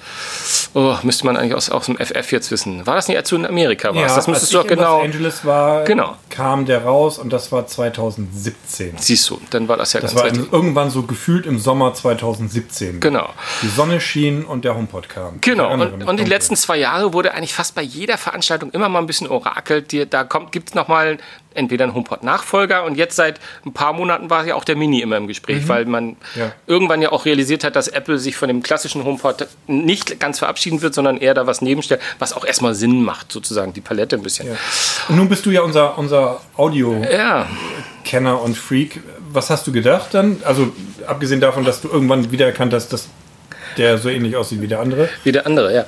Oh, 0.74 0.96
müsste 1.04 1.26
man 1.26 1.36
eigentlich 1.38 1.56
aus, 1.56 1.70
aus 1.70 1.86
dem 1.88 1.98
FF 1.98 2.32
jetzt 2.32 2.52
wissen. 2.52 2.86
War 2.88 2.96
das 2.96 3.08
nicht, 3.08 3.18
als 3.18 3.30
du 3.30 3.36
in 3.36 3.46
Amerika 3.46 3.94
warst? 3.94 4.16
das 4.18 4.28
müsstest 4.28 4.54
du 4.54 4.58
doch 4.60 4.68
genau... 4.68 4.98
Los 4.98 5.06
Angeles 5.06 5.46
war, 5.46 5.84
Genau. 5.84 6.16
kam 6.30 6.66
der 6.66 6.84
raus 6.84 7.18
und 7.18 7.32
das 7.32 7.52
war 7.52 7.68
2017. 7.68 8.96
Siehst 8.98 9.30
du, 9.30 9.42
dann 9.50 9.68
war 9.68 9.78
das 9.78 9.94
ja 9.94 10.00
Das 10.00 10.12
ganz 10.12 10.24
war 10.24 10.32
richtig. 10.32 10.52
irgendwann 10.54 10.90
so 10.90 11.04
gefühlt 11.04 11.46
im 11.46 11.60
Sommer 11.60 11.94
2017. 11.94 13.00
Genau. 13.00 13.30
Die 13.62 13.68
Sonne 13.68 14.00
schien 14.00 14.46
und 14.46 14.64
der 14.66 14.76
HomePod 14.76 15.10
kam. 15.10 15.40
Genau, 15.42 15.72
und, 15.74 15.82
und 15.82 16.00
die 16.00 16.06
dunkel. 16.06 16.28
letzten 16.28 16.56
zwei 16.56 16.78
Jahre 16.78 17.14
wurde 17.14 17.34
eigentlich 17.34 17.54
fast 17.54 17.76
bei 17.76 17.82
jeder 17.82 18.18
Veranstaltung 18.18 18.72
immer 18.72 18.90
mal 18.90 19.00
ein 19.00 19.08
bisschen 19.08 19.28
orakelt. 19.28 19.92
Da 20.14 20.24
gibt 20.52 20.70
es 20.70 20.76
nochmal 20.76 21.18
entweder 21.54 21.84
einen 21.86 21.94
HomePod-Nachfolger 21.94 22.84
und 22.84 22.96
jetzt 22.96 23.16
seit 23.16 23.40
ein 23.66 23.74
paar 23.74 23.94
Monaten 23.94 24.30
war 24.30 24.46
ja 24.46 24.56
auch 24.56 24.64
der 24.64 24.76
Mini 24.76 25.02
immer 25.02 25.18
im 25.18 25.28
Gespräch, 25.28 25.68
weil 25.68 25.86
man 25.86 26.06
Mhm. 26.06 26.16
Ja. 26.36 26.52
irgendwann 26.68 27.02
ja 27.02 27.12
auch 27.12 27.26
realisiert 27.26 27.64
hat, 27.64 27.76
dass 27.76 27.88
Apple 27.88 28.18
sich 28.18 28.36
von 28.36 28.48
dem 28.48 28.64
klassischen 28.64 29.04
HomePod 29.04 29.48
nicht 29.68 30.20
ganz 30.20 30.40
verabschieden 30.40 30.82
wird, 30.82 30.94
sondern 30.94 31.18
eher 31.18 31.34
da 31.34 31.48
was 31.48 31.62
nebenstellt, 31.62 32.02
was 32.20 32.34
auch 32.34 32.46
erstmal 32.46 32.74
Sinn 32.76 33.04
macht, 33.04 33.32
sozusagen 33.32 33.74
die 33.74 33.82
Palette 33.82 34.16
ein 34.16 34.24
bisschen. 34.24 34.48
Ja. 34.48 34.56
Und 35.10 35.18
nun 35.18 35.28
bist 35.30 35.46
du 35.46 35.52
ja 35.52 35.62
unser, 35.62 35.98
unser 35.98 36.42
Audio-Kenner 36.58 38.30
Ja, 38.30 38.34
und 38.36 38.58
Freak. 38.58 39.02
Was 39.34 39.50
hast 39.50 39.66
du 39.68 39.72
gedacht 39.72 40.14
dann? 40.14 40.38
Also 40.46 40.72
abgesehen 41.08 41.40
davon, 41.42 41.64
dass 41.64 41.82
du 41.82 41.88
irgendwann 41.90 42.32
wiedererkannt 42.32 42.74
hast, 42.74 42.90
dass 42.94 43.08
der 43.78 43.98
so 43.98 44.10
ähnlich 44.10 44.36
aussieht 44.36 44.62
wie 44.62 44.68
der 44.68 44.80
andere. 44.80 45.10
wie 45.24 45.32
der 45.32 45.46
andere, 45.46 45.74
ja. 45.74 45.86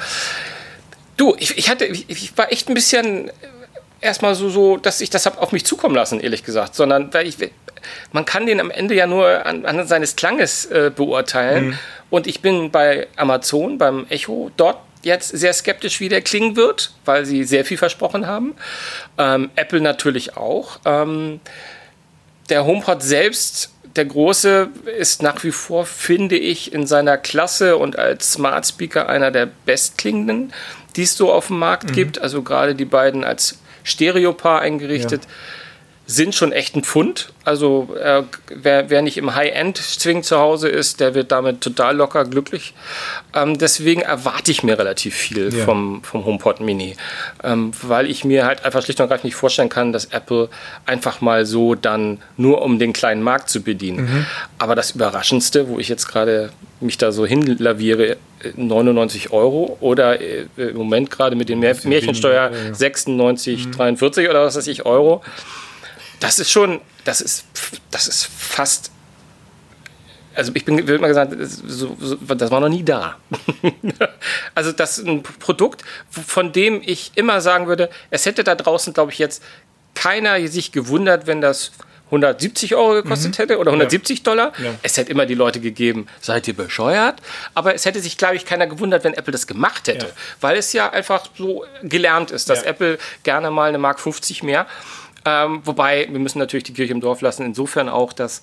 Du, 1.17 1.35
ich, 1.37 1.57
ich 1.57 1.69
hatte, 1.69 1.85
ich, 1.85 2.09
ich 2.09 2.37
war 2.37 2.51
echt 2.51 2.69
ein 2.69 2.73
bisschen 2.73 3.29
erstmal 4.03 4.35
so, 4.35 4.49
so, 4.49 4.77
dass 4.77 5.01
ich 5.01 5.09
das 5.09 5.25
habe 5.25 5.39
auf 5.41 5.51
mich 5.51 5.65
zukommen 5.65 5.95
lassen, 5.95 6.19
ehrlich 6.19 6.43
gesagt, 6.43 6.75
sondern 6.75 7.13
weil 7.13 7.27
ich, 7.27 7.37
man 8.11 8.25
kann 8.25 8.45
den 8.45 8.59
am 8.59 8.69
Ende 8.69 8.95
ja 8.95 9.07
nur 9.07 9.45
an, 9.45 9.65
an 9.65 9.87
seines 9.87 10.15
Klanges 10.15 10.65
äh, 10.65 10.91
beurteilen. 10.95 11.79
Und 12.09 12.27
ich 12.27 12.41
bin 12.41 12.69
bei 12.69 13.07
Amazon, 13.15 13.77
beim 13.77 14.05
Echo, 14.09 14.51
dort 14.55 14.77
jetzt 15.03 15.29
sehr 15.29 15.53
skeptisch, 15.53 15.99
wie 15.99 16.09
der 16.09 16.21
klingen 16.21 16.55
wird, 16.55 16.91
weil 17.05 17.25
sie 17.25 17.43
sehr 17.43 17.65
viel 17.65 17.77
versprochen 17.77 18.27
haben. 18.27 18.55
Ähm, 19.17 19.49
Apple 19.55 19.81
natürlich 19.81 20.37
auch. 20.37 20.79
Ähm, 20.85 21.39
der 22.49 22.65
HomePod 22.65 23.01
selbst, 23.01 23.71
der 23.95 24.05
große, 24.05 24.69
ist 24.97 25.21
nach 25.21 25.43
wie 25.43 25.51
vor, 25.51 25.85
finde 25.85 26.37
ich, 26.37 26.73
in 26.73 26.87
seiner 26.87 27.17
Klasse 27.17 27.77
und 27.77 27.97
als 27.97 28.33
Smart 28.33 28.65
Speaker 28.65 29.09
einer 29.09 29.31
der 29.31 29.49
bestklingenden, 29.65 30.53
die 30.95 31.03
es 31.03 31.15
so 31.15 31.31
auf 31.31 31.47
dem 31.47 31.59
Markt 31.59 31.93
gibt. 31.93 32.21
Also 32.21 32.41
gerade 32.41 32.75
die 32.75 32.85
beiden 32.85 33.23
als 33.23 33.59
Stereopaar 33.83 34.61
eingerichtet. 34.61 35.23
Sind 36.05 36.35
schon 36.35 36.51
echt 36.51 36.75
ein 36.75 36.83
Pfund. 36.83 37.31
Also 37.45 37.95
äh, 37.97 38.23
wer, 38.53 38.89
wer 38.89 39.01
nicht 39.01 39.15
im 39.15 39.35
High-End 39.35 39.77
zwingend 39.77 40.25
zu 40.25 40.37
Hause 40.37 40.67
ist, 40.67 40.99
der 40.99 41.15
wird 41.15 41.31
damit 41.31 41.61
total 41.61 41.95
locker 41.95 42.25
glücklich. 42.25 42.73
Ähm, 43.33 43.57
deswegen 43.57 44.01
erwarte 44.01 44.51
ich 44.51 44.63
mir 44.63 44.77
relativ 44.77 45.15
viel 45.15 45.55
Ja. 45.57 45.63
vom, 45.63 46.03
vom 46.03 46.25
HomePod 46.25 46.59
Mini, 46.59 46.97
ähm, 47.41 47.71
weil 47.81 48.09
ich 48.09 48.25
mir 48.25 48.45
halt 48.45 48.65
einfach 48.65 48.83
schlicht 48.83 48.99
und 48.99 49.05
ergreifend 49.05 49.23
nicht 49.23 49.35
vorstellen 49.35 49.69
kann, 49.69 49.93
dass 49.93 50.03
Apple 50.05 50.49
einfach 50.85 51.21
mal 51.21 51.45
so 51.45 51.73
dann 51.73 52.21
nur 52.35 52.61
um 52.63 52.79
den 52.79 52.91
kleinen 52.91 53.23
Markt 53.23 53.49
zu 53.49 53.61
bedienen. 53.61 54.25
Aber 54.57 54.75
das 54.75 54.91
Überraschendste, 54.91 55.69
wo 55.69 55.79
ich 55.79 55.87
jetzt 55.87 56.07
gerade 56.09 56.51
mich 56.83 56.97
da 56.97 57.11
so 57.11 57.25
hinlaviere, 57.25 58.11
äh, 58.11 58.17
99 58.55 59.31
Euro 59.31 59.77
oder 59.79 60.21
äh, 60.21 60.45
im 60.57 60.77
Moment 60.77 61.09
gerade 61.09 61.35
mit 61.35 61.49
den 61.49 61.59
Mehr 61.59 61.75
Märchensteuer 61.83 62.51
ja, 62.51 62.67
ja. 62.67 62.73
96, 62.73 63.71
43 63.71 64.29
oder 64.29 64.45
was 64.45 64.55
weiß 64.55 64.67
ich 64.67 64.85
Euro. 64.85 65.23
Das 66.19 66.39
ist 66.39 66.51
schon, 66.51 66.81
das 67.03 67.21
ist, 67.21 67.45
das 67.91 68.07
ist 68.07 68.25
fast 68.25 68.91
also 70.35 70.51
ich 70.55 70.65
bin, 70.65 70.87
würde 70.87 70.99
mal 70.99 71.07
gesagt, 71.07 71.35
so, 71.39 71.95
so, 71.99 72.15
das 72.15 72.49
war 72.49 72.59
noch 72.59 72.69
nie 72.69 72.83
da. 72.83 73.17
also 74.55 74.71
das 74.71 74.97
ist 74.97 75.07
ein 75.07 75.21
Produkt, 75.21 75.83
von 76.09 76.51
dem 76.51 76.81
ich 76.83 77.11
immer 77.15 77.41
sagen 77.41 77.67
würde, 77.67 77.89
es 78.09 78.25
hätte 78.25 78.43
da 78.43 78.55
draußen, 78.55 78.93
glaube 78.93 79.11
ich, 79.11 79.19
jetzt 79.19 79.43
keiner 79.93 80.45
sich 80.47 80.71
gewundert, 80.71 81.27
wenn 81.27 81.41
das 81.41 81.71
170 82.13 82.75
Euro 82.75 82.93
gekostet 82.93 83.37
hätte 83.37 83.57
oder 83.57 83.71
170 83.71 84.23
Dollar. 84.23 84.53
Ja. 84.63 84.71
Es 84.83 84.97
hätte 84.97 85.11
immer 85.11 85.25
die 85.25 85.33
Leute 85.33 85.59
gegeben, 85.59 86.07
seid 86.21 86.47
ihr 86.47 86.55
bescheuert? 86.55 87.15
Aber 87.53 87.73
es 87.73 87.85
hätte 87.85 87.99
sich, 87.99 88.17
glaube 88.17 88.35
ich, 88.35 88.45
keiner 88.45 88.67
gewundert, 88.67 89.03
wenn 89.03 89.13
Apple 89.13 89.31
das 89.31 89.47
gemacht 89.47 89.87
hätte. 89.87 90.05
Ja. 90.07 90.11
Weil 90.39 90.57
es 90.57 90.71
ja 90.73 90.89
einfach 90.91 91.27
so 91.37 91.65
gelernt 91.81 92.31
ist, 92.31 92.49
dass 92.49 92.63
Ja. 92.63 92.69
Apple 92.69 92.97
gerne 93.23 93.49
mal 93.51 93.69
eine 93.69 93.79
Mark 93.79 93.99
50 93.99 94.43
mehr. 94.43 94.67
Ähm, 95.25 95.61
wobei, 95.65 96.07
wir 96.09 96.19
müssen 96.19 96.39
natürlich 96.39 96.65
die 96.65 96.73
Kirche 96.73 96.91
im 96.93 97.01
Dorf 97.01 97.21
lassen, 97.21 97.45
insofern 97.45 97.89
auch, 97.89 98.13
dass 98.13 98.41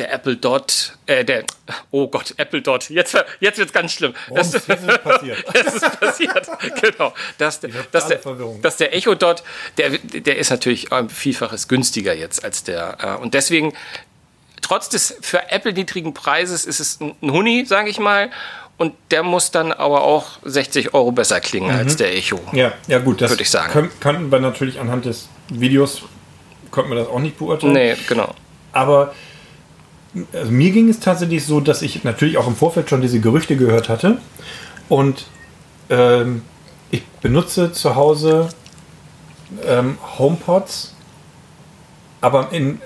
der 0.00 0.12
Apple 0.12 0.36
Dot, 0.36 0.94
äh, 1.06 1.24
der, 1.24 1.44
oh 1.90 2.08
Gott, 2.08 2.34
Apple 2.38 2.62
Dot, 2.62 2.88
jetzt, 2.88 3.14
jetzt 3.38 3.58
wird 3.58 3.68
es 3.68 3.72
ganz 3.72 3.92
schlimm. 3.92 4.14
Ist 4.34 4.54
das 4.54 4.64
passiert? 4.64 5.44
das 5.52 5.74
ist 5.74 6.00
passiert, 6.00 6.48
genau. 6.80 7.12
Dass, 7.36 7.60
dass, 7.92 8.08
der, 8.08 8.20
dass 8.62 8.76
der 8.78 8.96
Echo 8.96 9.14
Dot, 9.14 9.42
der, 9.76 9.90
der 9.90 10.38
ist 10.38 10.50
natürlich 10.50 10.90
ein 10.90 11.10
Vielfaches 11.10 11.68
günstiger 11.68 12.14
jetzt 12.14 12.42
als 12.42 12.64
der. 12.64 12.96
Äh, 13.00 13.22
und 13.22 13.34
deswegen, 13.34 13.74
trotz 14.62 14.88
des 14.88 15.16
für 15.20 15.50
Apple 15.50 15.74
niedrigen 15.74 16.14
Preises, 16.14 16.64
ist 16.64 16.80
es 16.80 16.98
ein, 17.00 17.14
ein 17.20 17.30
Huni, 17.30 17.66
sage 17.66 17.90
ich 17.90 17.98
mal. 17.98 18.30
Und 18.78 18.94
der 19.10 19.22
muss 19.22 19.50
dann 19.50 19.72
aber 19.72 20.00
auch 20.04 20.38
60 20.42 20.94
Euro 20.94 21.12
besser 21.12 21.40
klingen 21.40 21.70
als 21.70 21.96
der 21.96 22.16
Echo. 22.16 22.40
Ja, 22.52 22.72
ja 22.86 22.98
gut, 22.98 23.20
das 23.20 23.30
Würde 23.30 23.42
ich 23.42 23.50
sagen. 23.50 23.70
Können, 23.70 23.90
könnten 24.00 24.32
wir 24.32 24.40
natürlich 24.40 24.80
anhand 24.80 25.04
des 25.04 25.28
Videos, 25.50 26.00
konnten 26.70 26.90
wir 26.90 26.96
das 26.96 27.08
auch 27.08 27.18
nicht 27.18 27.36
beurteilen. 27.36 27.74
Nee, 27.74 27.96
genau. 28.08 28.34
Aber 28.72 29.14
also 30.32 30.50
mir 30.50 30.70
ging 30.70 30.88
es 30.88 31.00
tatsächlich 31.00 31.44
so, 31.44 31.60
dass 31.60 31.82
ich 31.82 32.02
natürlich 32.04 32.36
auch 32.38 32.46
im 32.46 32.56
Vorfeld 32.56 32.90
schon 32.90 33.00
diese 33.00 33.20
Gerüchte 33.20 33.56
gehört 33.56 33.88
hatte. 33.88 34.18
Und 34.88 35.26
ähm, 35.88 36.42
ich 36.90 37.04
benutze 37.22 37.72
zu 37.72 37.94
Hause 37.94 38.48
ähm, 39.66 39.98
HomePods, 40.18 40.94
aber 42.20 42.52
in, 42.52 42.80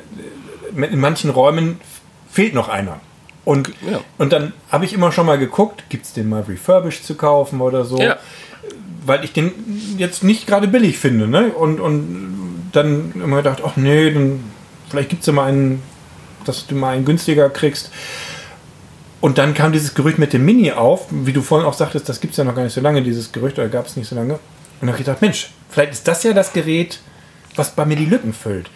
in 0.77 1.01
manchen 1.01 1.31
Räumen 1.31 1.81
fehlt 2.31 2.55
noch 2.55 2.69
einer. 2.69 3.01
Und, 3.45 3.69
Ja. 3.89 4.01
und 4.19 4.33
dann 4.33 4.53
habe 4.71 4.85
ich 4.85 4.93
immer 4.93 5.13
schon 5.13 5.27
mal 5.27 5.39
geguckt, 5.39 5.85
gibt 5.89 6.07
es 6.07 6.13
den 6.13 6.29
mal 6.29 6.43
refurbished 6.43 7.05
zu 7.05 7.15
kaufen 7.15 7.61
oder 7.61 7.85
so. 7.85 7.99
Ja. 7.99 8.17
Weil 9.07 9.23
ich 9.25 9.33
den 9.33 9.53
jetzt 9.99 10.25
nicht 10.25 10.47
gerade 10.47 10.67
billig 10.67 10.99
finde. 10.99 11.29
Ne? 11.29 11.49
Und, 11.53 11.79
und 11.81 12.71
dann 12.73 13.13
immer 13.15 13.39
gedacht, 13.39 13.63
ach 13.65 13.77
nee, 13.77 14.11
dann 14.11 14.41
vielleicht 14.89 15.11
gibt 15.11 15.21
es 15.21 15.27
ja 15.27 15.33
mal 15.35 15.47
einen, 15.49 15.83
dass 16.45 16.67
du 16.67 16.75
mal 16.75 16.95
einen 16.95 17.05
günstiger 17.05 17.51
kriegst. 17.51 17.91
Und 19.21 19.39
dann 19.39 19.55
kam 19.55 19.73
dieses 19.73 19.95
Gerücht 19.95 20.19
mit 20.19 20.33
dem 20.33 20.45
Mini 20.45 20.73
auf, 20.73 21.07
wie 21.11 21.33
du 21.33 21.41
vorhin 21.41 21.67
auch 21.67 21.73
sagtest, 21.75 22.09
das 22.09 22.21
gibt 22.21 22.33
es 22.33 22.37
ja 22.37 22.45
noch 22.45 22.55
gar 22.55 22.63
nicht 22.63 22.75
so 22.75 22.81
lange, 22.83 23.03
dieses 23.03 23.33
Gerücht, 23.33 23.59
oder 23.59 23.69
gab 23.69 23.87
es 23.87 23.97
nicht 23.97 24.09
so 24.09 24.15
lange. 24.15 24.35
Und 24.35 24.41
dann 24.81 24.89
habe 24.91 24.99
ich 24.99 25.07
gedacht, 25.07 25.23
Mensch, 25.23 25.51
vielleicht 25.71 25.93
ist 25.93 26.07
das 26.07 26.23
ja 26.25 26.35
das 26.35 26.53
Gerät, 26.53 27.01
was 27.57 27.71
bei 27.71 27.87
mir 27.87 27.97
die 27.97 28.05
Lücken 28.05 28.35
füllt. 28.35 28.71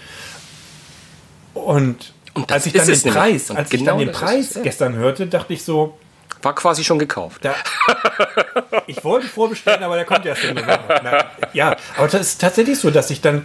Und, 1.53 2.12
Und 2.35 2.51
als 2.53 2.66
ich 2.66 2.73
dann 2.73 2.87
den. 2.87 3.03
Preis, 3.03 3.51
als 3.51 3.73
ich 3.73 3.81
genau 3.81 3.93
dann 3.93 3.99
den 3.99 4.09
das 4.09 4.16
ist 4.16 4.23
Preis 4.23 4.47
es, 4.51 4.55
ja. 4.57 4.62
gestern 4.62 4.95
hörte, 4.95 5.27
dachte 5.27 5.53
ich 5.53 5.62
so, 5.64 5.99
War 6.41 6.55
quasi 6.55 6.85
schon 6.85 6.99
gekauft. 6.99 7.45
da, 7.45 7.55
ich 8.87 9.03
wollte 9.05 9.27
vorbestellen, 9.27 9.83
aber 9.83 9.97
der 9.97 10.05
kommt 10.05 10.25
erst 10.25 10.45
im 10.45 10.55
November. 10.55 11.01
Na, 11.03 11.25
ja, 11.53 11.77
aber 11.97 12.09
das 12.09 12.21
ist 12.23 12.41
tatsächlich 12.41 12.79
so, 12.79 12.91
dass 12.91 13.11
ich 13.11 13.21
dann, 13.21 13.45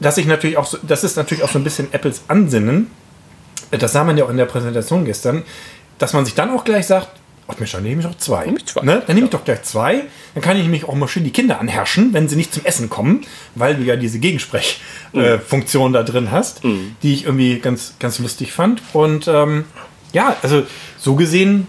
dass 0.00 0.16
ich 0.18 0.26
natürlich 0.26 0.56
auch 0.56 0.66
so, 0.66 0.78
das 0.82 1.04
ist 1.04 1.16
natürlich 1.16 1.44
auch 1.44 1.50
so 1.50 1.58
ein 1.58 1.64
bisschen 1.64 1.92
Apples 1.92 2.22
Ansinnen. 2.28 2.90
Das 3.78 3.92
sah 3.92 4.04
man 4.04 4.16
ja 4.16 4.24
auch 4.24 4.30
in 4.30 4.36
der 4.36 4.46
Präsentation 4.46 5.04
gestern, 5.04 5.42
dass 5.98 6.12
man 6.12 6.24
sich 6.24 6.34
dann 6.34 6.50
auch 6.50 6.64
gleich 6.64 6.86
sagt, 6.86 7.08
ach 7.48 7.58
Mensch, 7.58 7.72
dann 7.72 7.82
nehme 7.82 8.00
ich 8.00 8.06
doch 8.06 8.16
zwei. 8.16 8.46
Nehme 8.46 8.58
ich 8.58 8.66
zwei. 8.66 8.82
Ne? 8.82 9.02
Dann 9.06 9.14
nehme 9.14 9.26
ich 9.26 9.30
doch 9.30 9.44
gleich 9.44 9.62
zwei. 9.62 10.04
Dann 10.34 10.42
kann 10.42 10.56
ich 10.56 10.62
nämlich 10.62 10.84
auch 10.88 10.94
mal 10.94 11.08
schön 11.08 11.24
die 11.24 11.30
Kinder 11.30 11.60
anherrschen, 11.60 12.12
wenn 12.12 12.28
sie 12.28 12.36
nicht 12.36 12.52
zum 12.52 12.64
Essen 12.64 12.90
kommen, 12.90 13.22
weil 13.54 13.76
du 13.76 13.82
ja 13.82 13.96
diese 13.96 14.18
Gegensprechfunktion 14.18 15.92
da 15.92 16.02
drin 16.02 16.30
hast, 16.30 16.62
die 17.02 17.14
ich 17.14 17.24
irgendwie 17.24 17.58
ganz, 17.58 17.94
ganz 17.98 18.18
lustig 18.18 18.52
fand. 18.52 18.82
Und 18.92 19.28
ähm, 19.28 19.64
ja, 20.12 20.36
also 20.42 20.62
so 20.98 21.14
gesehen 21.14 21.66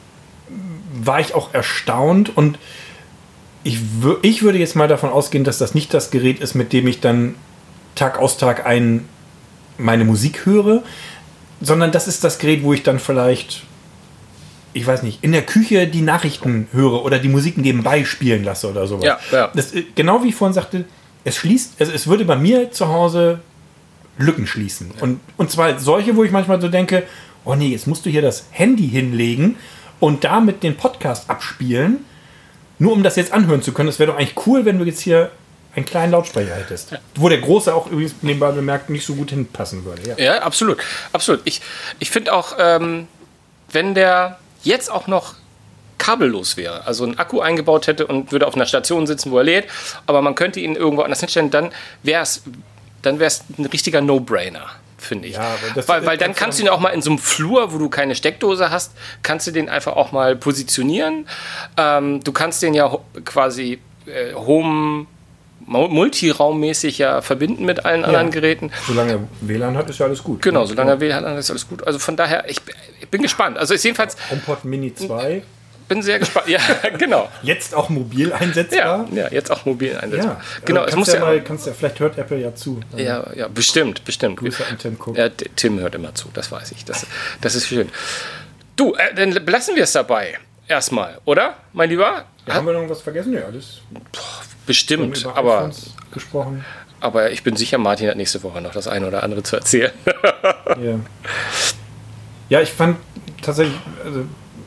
war 0.94 1.20
ich 1.20 1.36
auch 1.36 1.54
erstaunt 1.54 2.36
und 2.36 2.58
ich, 3.64 3.80
ich 4.22 4.44
würde 4.44 4.60
jetzt 4.60 4.76
mal 4.76 4.88
davon 4.88 5.10
ausgehen, 5.10 5.44
dass 5.44 5.58
das 5.58 5.74
nicht 5.74 5.94
das 5.94 6.12
Gerät 6.12 6.40
ist, 6.40 6.54
mit 6.54 6.72
dem 6.72 6.88
ich 6.88 7.02
dann 7.02 7.36
Tag 7.96 8.20
aus 8.20 8.38
Tag 8.38 8.66
ein 8.66 9.06
meine 9.78 10.06
Musik 10.06 10.46
höre, 10.46 10.84
sondern 11.62 11.92
das 11.92 12.08
ist 12.08 12.24
das 12.24 12.40
Gerät, 12.40 12.64
wo 12.64 12.74
ich 12.74 12.84
dann 12.84 13.00
vielleicht, 13.00 13.64
ich 14.74 14.86
weiß 14.86 15.04
nicht, 15.04 15.24
in 15.24 15.32
der 15.32 15.44
Küche 15.44 15.88
die 15.88 16.02
Nachrichten 16.02 16.68
höre 16.72 17.04
oder 17.04 17.20
die 17.20 17.30
Musik 17.30 17.58
nebenbei 17.58 18.06
spielen 18.06 18.44
lasse 18.44 18.70
oder 18.70 18.88
sowas. 18.88 19.06
Ja, 19.06 19.20
ja. 19.32 19.52
Das, 19.54 19.74
äh, 19.74 19.84
genau 19.96 20.24
wie 20.24 20.30
ich 20.30 20.36
vorhin 20.36 20.54
sagte, 20.54 20.86
es 21.24 21.38
schließt, 21.38 21.76
es, 21.80 21.90
es 21.90 22.08
würde 22.08 22.26
bei 22.26 22.36
mir 22.36 22.72
zu 22.72 22.88
Hause 22.88 23.40
Lücken 24.18 24.48
schließen. 24.48 24.92
Und, 25.02 25.20
und 25.38 25.52
zwar 25.52 25.78
solche, 25.80 26.16
wo 26.16 26.24
ich 26.24 26.32
manchmal 26.32 26.62
so 26.62 26.70
denke, 26.70 27.04
oh 27.44 27.56
nee, 27.56 27.70
jetzt 27.70 27.88
musst 27.88 28.06
du 28.06 28.10
hier 28.10 28.22
das 28.22 28.46
Handy 28.52 28.88
hinlegen 28.88 29.58
und 30.00 30.24
damit 30.24 30.64
den 30.64 30.78
Podcast 30.78 31.30
abspielen, 31.30 32.06
nur 32.80 32.94
um 32.94 33.04
das 33.04 33.16
jetzt 33.16 33.34
anhören 33.34 33.62
zu 33.62 33.74
können. 33.74 33.88
Das 33.88 34.00
wäre 34.00 34.12
doch 34.12 34.18
eigentlich 34.18 34.48
cool, 34.48 34.66
wenn 34.66 34.80
du 34.80 34.86
jetzt 34.86 35.02
hier 35.02 35.32
einen 35.76 35.86
kleinen 35.86 36.12
Lautsprecher 36.12 36.56
hättest. 36.56 36.92
Wo 37.16 37.30
der 37.30 37.40
große 37.40 37.74
auch 37.74 37.88
übrigens 37.88 38.16
nebenbei 38.22 38.52
bemerkt 38.52 38.90
nicht 38.90 39.06
so 39.06 39.16
gut 39.16 39.30
hinpassen 39.32 39.84
würde. 39.86 40.02
Ja. 40.10 40.18
Ja, 40.18 40.42
absolut. 40.42 40.78
Absolut. 41.12 41.42
Ich, 41.46 41.62
ich 42.00 42.10
finde 42.12 42.34
auch, 42.34 42.56
ähm, 42.60 43.08
wenn 43.72 43.94
der 43.94 44.40
jetzt 44.64 44.90
auch 44.92 45.08
noch 45.08 45.36
kabellos 45.98 46.58
wäre, 46.58 46.86
also 46.86 47.04
einen 47.04 47.18
Akku 47.20 47.40
eingebaut 47.42 47.88
hätte 47.88 48.06
und 48.08 48.32
würde 48.32 48.48
auf 48.48 48.56
einer 48.56 48.66
Station 48.66 49.08
sitzen, 49.08 49.32
wo 49.32 49.38
er 49.38 49.44
lädt, 49.44 49.66
aber 50.06 50.22
man 50.22 50.36
könnte 50.36 50.60
ihn 50.60 50.76
irgendwo 50.76 51.04
anders 51.04 51.20
hinstellen, 51.22 51.52
dann 51.52 51.72
wäre 52.04 52.22
es 52.24 52.44
dann 53.02 53.20
wär's 53.20 53.44
ein 53.58 53.66
richtiger 53.68 54.02
No-Brainer. 54.02 54.66
Finde 54.98 55.28
ich. 55.28 55.36
Ja, 55.36 55.56
das- 55.76 55.88
weil, 55.88 56.04
weil 56.06 56.18
dann 56.18 56.34
kannst 56.34 56.58
du 56.58 56.64
ihn 56.64 56.70
auch 56.70 56.80
mal 56.80 56.90
in 56.90 57.02
so 57.04 57.12
einem 57.12 57.20
Flur, 57.20 57.72
wo 57.74 57.78
du 57.78 57.90
keine 57.90 58.16
Steckdose 58.16 58.72
hast, 58.72 58.94
kannst 59.22 59.46
du 59.46 59.52
den 59.52 59.70
einfach 59.70 59.96
auch 59.96 60.12
mal 60.12 60.36
positionieren. 60.36 61.28
Ähm, 61.78 62.24
du 62.24 62.32
kannst 62.32 62.64
den 62.64 62.74
ja 62.74 62.98
quasi 63.24 63.80
äh, 64.08 64.34
home, 64.34 65.06
multiraummäßig 65.66 66.98
ja 66.98 67.22
verbinden 67.22 67.66
mit 67.66 67.86
allen 67.86 68.06
anderen 68.06 68.32
Geräten. 68.32 68.72
Solange 68.88 69.14
er 69.14 69.20
WLAN 69.42 69.78
hat, 69.78 69.90
ist 69.90 70.00
ja 70.00 70.06
alles 70.06 70.24
gut. 70.24 70.42
Genau, 70.42 70.66
solange 70.66 70.92
er 70.92 71.00
WLAN 71.00 71.26
hat, 71.26 71.38
ist 71.38 71.50
alles 71.50 71.68
gut. 71.68 71.86
Also 71.86 72.00
von 72.00 72.16
daher, 72.16 72.50
ich, 72.50 72.62
ich 73.02 73.10
bin 73.10 73.22
gespannt. 73.22 73.58
Also 73.58 73.74
ist 73.74 73.84
jedenfalls, 73.84 74.16
HomePod 74.30 74.66
Mini 74.66 74.94
2, 74.94 75.42
bin 75.88 76.02
sehr 76.02 76.20
gespannt. 76.20 76.48
Ja, 76.48 76.60
genau. 76.98 77.30
jetzt 77.44 77.76
auch 77.76 77.90
mobil 77.90 78.34
einsetzbar. 78.34 79.08
Ja, 79.12 79.24
ja 79.24 79.32
jetzt 79.32 79.52
auch 79.52 79.66
mobil 79.66 79.96
einsetzbar. 79.96 80.36
Ja, 80.36 80.66
genau, 80.66 80.82
also 80.82 80.90
es 80.90 80.96
kannst 80.96 80.98
muss 80.98 81.08
ja, 81.08 81.20
ja, 81.20 81.26
mal, 81.26 81.44
kannst 81.44 81.68
ja, 81.68 81.74
vielleicht 81.74 82.00
hört 82.00 82.18
Apple 82.18 82.38
ja 82.38 82.56
zu. 82.56 82.80
Ja, 82.96 83.26
ja, 83.36 83.48
bestimmt, 83.48 84.04
bestimmt. 84.06 84.38
Grüße 84.38 84.66
an 84.66 84.78
Tim 84.78 84.98
Cook. 85.00 85.18
Ja, 85.18 85.30
Tim 85.30 85.80
hört 85.80 85.96
immer 85.96 86.14
zu, 86.16 86.30
das 86.34 86.52
weiß 86.52 86.72
ich. 86.72 86.86
Das, 86.86 87.06
das 87.42 87.56
ist 87.56 87.68
schön. 87.68 87.90
Du, 88.76 88.94
äh, 88.96 89.14
dann 89.16 89.46
belassen 89.46 89.76
wir 89.76 89.84
es 89.84 89.92
dabei. 89.92 90.38
Erstmal, 90.68 91.20
oder, 91.26 91.56
mein 91.74 91.90
Lieber? 91.90 92.26
Ja, 92.48 92.56
haben 92.56 92.68
wir 92.68 92.74
noch 92.74 92.90
was 92.90 93.02
vergessen? 93.02 93.34
Ja, 93.34 93.46
alles. 93.46 93.82
Bestimmt, 94.66 95.26
aber, 95.34 95.72
gesprochen. 96.12 96.66
aber 97.00 97.32
ich 97.32 97.44
bin 97.44 97.56
sicher, 97.56 97.78
Martin 97.78 98.10
hat 98.10 98.18
nächste 98.18 98.42
Woche 98.44 98.62
noch 98.62 98.72
das 98.72 98.88
eine 98.88 99.08
oder 99.08 99.24
andere 99.24 99.44
zu 99.44 99.56
erzählen. 99.56 99.92
Ja. 100.82 101.00
ja, 102.50 102.62
ich 102.62 102.72
fand 102.72 102.98
tatsächlich, 103.42 103.78
also 104.04 104.26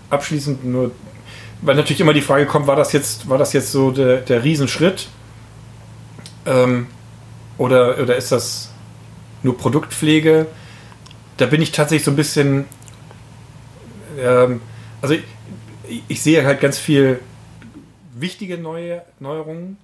abschließend 0.09 0.65
nur, 0.65 0.93
weil 1.61 1.75
natürlich 1.75 2.01
immer 2.01 2.15
die 2.15 2.23
Frage 2.23 2.47
kommt, 2.47 2.67
war 2.67 2.77
das 2.77 2.93
jetzt, 2.93 3.29
war 3.29 3.37
das 3.37 3.53
jetzt 3.53 3.73
so 3.73 3.91
der, 3.91 4.19
der 4.19 4.43
Riesenschritt? 4.43 5.09
Ähm, 6.47 6.87
oder, 7.59 7.99
oder 7.99 8.17
ist 8.17 8.33
das 8.33 8.71
nur 9.43 9.59
Produktpflege? 9.59 10.47
Da 11.37 11.47
bin 11.47 11.61
ich 11.61 11.73
tatsächlich 11.73 12.05
so 12.05 12.13
ein 12.13 12.17
bisschen, 12.17 12.65
ähm, 14.19 14.61
also 15.03 15.15
ich, 15.15 16.03
ich 16.09 16.23
sehe 16.23 16.45
halt 16.47 16.61
ganz 16.61 16.79
viel 16.79 17.21
wichtige 18.21 18.59
neue 18.59 19.03
Neuerungen. 19.21 19.79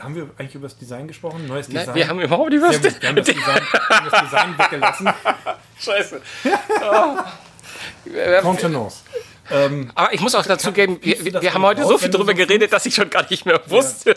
Haben 0.00 0.16
wir 0.16 0.30
eigentlich 0.38 0.56
über 0.56 0.66
das 0.66 0.76
Design 0.76 1.06
gesprochen? 1.06 1.46
Neues 1.46 1.68
Nein, 1.68 1.78
Design? 1.80 1.94
wir 1.94 2.08
haben 2.08 2.20
überhaupt 2.20 2.50
nicht 2.50 2.60
was. 2.62 2.82
Wir 2.82 3.08
haben 3.08 3.16
das 3.16 3.26
Design, 3.26 3.60
haben 3.90 4.10
das 4.10 4.20
Design 4.22 4.58
weggelassen. 4.58 5.08
Scheiße. 5.78 6.20
Contenance. 8.42 9.02
Ähm, 9.50 9.90
Aber 9.94 10.12
ich 10.12 10.20
muss 10.20 10.34
auch 10.34 10.44
dazu 10.44 10.72
geben, 10.72 10.98
wir, 11.00 11.24
wir, 11.24 11.32
das 11.32 11.54
haben 11.54 11.62
heute 11.62 11.84
so 11.84 11.96
viel 11.96 12.10
drüber 12.10 12.34
geredet, 12.34 12.72
dass 12.72 12.84
ich 12.86 12.94
schon 12.94 13.08
gar 13.08 13.24
nicht 13.30 13.46
mehr 13.46 13.60
wusste. 13.66 14.16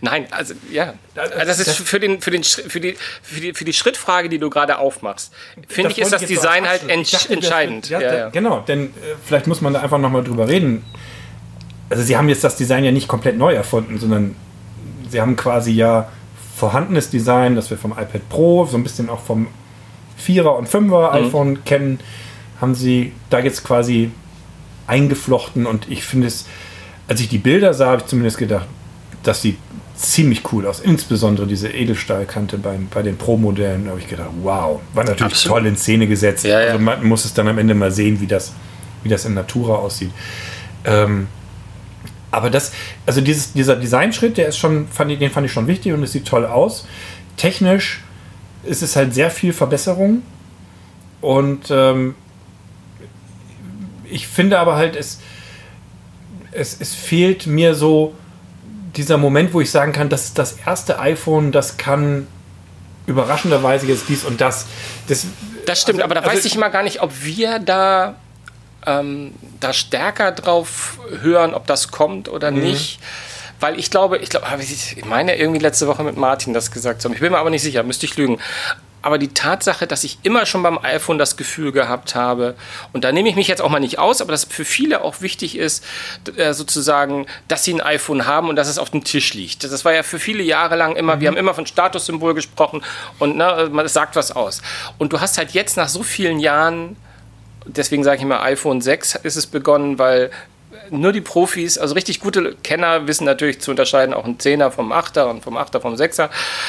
Nein, 0.00 0.26
also 0.32 0.54
ja. 0.72 0.94
Das 1.14 1.60
ist 1.60 1.76
für, 1.76 2.00
den, 2.00 2.20
für, 2.20 2.32
den, 2.32 2.42
für, 2.42 2.80
die, 2.80 2.96
für, 3.22 3.40
die, 3.40 3.54
für 3.54 3.64
die 3.64 3.72
Schrittfrage, 3.72 4.28
die 4.28 4.38
du 4.38 4.50
gerade 4.50 4.78
aufmachst, 4.78 5.32
finde 5.68 5.92
ich, 5.92 5.98
ist 5.98 6.12
das 6.12 6.24
Design 6.24 6.66
halt 6.68 6.82
dachte, 6.82 6.98
das 7.12 7.26
entscheidend. 7.26 7.88
wird- 7.90 8.02
Ja, 8.02 8.08
da- 8.10 8.18
ja. 8.18 8.28
Genau, 8.30 8.60
denn 8.60 8.86
äh, 8.86 8.90
vielleicht 9.24 9.46
muss 9.46 9.60
man 9.60 9.72
da 9.74 9.80
einfach 9.82 9.98
nochmal 9.98 10.24
drüber 10.24 10.48
reden. 10.48 10.84
Also 11.92 12.02
sie 12.04 12.16
haben 12.16 12.28
jetzt 12.28 12.42
das 12.42 12.56
Design 12.56 12.84
ja 12.84 12.90
nicht 12.92 13.06
komplett 13.08 13.36
neu 13.38 13.52
erfunden, 13.54 13.98
sondern 13.98 14.34
sie 15.10 15.20
haben 15.20 15.36
quasi 15.36 15.72
ja 15.72 16.08
vorhandenes 16.56 17.10
Design, 17.10 17.54
das 17.54 17.70
wir 17.70 17.76
vom 17.78 17.92
iPad 17.92 18.28
Pro, 18.28 18.64
so 18.66 18.76
ein 18.76 18.82
bisschen 18.82 19.08
auch 19.10 19.20
vom 19.20 19.46
4er 20.26 20.56
und 20.56 20.68
5er 20.68 21.10
Mhm. 21.18 21.26
iPhone 21.26 21.64
kennen, 21.64 22.00
haben 22.60 22.74
sie 22.74 23.12
da 23.30 23.40
jetzt 23.40 23.64
quasi 23.64 24.10
eingeflochten 24.86 25.66
und 25.66 25.90
ich 25.90 26.04
finde 26.04 26.26
es, 26.28 26.46
als 27.08 27.20
ich 27.20 27.28
die 27.28 27.38
Bilder 27.38 27.74
sah, 27.74 27.86
habe 27.86 27.98
ich 28.02 28.06
zumindest 28.06 28.38
gedacht, 28.38 28.66
das 29.22 29.42
sieht 29.42 29.58
ziemlich 29.96 30.42
cool 30.52 30.66
aus. 30.66 30.80
Insbesondere 30.80 31.46
diese 31.46 31.68
Edelstahlkante 31.68 32.58
beim, 32.58 32.88
bei 32.92 33.02
den 33.02 33.16
Pro-Modellen. 33.16 33.84
Da 33.84 33.90
habe 33.90 34.00
ich 34.00 34.08
gedacht, 34.08 34.30
wow, 34.42 34.80
war 34.94 35.04
natürlich 35.04 35.32
Absolut. 35.34 35.58
toll 35.58 35.66
in 35.66 35.76
Szene 35.76 36.06
gesetzt. 36.06 36.44
Ja, 36.44 36.60
ja. 36.60 36.66
Also 36.72 36.78
man 36.80 37.04
muss 37.06 37.24
es 37.24 37.34
dann 37.34 37.46
am 37.48 37.58
Ende 37.58 37.74
mal 37.74 37.90
sehen, 37.92 38.20
wie 38.20 38.26
das, 38.26 38.52
wie 39.02 39.08
das 39.08 39.24
in 39.24 39.34
Natura 39.34 39.74
aussieht. 39.74 40.10
Ähm, 40.84 41.28
aber 42.32 42.50
das, 42.50 42.72
also 43.06 43.20
dieses, 43.20 43.52
dieser 43.52 43.76
Designschritt, 43.76 44.36
der 44.38 44.48
ist 44.48 44.58
schon, 44.58 44.88
fand 44.88 45.10
ich, 45.12 45.18
den 45.20 45.30
fand 45.30 45.46
ich 45.46 45.52
schon 45.52 45.68
wichtig 45.68 45.92
und 45.92 46.02
es 46.02 46.12
sieht 46.12 46.26
toll 46.26 46.44
aus. 46.46 46.86
Technisch 47.36 48.00
ist 48.64 48.82
es 48.82 48.96
halt 48.96 49.14
sehr 49.14 49.30
viel 49.30 49.52
Verbesserung 49.52 50.22
und 51.20 51.70
ähm, 51.70 52.14
ich 54.04 54.26
finde 54.26 54.58
aber 54.58 54.76
halt, 54.76 54.96
es, 54.96 55.20
es, 56.52 56.76
es 56.80 56.94
fehlt 56.94 57.46
mir 57.46 57.74
so 57.74 58.14
dieser 58.96 59.16
Moment, 59.16 59.54
wo 59.54 59.60
ich 59.60 59.70
sagen 59.70 59.92
kann, 59.92 60.08
das 60.10 60.24
ist 60.24 60.38
das 60.38 60.52
erste 60.66 60.98
iPhone, 60.98 61.50
das 61.52 61.76
kann 61.78 62.26
überraschenderweise 63.06 63.86
jetzt 63.86 64.08
dies 64.08 64.24
und 64.24 64.40
das. 64.40 64.66
Das, 65.08 65.26
Das 65.66 65.80
stimmt, 65.80 65.98
also- 66.00 66.04
aber 66.04 66.14
da 66.14 66.20
also- 66.20 66.36
weiß 66.36 66.44
ich 66.44 66.56
mal 66.56 66.68
gar 66.68 66.82
nicht, 66.82 67.00
ob 67.02 67.10
wir 67.24 67.58
da, 67.58 68.16
ähm, 68.86 69.32
da 69.60 69.72
stärker 69.72 70.32
drauf 70.32 70.98
hören, 71.22 71.54
ob 71.54 71.66
das 71.66 71.90
kommt 71.90 72.28
oder 72.28 72.50
Mhm. 72.50 72.60
nicht. 72.60 73.00
Weil 73.60 73.78
ich 73.78 73.90
glaube, 73.90 74.18
ich 74.18 74.28
glaube, 74.28 74.46
ich 74.60 75.04
meine 75.04 75.36
irgendwie 75.36 75.60
letzte 75.60 75.86
Woche 75.86 76.02
mit 76.02 76.16
Martin 76.16 76.52
das 76.52 76.72
gesagt 76.72 77.00
zu 77.00 77.08
haben. 77.08 77.14
Ich 77.14 77.20
bin 77.20 77.30
mir 77.30 77.38
aber 77.38 77.50
nicht 77.50 77.62
sicher, 77.62 77.82
müsste 77.84 78.06
ich 78.06 78.16
lügen. 78.16 78.40
Aber 79.04 79.18
die 79.18 79.34
Tatsache, 79.34 79.88
dass 79.88 80.04
ich 80.04 80.18
immer 80.22 80.46
schon 80.46 80.62
beim 80.62 80.78
iPhone 80.78 81.18
das 81.18 81.36
Gefühl 81.36 81.72
gehabt 81.72 82.14
habe, 82.14 82.54
und 82.92 83.02
da 83.02 83.10
nehme 83.10 83.28
ich 83.28 83.34
mich 83.34 83.48
jetzt 83.48 83.60
auch 83.60 83.68
mal 83.68 83.80
nicht 83.80 83.98
aus, 83.98 84.20
aber 84.20 84.30
dass 84.30 84.44
für 84.44 84.64
viele 84.64 85.02
auch 85.02 85.20
wichtig 85.20 85.56
ist, 85.58 85.84
äh, 86.36 86.52
sozusagen, 86.54 87.26
dass 87.48 87.64
sie 87.64 87.74
ein 87.74 87.80
iPhone 87.80 88.26
haben 88.26 88.48
und 88.48 88.54
dass 88.56 88.68
es 88.68 88.78
auf 88.78 88.90
dem 88.90 89.02
Tisch 89.02 89.34
liegt. 89.34 89.64
Das 89.64 89.84
war 89.84 89.92
ja 89.92 90.04
für 90.04 90.20
viele 90.20 90.44
Jahre 90.44 90.76
lang 90.76 90.94
immer, 90.94 91.20
wir 91.20 91.28
haben 91.28 91.36
immer 91.36 91.54
von 91.54 91.66
Statussymbol 91.66 92.34
gesprochen 92.34 92.82
und 93.18 93.36
ne, 93.36 93.68
man 93.72 93.86
es 93.86 93.92
sagt 93.92 94.14
was 94.14 94.30
aus. 94.32 94.62
Und 94.98 95.12
du 95.12 95.20
hast 95.20 95.36
halt 95.36 95.50
jetzt 95.50 95.76
nach 95.76 95.88
so 95.88 96.02
vielen 96.04 96.38
Jahren 96.38 96.96
deswegen 97.66 98.04
sage 98.04 98.16
ich 98.18 98.22
immer 98.22 98.42
iPhone 98.42 98.80
6 98.80 99.16
ist 99.22 99.36
es 99.36 99.46
begonnen, 99.46 99.98
weil 99.98 100.30
nur 100.90 101.12
die 101.12 101.20
Profis, 101.20 101.78
also 101.78 101.94
richtig 101.94 102.20
gute 102.20 102.54
Kenner 102.62 103.06
wissen 103.06 103.24
natürlich 103.24 103.60
zu 103.60 103.70
unterscheiden, 103.70 104.14
auch 104.14 104.24
ein 104.24 104.38
10er 104.38 104.70
vom 104.70 104.92
8er 104.92 105.24
und 105.30 105.42
vom 105.42 105.56
8er 105.56 105.80
vom 105.80 105.94
6er. 105.94 106.28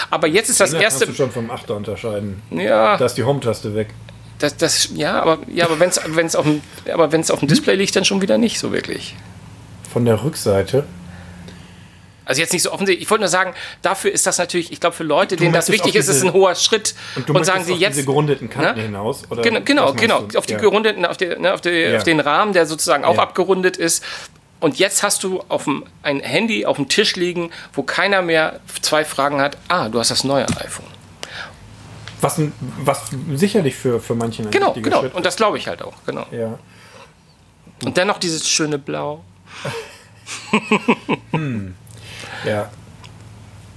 Aber 0.10 0.28
jetzt 0.28 0.50
ist 0.50 0.60
das 0.60 0.72
Da 0.72 0.80
kannst 0.80 1.02
erste. 1.02 1.08
du 1.08 1.14
schon 1.14 1.32
vom 1.32 1.50
Achter 1.52 1.76
unterscheiden. 1.76 2.42
Ja, 2.52 2.96
Da 2.98 3.06
ist 3.06 3.16
die 3.16 3.24
Home-Taste 3.24 3.74
weg. 3.76 3.90
das, 4.40 4.56
das, 4.58 4.90
ja, 4.94 5.20
aber, 5.22 5.40
ja, 5.54 5.66
aber 5.66 5.80
wenn 5.80 5.90
es 5.90 6.00
wenn's 6.06 6.36
auf, 6.36 6.46
dem- 6.46 6.62
aber 6.92 7.06
auf 7.06 7.40
dem 7.40 7.48
Display 7.48 7.76
liegt, 7.76 7.96
dann 7.96 8.06
schon 8.06 8.22
wieder 8.22 8.38
nicht 8.38 8.60
so 8.60 8.72
wirklich. 8.72 9.16
Von 9.92 10.06
der 10.06 10.24
Rückseite. 10.24 10.84
Also 12.26 12.42
jetzt 12.42 12.54
nicht 12.54 12.62
so 12.64 12.72
offensichtlich. 12.72 13.04
Ich 13.06 13.10
wollte 13.10 13.22
nur 13.24 13.30
sagen, 13.30 13.54
dafür 13.82 14.12
ist 14.12 14.26
das 14.26 14.38
natürlich, 14.38 14.72
ich 14.72 14.80
glaube, 14.80 14.96
für 14.96 15.04
Leute, 15.04 15.36
denen 15.36 15.54
das 15.54 15.70
wichtig 15.70 15.92
auf 15.92 15.96
ist, 15.96 16.08
ist 16.08 16.16
diese- 16.22 16.28
ein 16.28 16.34
hoher 16.34 16.56
Schritt. 16.56 16.96
Und 17.16 17.28
du 17.28 17.34
Und, 17.34 17.44
sagen 17.46 17.64
sie 17.66 17.74
auf 17.74 17.80
jetzt. 17.80 17.96
diese 17.96 18.06
gerundeten 18.06 18.50
Kanten 18.50 18.78
Ne? 18.80 18.86
hinaus? 18.86 19.24
Oder 19.30 19.42
Genau, 19.42 19.60
genau, 19.66 19.94
genau. 19.94 20.28
Auf 20.36 20.46
die 20.46 20.54
Ja. 20.54 20.60
gerundeten, 20.60 21.06
auf, 21.06 21.18
die, 21.18 21.28
ne, 21.28 21.54
auf, 21.54 21.62
die, 21.62 21.70
Ja. 21.70 21.98
auf 21.98 22.04
den 22.04 22.20
Rahmen, 22.20 22.54
der 22.54 22.66
sozusagen 22.66 23.04
auch 23.04 23.16
Ja. 23.18 23.24
abgerundet 23.24 23.76
ist. 23.78 24.04
Und 24.60 24.80
jetzt 24.80 25.04
hast 25.04 25.24
du 25.26 25.44
auf 25.50 25.66
dem, 25.66 25.84
ein 26.04 26.22
Handy 26.22 26.66
auf 26.66 26.78
dem 26.78 26.88
Tisch 26.88 27.18
liegen, 27.18 27.52
wo 27.74 27.84
keiner 27.84 28.22
mehr 28.22 28.62
zwei 28.82 29.04
Fragen 29.04 29.42
hat. 29.42 29.58
Ah, 29.68 29.90
du 29.90 30.00
hast 30.00 30.10
das 30.12 30.24
neue 30.24 30.48
iPhone. 30.48 30.86
Was, 32.22 32.40
was 32.80 33.02
sicherlich 33.34 33.76
für, 33.76 34.00
für 34.00 34.16
manchen 34.16 34.46
ein 34.46 34.52
Genau, 34.52 34.72
genau. 34.72 35.02
Schritt 35.02 35.14
Und 35.14 35.26
das 35.26 35.36
glaube 35.36 35.58
ich 35.58 35.68
halt 35.68 35.82
auch. 35.82 35.92
Genau. 36.06 36.26
Ja. 36.32 36.58
Und 37.84 37.98
dann 37.98 38.08
noch 38.08 38.18
dieses 38.20 38.48
schöne 38.48 38.78
Blau. 38.80 39.26
Ja. 42.46 42.70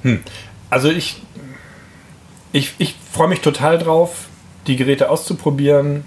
Hm. 0.03 0.23
Also 0.71 0.91
ich, 0.91 1.23
ich, 2.53 2.75
ich 2.79 2.95
freue 3.13 3.29
mich 3.29 3.41
total 3.41 3.79
drauf, 3.79 4.27
die 4.67 4.77
Geräte 4.77 5.09
auszuprobieren. 5.11 6.05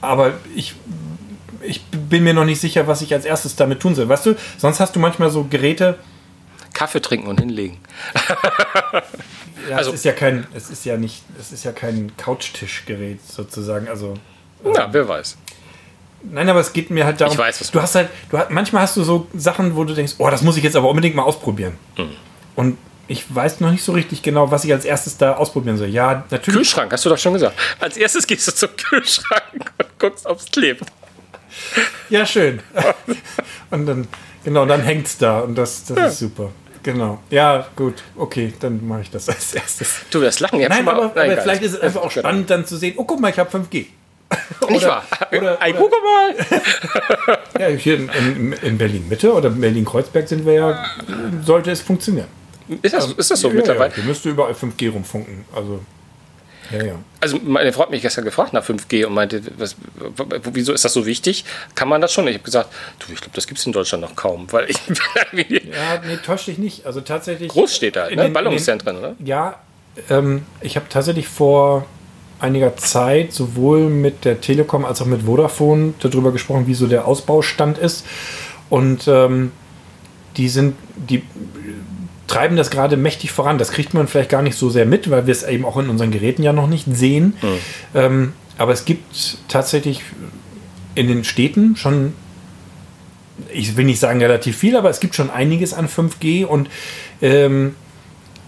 Aber 0.00 0.32
ich, 0.54 0.74
ich 1.62 1.84
bin 1.90 2.24
mir 2.24 2.34
noch 2.34 2.44
nicht 2.44 2.60
sicher, 2.60 2.86
was 2.86 3.02
ich 3.02 3.14
als 3.14 3.24
erstes 3.24 3.54
damit 3.56 3.80
tun 3.80 3.94
soll. 3.94 4.08
Weißt 4.08 4.26
du, 4.26 4.34
sonst 4.58 4.80
hast 4.80 4.96
du 4.96 5.00
manchmal 5.00 5.30
so 5.30 5.44
Geräte. 5.44 5.98
Kaffee 6.74 7.00
trinken 7.00 7.28
und 7.28 7.38
hinlegen. 7.40 7.78
Ja, 9.70 9.76
Also- 9.76 9.90
es 9.90 9.98
ist 10.00 10.04
ja 10.04 10.12
kein, 10.12 10.44
es 10.54 10.70
ist 10.70 10.84
ja 10.84 10.96
nicht, 10.96 11.22
es 11.38 11.52
ist 11.52 11.62
ja 11.62 11.70
kein 11.70 12.10
Couchtischgerät 12.16 13.20
sozusagen. 13.24 13.86
Also 13.86 14.14
Na, 14.64 14.92
wer 14.92 15.06
weiß. 15.06 15.36
Nein, 16.30 16.48
aber 16.48 16.60
es 16.60 16.72
geht 16.72 16.90
mir 16.90 17.04
halt 17.04 17.20
darum. 17.20 17.32
Ich 17.32 17.38
weiß, 17.38 17.60
was 17.60 17.70
du 17.70 17.80
hast 17.82 17.94
halt, 17.94 18.08
du 18.30 18.38
hast, 18.38 18.50
manchmal 18.50 18.82
hast 18.82 18.96
du 18.96 19.02
so 19.02 19.26
Sachen, 19.34 19.74
wo 19.76 19.84
du 19.84 19.94
denkst, 19.94 20.14
oh, 20.18 20.30
das 20.30 20.42
muss 20.42 20.56
ich 20.56 20.62
jetzt 20.62 20.76
aber 20.76 20.88
unbedingt 20.88 21.14
mal 21.16 21.22
ausprobieren. 21.22 21.74
Mhm. 21.98 22.10
Und 22.54 22.78
ich 23.08 23.24
weiß 23.34 23.60
noch 23.60 23.70
nicht 23.70 23.82
so 23.84 23.92
richtig 23.92 24.22
genau, 24.22 24.50
was 24.50 24.64
ich 24.64 24.72
als 24.72 24.84
erstes 24.84 25.16
da 25.18 25.34
ausprobieren 25.34 25.76
soll. 25.76 25.88
Ja, 25.88 26.24
natürlich. 26.30 26.58
Kühlschrank, 26.58 26.92
hast 26.92 27.04
du 27.04 27.08
doch 27.08 27.18
schon 27.18 27.32
gesagt. 27.34 27.56
Als 27.80 27.96
erstes 27.96 28.26
gehst 28.26 28.46
du 28.46 28.54
zum 28.54 28.70
Kühlschrank 28.76 29.42
und 29.78 29.98
guckst, 29.98 30.26
ob 30.26 30.38
es 30.38 30.46
klebt. 30.46 30.84
Ja, 32.08 32.24
schön. 32.24 32.60
und 33.70 33.86
dann, 33.86 34.08
genau, 34.44 34.64
dann 34.64 34.82
hängt's 34.82 35.18
da 35.18 35.40
und 35.40 35.56
das, 35.56 35.84
das 35.84 36.14
ist 36.14 36.18
super. 36.20 36.50
Genau. 36.82 37.20
Ja, 37.30 37.66
gut. 37.76 38.02
Okay, 38.16 38.52
dann 38.58 38.86
mache 38.86 39.02
ich 39.02 39.10
das 39.10 39.28
als 39.28 39.54
erstes. 39.54 40.00
Du 40.10 40.20
wirst 40.20 40.40
lachen. 40.40 40.60
Ich 40.60 40.68
Nein, 40.68 40.86
aber, 40.88 41.04
aber 41.04 41.36
vielleicht 41.36 41.62
ist 41.62 41.74
es 41.74 41.80
einfach 41.80 42.00
auch 42.00 42.12
Genau. 42.12 42.28
spannend, 42.28 42.50
dann 42.50 42.66
zu 42.66 42.76
sehen, 42.76 42.94
oh, 42.96 43.04
guck 43.04 43.20
mal, 43.20 43.30
ich 43.30 43.38
habe 43.38 43.56
5G. 43.56 43.86
Nicht 44.68 44.86
wahr? 44.86 45.04
oder- 45.30 45.58
Ey, 45.62 45.72
oder- 45.72 45.78
guck 45.80 45.90
mal. 45.90 47.38
Ja, 47.60 47.66
hier 47.68 47.94
in, 47.96 48.08
in, 48.08 48.52
in 48.54 48.78
Berlin-Mitte 48.78 49.32
oder 49.32 49.50
Berlin-Kreuzberg 49.50 50.26
sind 50.28 50.44
wir 50.46 50.52
ja, 50.54 50.84
sollte 51.44 51.70
es 51.70 51.80
funktionieren. 51.80 52.28
Ist 52.80 52.94
das, 52.94 53.12
ist 53.12 53.30
das 53.30 53.40
so 53.40 53.48
ja, 53.48 53.54
mittlerweile? 53.54 53.90
Ja, 53.90 53.96
hier 53.96 54.04
müsste 54.04 54.30
überall 54.30 54.52
5G 54.52 54.90
rumfunken. 54.90 55.44
Also, 55.54 55.80
ja, 56.70 56.84
ja. 56.84 56.92
Also 57.20 57.38
meine 57.44 57.72
Frau 57.72 57.82
hat 57.82 57.90
mich 57.90 58.02
gestern 58.02 58.24
gefragt 58.24 58.52
nach 58.52 58.64
5G 58.64 59.04
und 59.04 59.12
meinte, 59.14 59.42
was, 59.58 59.76
wieso 60.52 60.72
ist 60.72 60.84
das 60.84 60.92
so 60.92 61.04
wichtig? 61.06 61.44
Kann 61.74 61.88
man 61.88 62.00
das 62.00 62.12
schon? 62.12 62.26
Ich 62.28 62.34
habe 62.34 62.44
gesagt, 62.44 62.72
du, 63.00 63.12
ich 63.12 63.20
glaube, 63.20 63.34
das 63.34 63.46
gibt 63.46 63.60
es 63.60 63.66
in 63.66 63.72
Deutschland 63.72 64.02
noch 64.02 64.16
kaum, 64.16 64.50
weil 64.52 64.70
ich 64.70 64.78
Ja, 65.32 66.00
nee, 66.06 66.16
täusch 66.24 66.46
dich 66.46 66.58
nicht. 66.58 66.86
Also 66.86 67.00
tatsächlich. 67.02 67.48
Großstädter, 67.48 68.08
in 68.08 68.16
ne? 68.16 68.22
den- 68.22 68.26
in 68.26 68.26
den- 68.28 68.32
Ballungszentren, 68.32 68.96
oder? 68.96 69.14
Ja, 69.22 69.56
ähm, 70.08 70.46
ich 70.62 70.76
habe 70.76 70.86
tatsächlich 70.88 71.28
vor 71.28 71.84
einiger 72.42 72.76
Zeit 72.76 73.32
sowohl 73.32 73.88
mit 73.88 74.24
der 74.24 74.40
Telekom 74.40 74.84
als 74.84 75.00
auch 75.00 75.06
mit 75.06 75.22
Vodafone 75.22 75.94
darüber 76.00 76.32
gesprochen, 76.32 76.66
wie 76.66 76.74
so 76.74 76.86
der 76.86 77.06
Ausbaustand 77.06 77.78
ist. 77.78 78.04
Und 78.68 79.06
ähm, 79.06 79.52
die 80.36 80.48
sind, 80.48 80.74
die 80.96 81.22
treiben 82.26 82.56
das 82.56 82.70
gerade 82.70 82.96
mächtig 82.96 83.30
voran. 83.30 83.58
Das 83.58 83.70
kriegt 83.70 83.94
man 83.94 84.08
vielleicht 84.08 84.30
gar 84.30 84.42
nicht 84.42 84.56
so 84.56 84.70
sehr 84.70 84.86
mit, 84.86 85.10
weil 85.10 85.26
wir 85.26 85.32
es 85.32 85.42
eben 85.42 85.64
auch 85.64 85.76
in 85.76 85.88
unseren 85.88 86.10
Geräten 86.10 86.42
ja 86.42 86.52
noch 86.52 86.66
nicht 86.66 86.86
sehen. 86.90 87.34
Ähm, 87.94 88.32
aber 88.58 88.72
es 88.72 88.84
gibt 88.84 89.38
tatsächlich 89.48 90.02
in 90.94 91.08
den 91.08 91.24
Städten 91.24 91.76
schon, 91.76 92.14
ich 93.52 93.76
will 93.76 93.84
nicht 93.84 93.98
sagen 93.98 94.20
relativ 94.20 94.56
viel, 94.56 94.76
aber 94.76 94.90
es 94.90 95.00
gibt 95.00 95.14
schon 95.14 95.30
einiges 95.30 95.74
an 95.74 95.88
5G 95.88 96.44
und 96.44 96.68
ähm, 97.20 97.68
äh, 97.68 97.81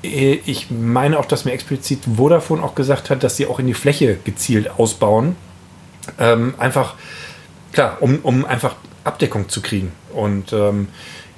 ich 0.04 0.70
meine 0.70 1.18
auch, 1.18 1.24
dass 1.24 1.44
mir 1.44 1.52
explizit 1.52 2.00
Vodafone 2.16 2.62
auch 2.62 2.74
gesagt 2.74 3.10
hat, 3.10 3.22
dass 3.22 3.36
sie 3.36 3.46
auch 3.46 3.58
in 3.58 3.66
die 3.66 3.74
Fläche 3.74 4.18
gezielt 4.24 4.70
ausbauen. 4.78 5.36
Ähm, 6.18 6.54
einfach, 6.58 6.94
klar, 7.72 7.98
um, 8.00 8.18
um 8.22 8.44
einfach 8.44 8.76
Abdeckung 9.04 9.48
zu 9.48 9.62
kriegen. 9.62 9.92
Und 10.12 10.52
ähm, 10.52 10.88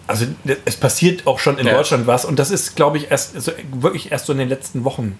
also 0.07 0.27
es 0.65 0.77
passiert 0.77 1.27
auch 1.27 1.39
schon 1.39 1.59
in 1.59 1.67
Ja. 1.67 1.75
Deutschland 1.75 2.07
was 2.07 2.25
und 2.25 2.39
das 2.39 2.51
ist, 2.51 2.77
glaube 2.77 2.97
ich, 2.99 3.11
erst 3.11 3.41
so, 3.41 3.53
wirklich 3.73 4.13
erst 4.13 4.27
so 4.27 4.33
in 4.33 4.39
den 4.39 4.49
letzten 4.49 4.85
Wochen 4.85 5.19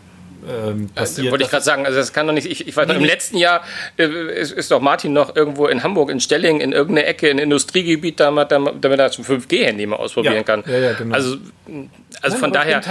ähm, 0.49 0.89
passiert. 0.95 1.31
Wollte 1.31 1.45
ich 1.45 1.51
gerade 1.51 1.65
sagen, 1.65 1.87
also 1.87 1.99
das 1.99 2.13
kann 2.13 2.27
doch 2.27 2.33
nicht, 2.35 2.47
ich, 2.47 2.67
ich 2.69 2.77
weiß 2.77 2.87
noch, 2.87 2.95
Nee, 2.95 3.01
im 3.01 3.07
nee. 3.07 3.13
letzten 3.13 3.37
Jahr 3.37 3.63
äh, 3.99 4.05
ist, 4.05 4.53
ist 4.53 4.71
doch 4.71 4.81
Martin 4.81 5.13
noch 5.13 5.35
irgendwo 5.37 5.67
in 5.67 5.83
Hamburg, 5.83 6.11
in 6.11 6.21
Stelling, 6.21 6.61
in 6.61 6.73
irgendeiner 6.73 7.07
Ecke, 7.09 7.29
in 7.29 7.39
Industriegebiet, 7.39 8.21
damit, 8.21 8.51
damit 8.53 8.83
er 8.83 8.97
das 8.97 9.19
5G-Handy 9.19 9.87
mal 9.87 9.97
ausprobieren 9.97 10.35
Ja, 10.37 10.43
kann. 10.43 10.65
ja, 10.67 10.79
ja, 10.79 10.93
genau. 10.93 11.15
Also, 11.15 11.37
also 12.23 12.37
Nein, 12.37 12.41
von 12.41 12.53
daher, 12.53 12.83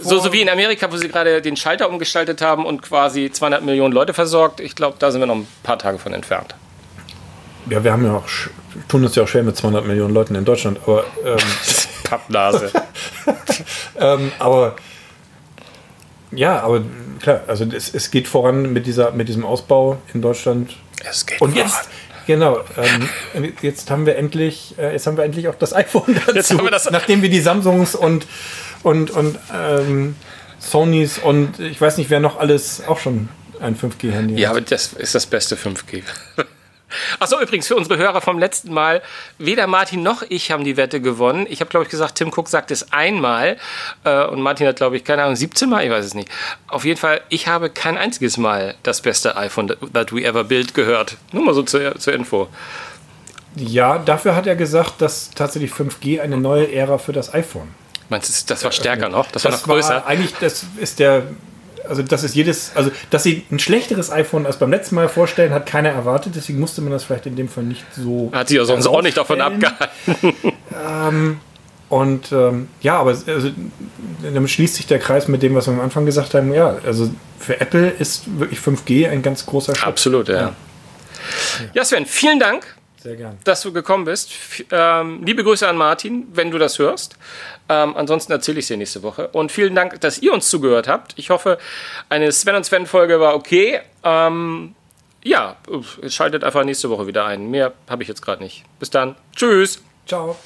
so, 0.00 0.18
so 0.18 0.32
wie 0.32 0.42
in 0.42 0.48
Amerika, 0.48 0.90
wo 0.92 0.96
sie 0.96 1.08
gerade 1.08 1.42
den 1.42 1.56
Schalter 1.56 1.88
umgestaltet 1.88 2.40
haben 2.40 2.64
und 2.64 2.82
quasi 2.82 3.30
200 3.30 3.64
Millionen 3.64 3.92
Leute 3.92 4.14
versorgt, 4.14 4.60
ich 4.60 4.74
glaube, 4.76 4.96
da 4.98 5.10
sind 5.10 5.20
wir 5.20 5.26
noch 5.26 5.36
ein 5.36 5.46
paar 5.62 5.78
Tage 5.78 5.98
von 5.98 6.12
entfernt. 6.14 6.54
Ja, 7.70 7.84
wir 7.84 7.92
haben 7.92 8.04
ja 8.04 8.16
auch, 8.16 8.24
tun 8.88 9.04
uns 9.04 9.14
ja 9.14 9.22
auch 9.22 9.28
schwer 9.28 9.44
mit 9.44 9.56
200 9.56 9.86
Millionen 9.86 10.12
Leuten 10.12 10.34
in 10.34 10.44
Deutschland, 10.44 10.78
aber 10.84 11.04
ähm, 11.24 11.36
Pappnase. 12.04 12.70
Ähm, 13.98 14.32
aber 14.38 14.74
ja, 16.32 16.60
aber 16.60 16.82
klar, 17.20 17.42
also 17.46 17.64
es, 17.64 17.92
es 17.94 18.10
geht 18.10 18.26
voran 18.28 18.72
mit, 18.72 18.86
dieser, 18.86 19.12
mit 19.12 19.28
diesem 19.28 19.44
Ausbau 19.44 19.98
in 20.14 20.22
Deutschland. 20.22 20.76
es 21.08 21.26
geht 21.26 21.40
Und 21.40 21.54
jetzt, 21.56 21.72
voran. 21.74 21.86
genau, 22.26 22.60
ähm, 23.34 23.52
jetzt 23.62 23.90
haben 23.90 24.06
wir 24.06 24.16
endlich, 24.16 24.74
äh, 24.78 24.92
jetzt 24.92 25.06
haben 25.06 25.16
wir 25.16 25.24
endlich 25.24 25.48
auch 25.48 25.54
das 25.54 25.74
iPhone 25.74 26.14
dazu, 26.26 26.34
Jetzt 26.34 26.50
wir 26.62 26.70
das- 26.70 26.90
nachdem 26.90 27.22
wir 27.22 27.30
die 27.30 27.40
Samsungs 27.40 27.94
und 27.94 28.26
und 28.82 29.10
und 29.10 29.38
ähm, 29.54 30.16
Sonys 30.58 31.18
und 31.18 31.58
ich 31.60 31.80
weiß 31.80 31.98
nicht, 31.98 32.10
wer 32.10 32.20
noch 32.20 32.38
alles 32.38 32.82
auch 32.86 32.98
schon 32.98 33.28
ein 33.60 33.76
5G-Handy 33.76 34.34
Ja, 34.40 34.48
hat. 34.50 34.56
aber 34.56 34.64
das 34.64 34.92
ist 34.94 35.14
das 35.14 35.26
beste 35.26 35.56
5G. 35.56 36.02
Achso, 37.18 37.40
übrigens, 37.40 37.66
für 37.68 37.76
unsere 37.76 37.96
Hörer 37.98 38.20
vom 38.20 38.38
letzten 38.38 38.72
Mal, 38.72 39.02
weder 39.38 39.66
Martin 39.66 40.02
noch 40.02 40.22
ich 40.28 40.50
haben 40.50 40.64
die 40.64 40.76
Wette 40.76 41.00
gewonnen. 41.00 41.46
Ich 41.48 41.60
habe, 41.60 41.68
glaube 41.70 41.84
ich, 41.84 41.90
gesagt, 41.90 42.16
Tim 42.16 42.28
Cook 42.34 42.48
sagt 42.48 42.70
es 42.70 42.92
einmal 42.92 43.56
äh, 44.04 44.24
und 44.26 44.40
Martin 44.40 44.66
hat, 44.66 44.76
glaube 44.76 44.96
ich, 44.96 45.04
keine 45.04 45.22
Ahnung, 45.24 45.36
17 45.36 45.68
Mal, 45.68 45.84
ich 45.84 45.90
weiß 45.90 46.04
es 46.04 46.14
nicht. 46.14 46.28
Auf 46.68 46.84
jeden 46.84 46.98
Fall, 46.98 47.20
ich 47.28 47.48
habe 47.48 47.70
kein 47.70 47.96
einziges 47.98 48.36
Mal 48.36 48.74
das 48.82 49.00
beste 49.00 49.36
iPhone 49.36 49.68
that- 49.92 50.12
we 50.12 50.24
ever 50.24 50.44
built 50.44 50.74
gehört. 50.74 51.16
Nur 51.32 51.44
mal 51.44 51.54
so 51.54 51.62
zur, 51.62 51.98
zur 51.98 52.12
Info. 52.12 52.48
Ja, 53.56 53.98
dafür 53.98 54.34
hat 54.34 54.46
er 54.46 54.56
gesagt, 54.56 55.00
dass 55.02 55.30
tatsächlich 55.30 55.72
5G 55.72 56.20
eine 56.20 56.36
neue 56.38 56.72
Ära 56.72 56.98
für 56.98 57.12
das 57.12 57.34
iPhone. 57.34 57.68
Meinst 58.08 58.28
du, 58.28 58.46
das 58.52 58.64
war 58.64 58.72
stärker 58.72 59.08
noch? 59.08 59.30
Das 59.30 59.44
war 59.44 59.50
Das 59.52 59.60
noch 59.60 59.66
größer? 59.74 59.94
war 59.96 60.06
eigentlich, 60.06 60.34
das 60.40 60.64
ist 60.76 60.98
der, 60.98 61.22
also 61.88 62.02
das 62.02 62.24
ist 62.24 62.34
jedes, 62.34 62.72
also 62.74 62.90
dass 63.10 63.22
sie 63.22 63.44
ein 63.50 63.58
schlechteres 63.58 64.10
iPhone 64.10 64.46
als 64.46 64.58
beim 64.58 64.70
letzten 64.70 64.94
Mal 64.94 65.08
vorstellen, 65.08 65.52
hat 65.52 65.66
keiner 65.66 65.90
erwartet, 65.90 66.34
deswegen 66.36 66.60
musste 66.60 66.80
man 66.80 66.92
das 66.92 67.04
vielleicht 67.04 67.26
in 67.26 67.36
dem 67.36 67.48
Fall 67.48 67.64
nicht 67.64 67.84
so. 67.94 68.30
Hat 68.32 68.48
sich 68.48 68.56
ja 68.56 68.64
sonst 68.64 68.86
auch 68.86 69.02
nicht 69.02 69.16
davon 69.16 69.40
abgehalten. 69.40 71.40
Und 71.92 72.32
ähm, 72.32 72.70
ja, 72.80 72.98
aber 72.98 73.10
also, 73.10 73.50
damit 74.22 74.48
schließt 74.48 74.76
sich 74.76 74.86
der 74.86 74.98
Kreis 74.98 75.28
mit 75.28 75.42
dem, 75.42 75.54
was 75.54 75.66
wir 75.66 75.74
am 75.74 75.80
Anfang 75.80 76.06
gesagt 76.06 76.32
haben. 76.32 76.54
Ja, 76.54 76.78
also 76.86 77.10
für 77.38 77.60
Apple 77.60 77.90
ist 77.90 78.38
wirklich 78.38 78.60
5G 78.60 79.10
ein 79.10 79.20
ganz 79.20 79.44
großer 79.44 79.74
Schritt. 79.74 79.88
Absolut, 79.88 80.28
ja. 80.28 80.54
Ja, 81.74 81.84
Sven, 81.84 82.06
vielen 82.06 82.40
Dank. 82.40 82.64
Sehr 83.02 83.16
gern. 83.16 83.38
dass 83.44 83.62
du 83.62 83.72
gekommen 83.72 84.04
bist. 84.04 84.30
Ähm, 84.70 85.22
liebe 85.24 85.42
Grüße 85.42 85.66
an 85.68 85.76
Martin, 85.76 86.28
wenn 86.32 86.50
du 86.50 86.58
das 86.58 86.78
hörst. 86.78 87.16
Ähm, 87.68 87.96
ansonsten 87.96 88.32
erzähle 88.32 88.58
ich 88.58 88.64
es 88.64 88.68
dir 88.68 88.76
nächste 88.76 89.02
Woche. 89.02 89.28
Und 89.28 89.50
vielen 89.50 89.74
Dank, 89.74 90.00
dass 90.00 90.18
ihr 90.18 90.32
uns 90.32 90.48
zugehört 90.48 90.88
habt. 90.88 91.14
Ich 91.16 91.30
hoffe, 91.30 91.58
eine 92.08 92.30
Sven 92.30 92.54
und 92.54 92.64
Sven-Folge 92.64 93.18
war 93.18 93.34
okay. 93.34 93.80
Ähm, 94.04 94.74
ja, 95.24 95.56
schaltet 96.08 96.44
einfach 96.44 96.64
nächste 96.64 96.90
Woche 96.90 97.06
wieder 97.06 97.24
ein. 97.24 97.50
Mehr 97.50 97.72
habe 97.88 98.02
ich 98.02 98.08
jetzt 98.08 98.22
gerade 98.22 98.42
nicht. 98.42 98.64
Bis 98.78 98.90
dann. 98.90 99.16
Tschüss. 99.34 99.82
Ciao. 100.06 100.36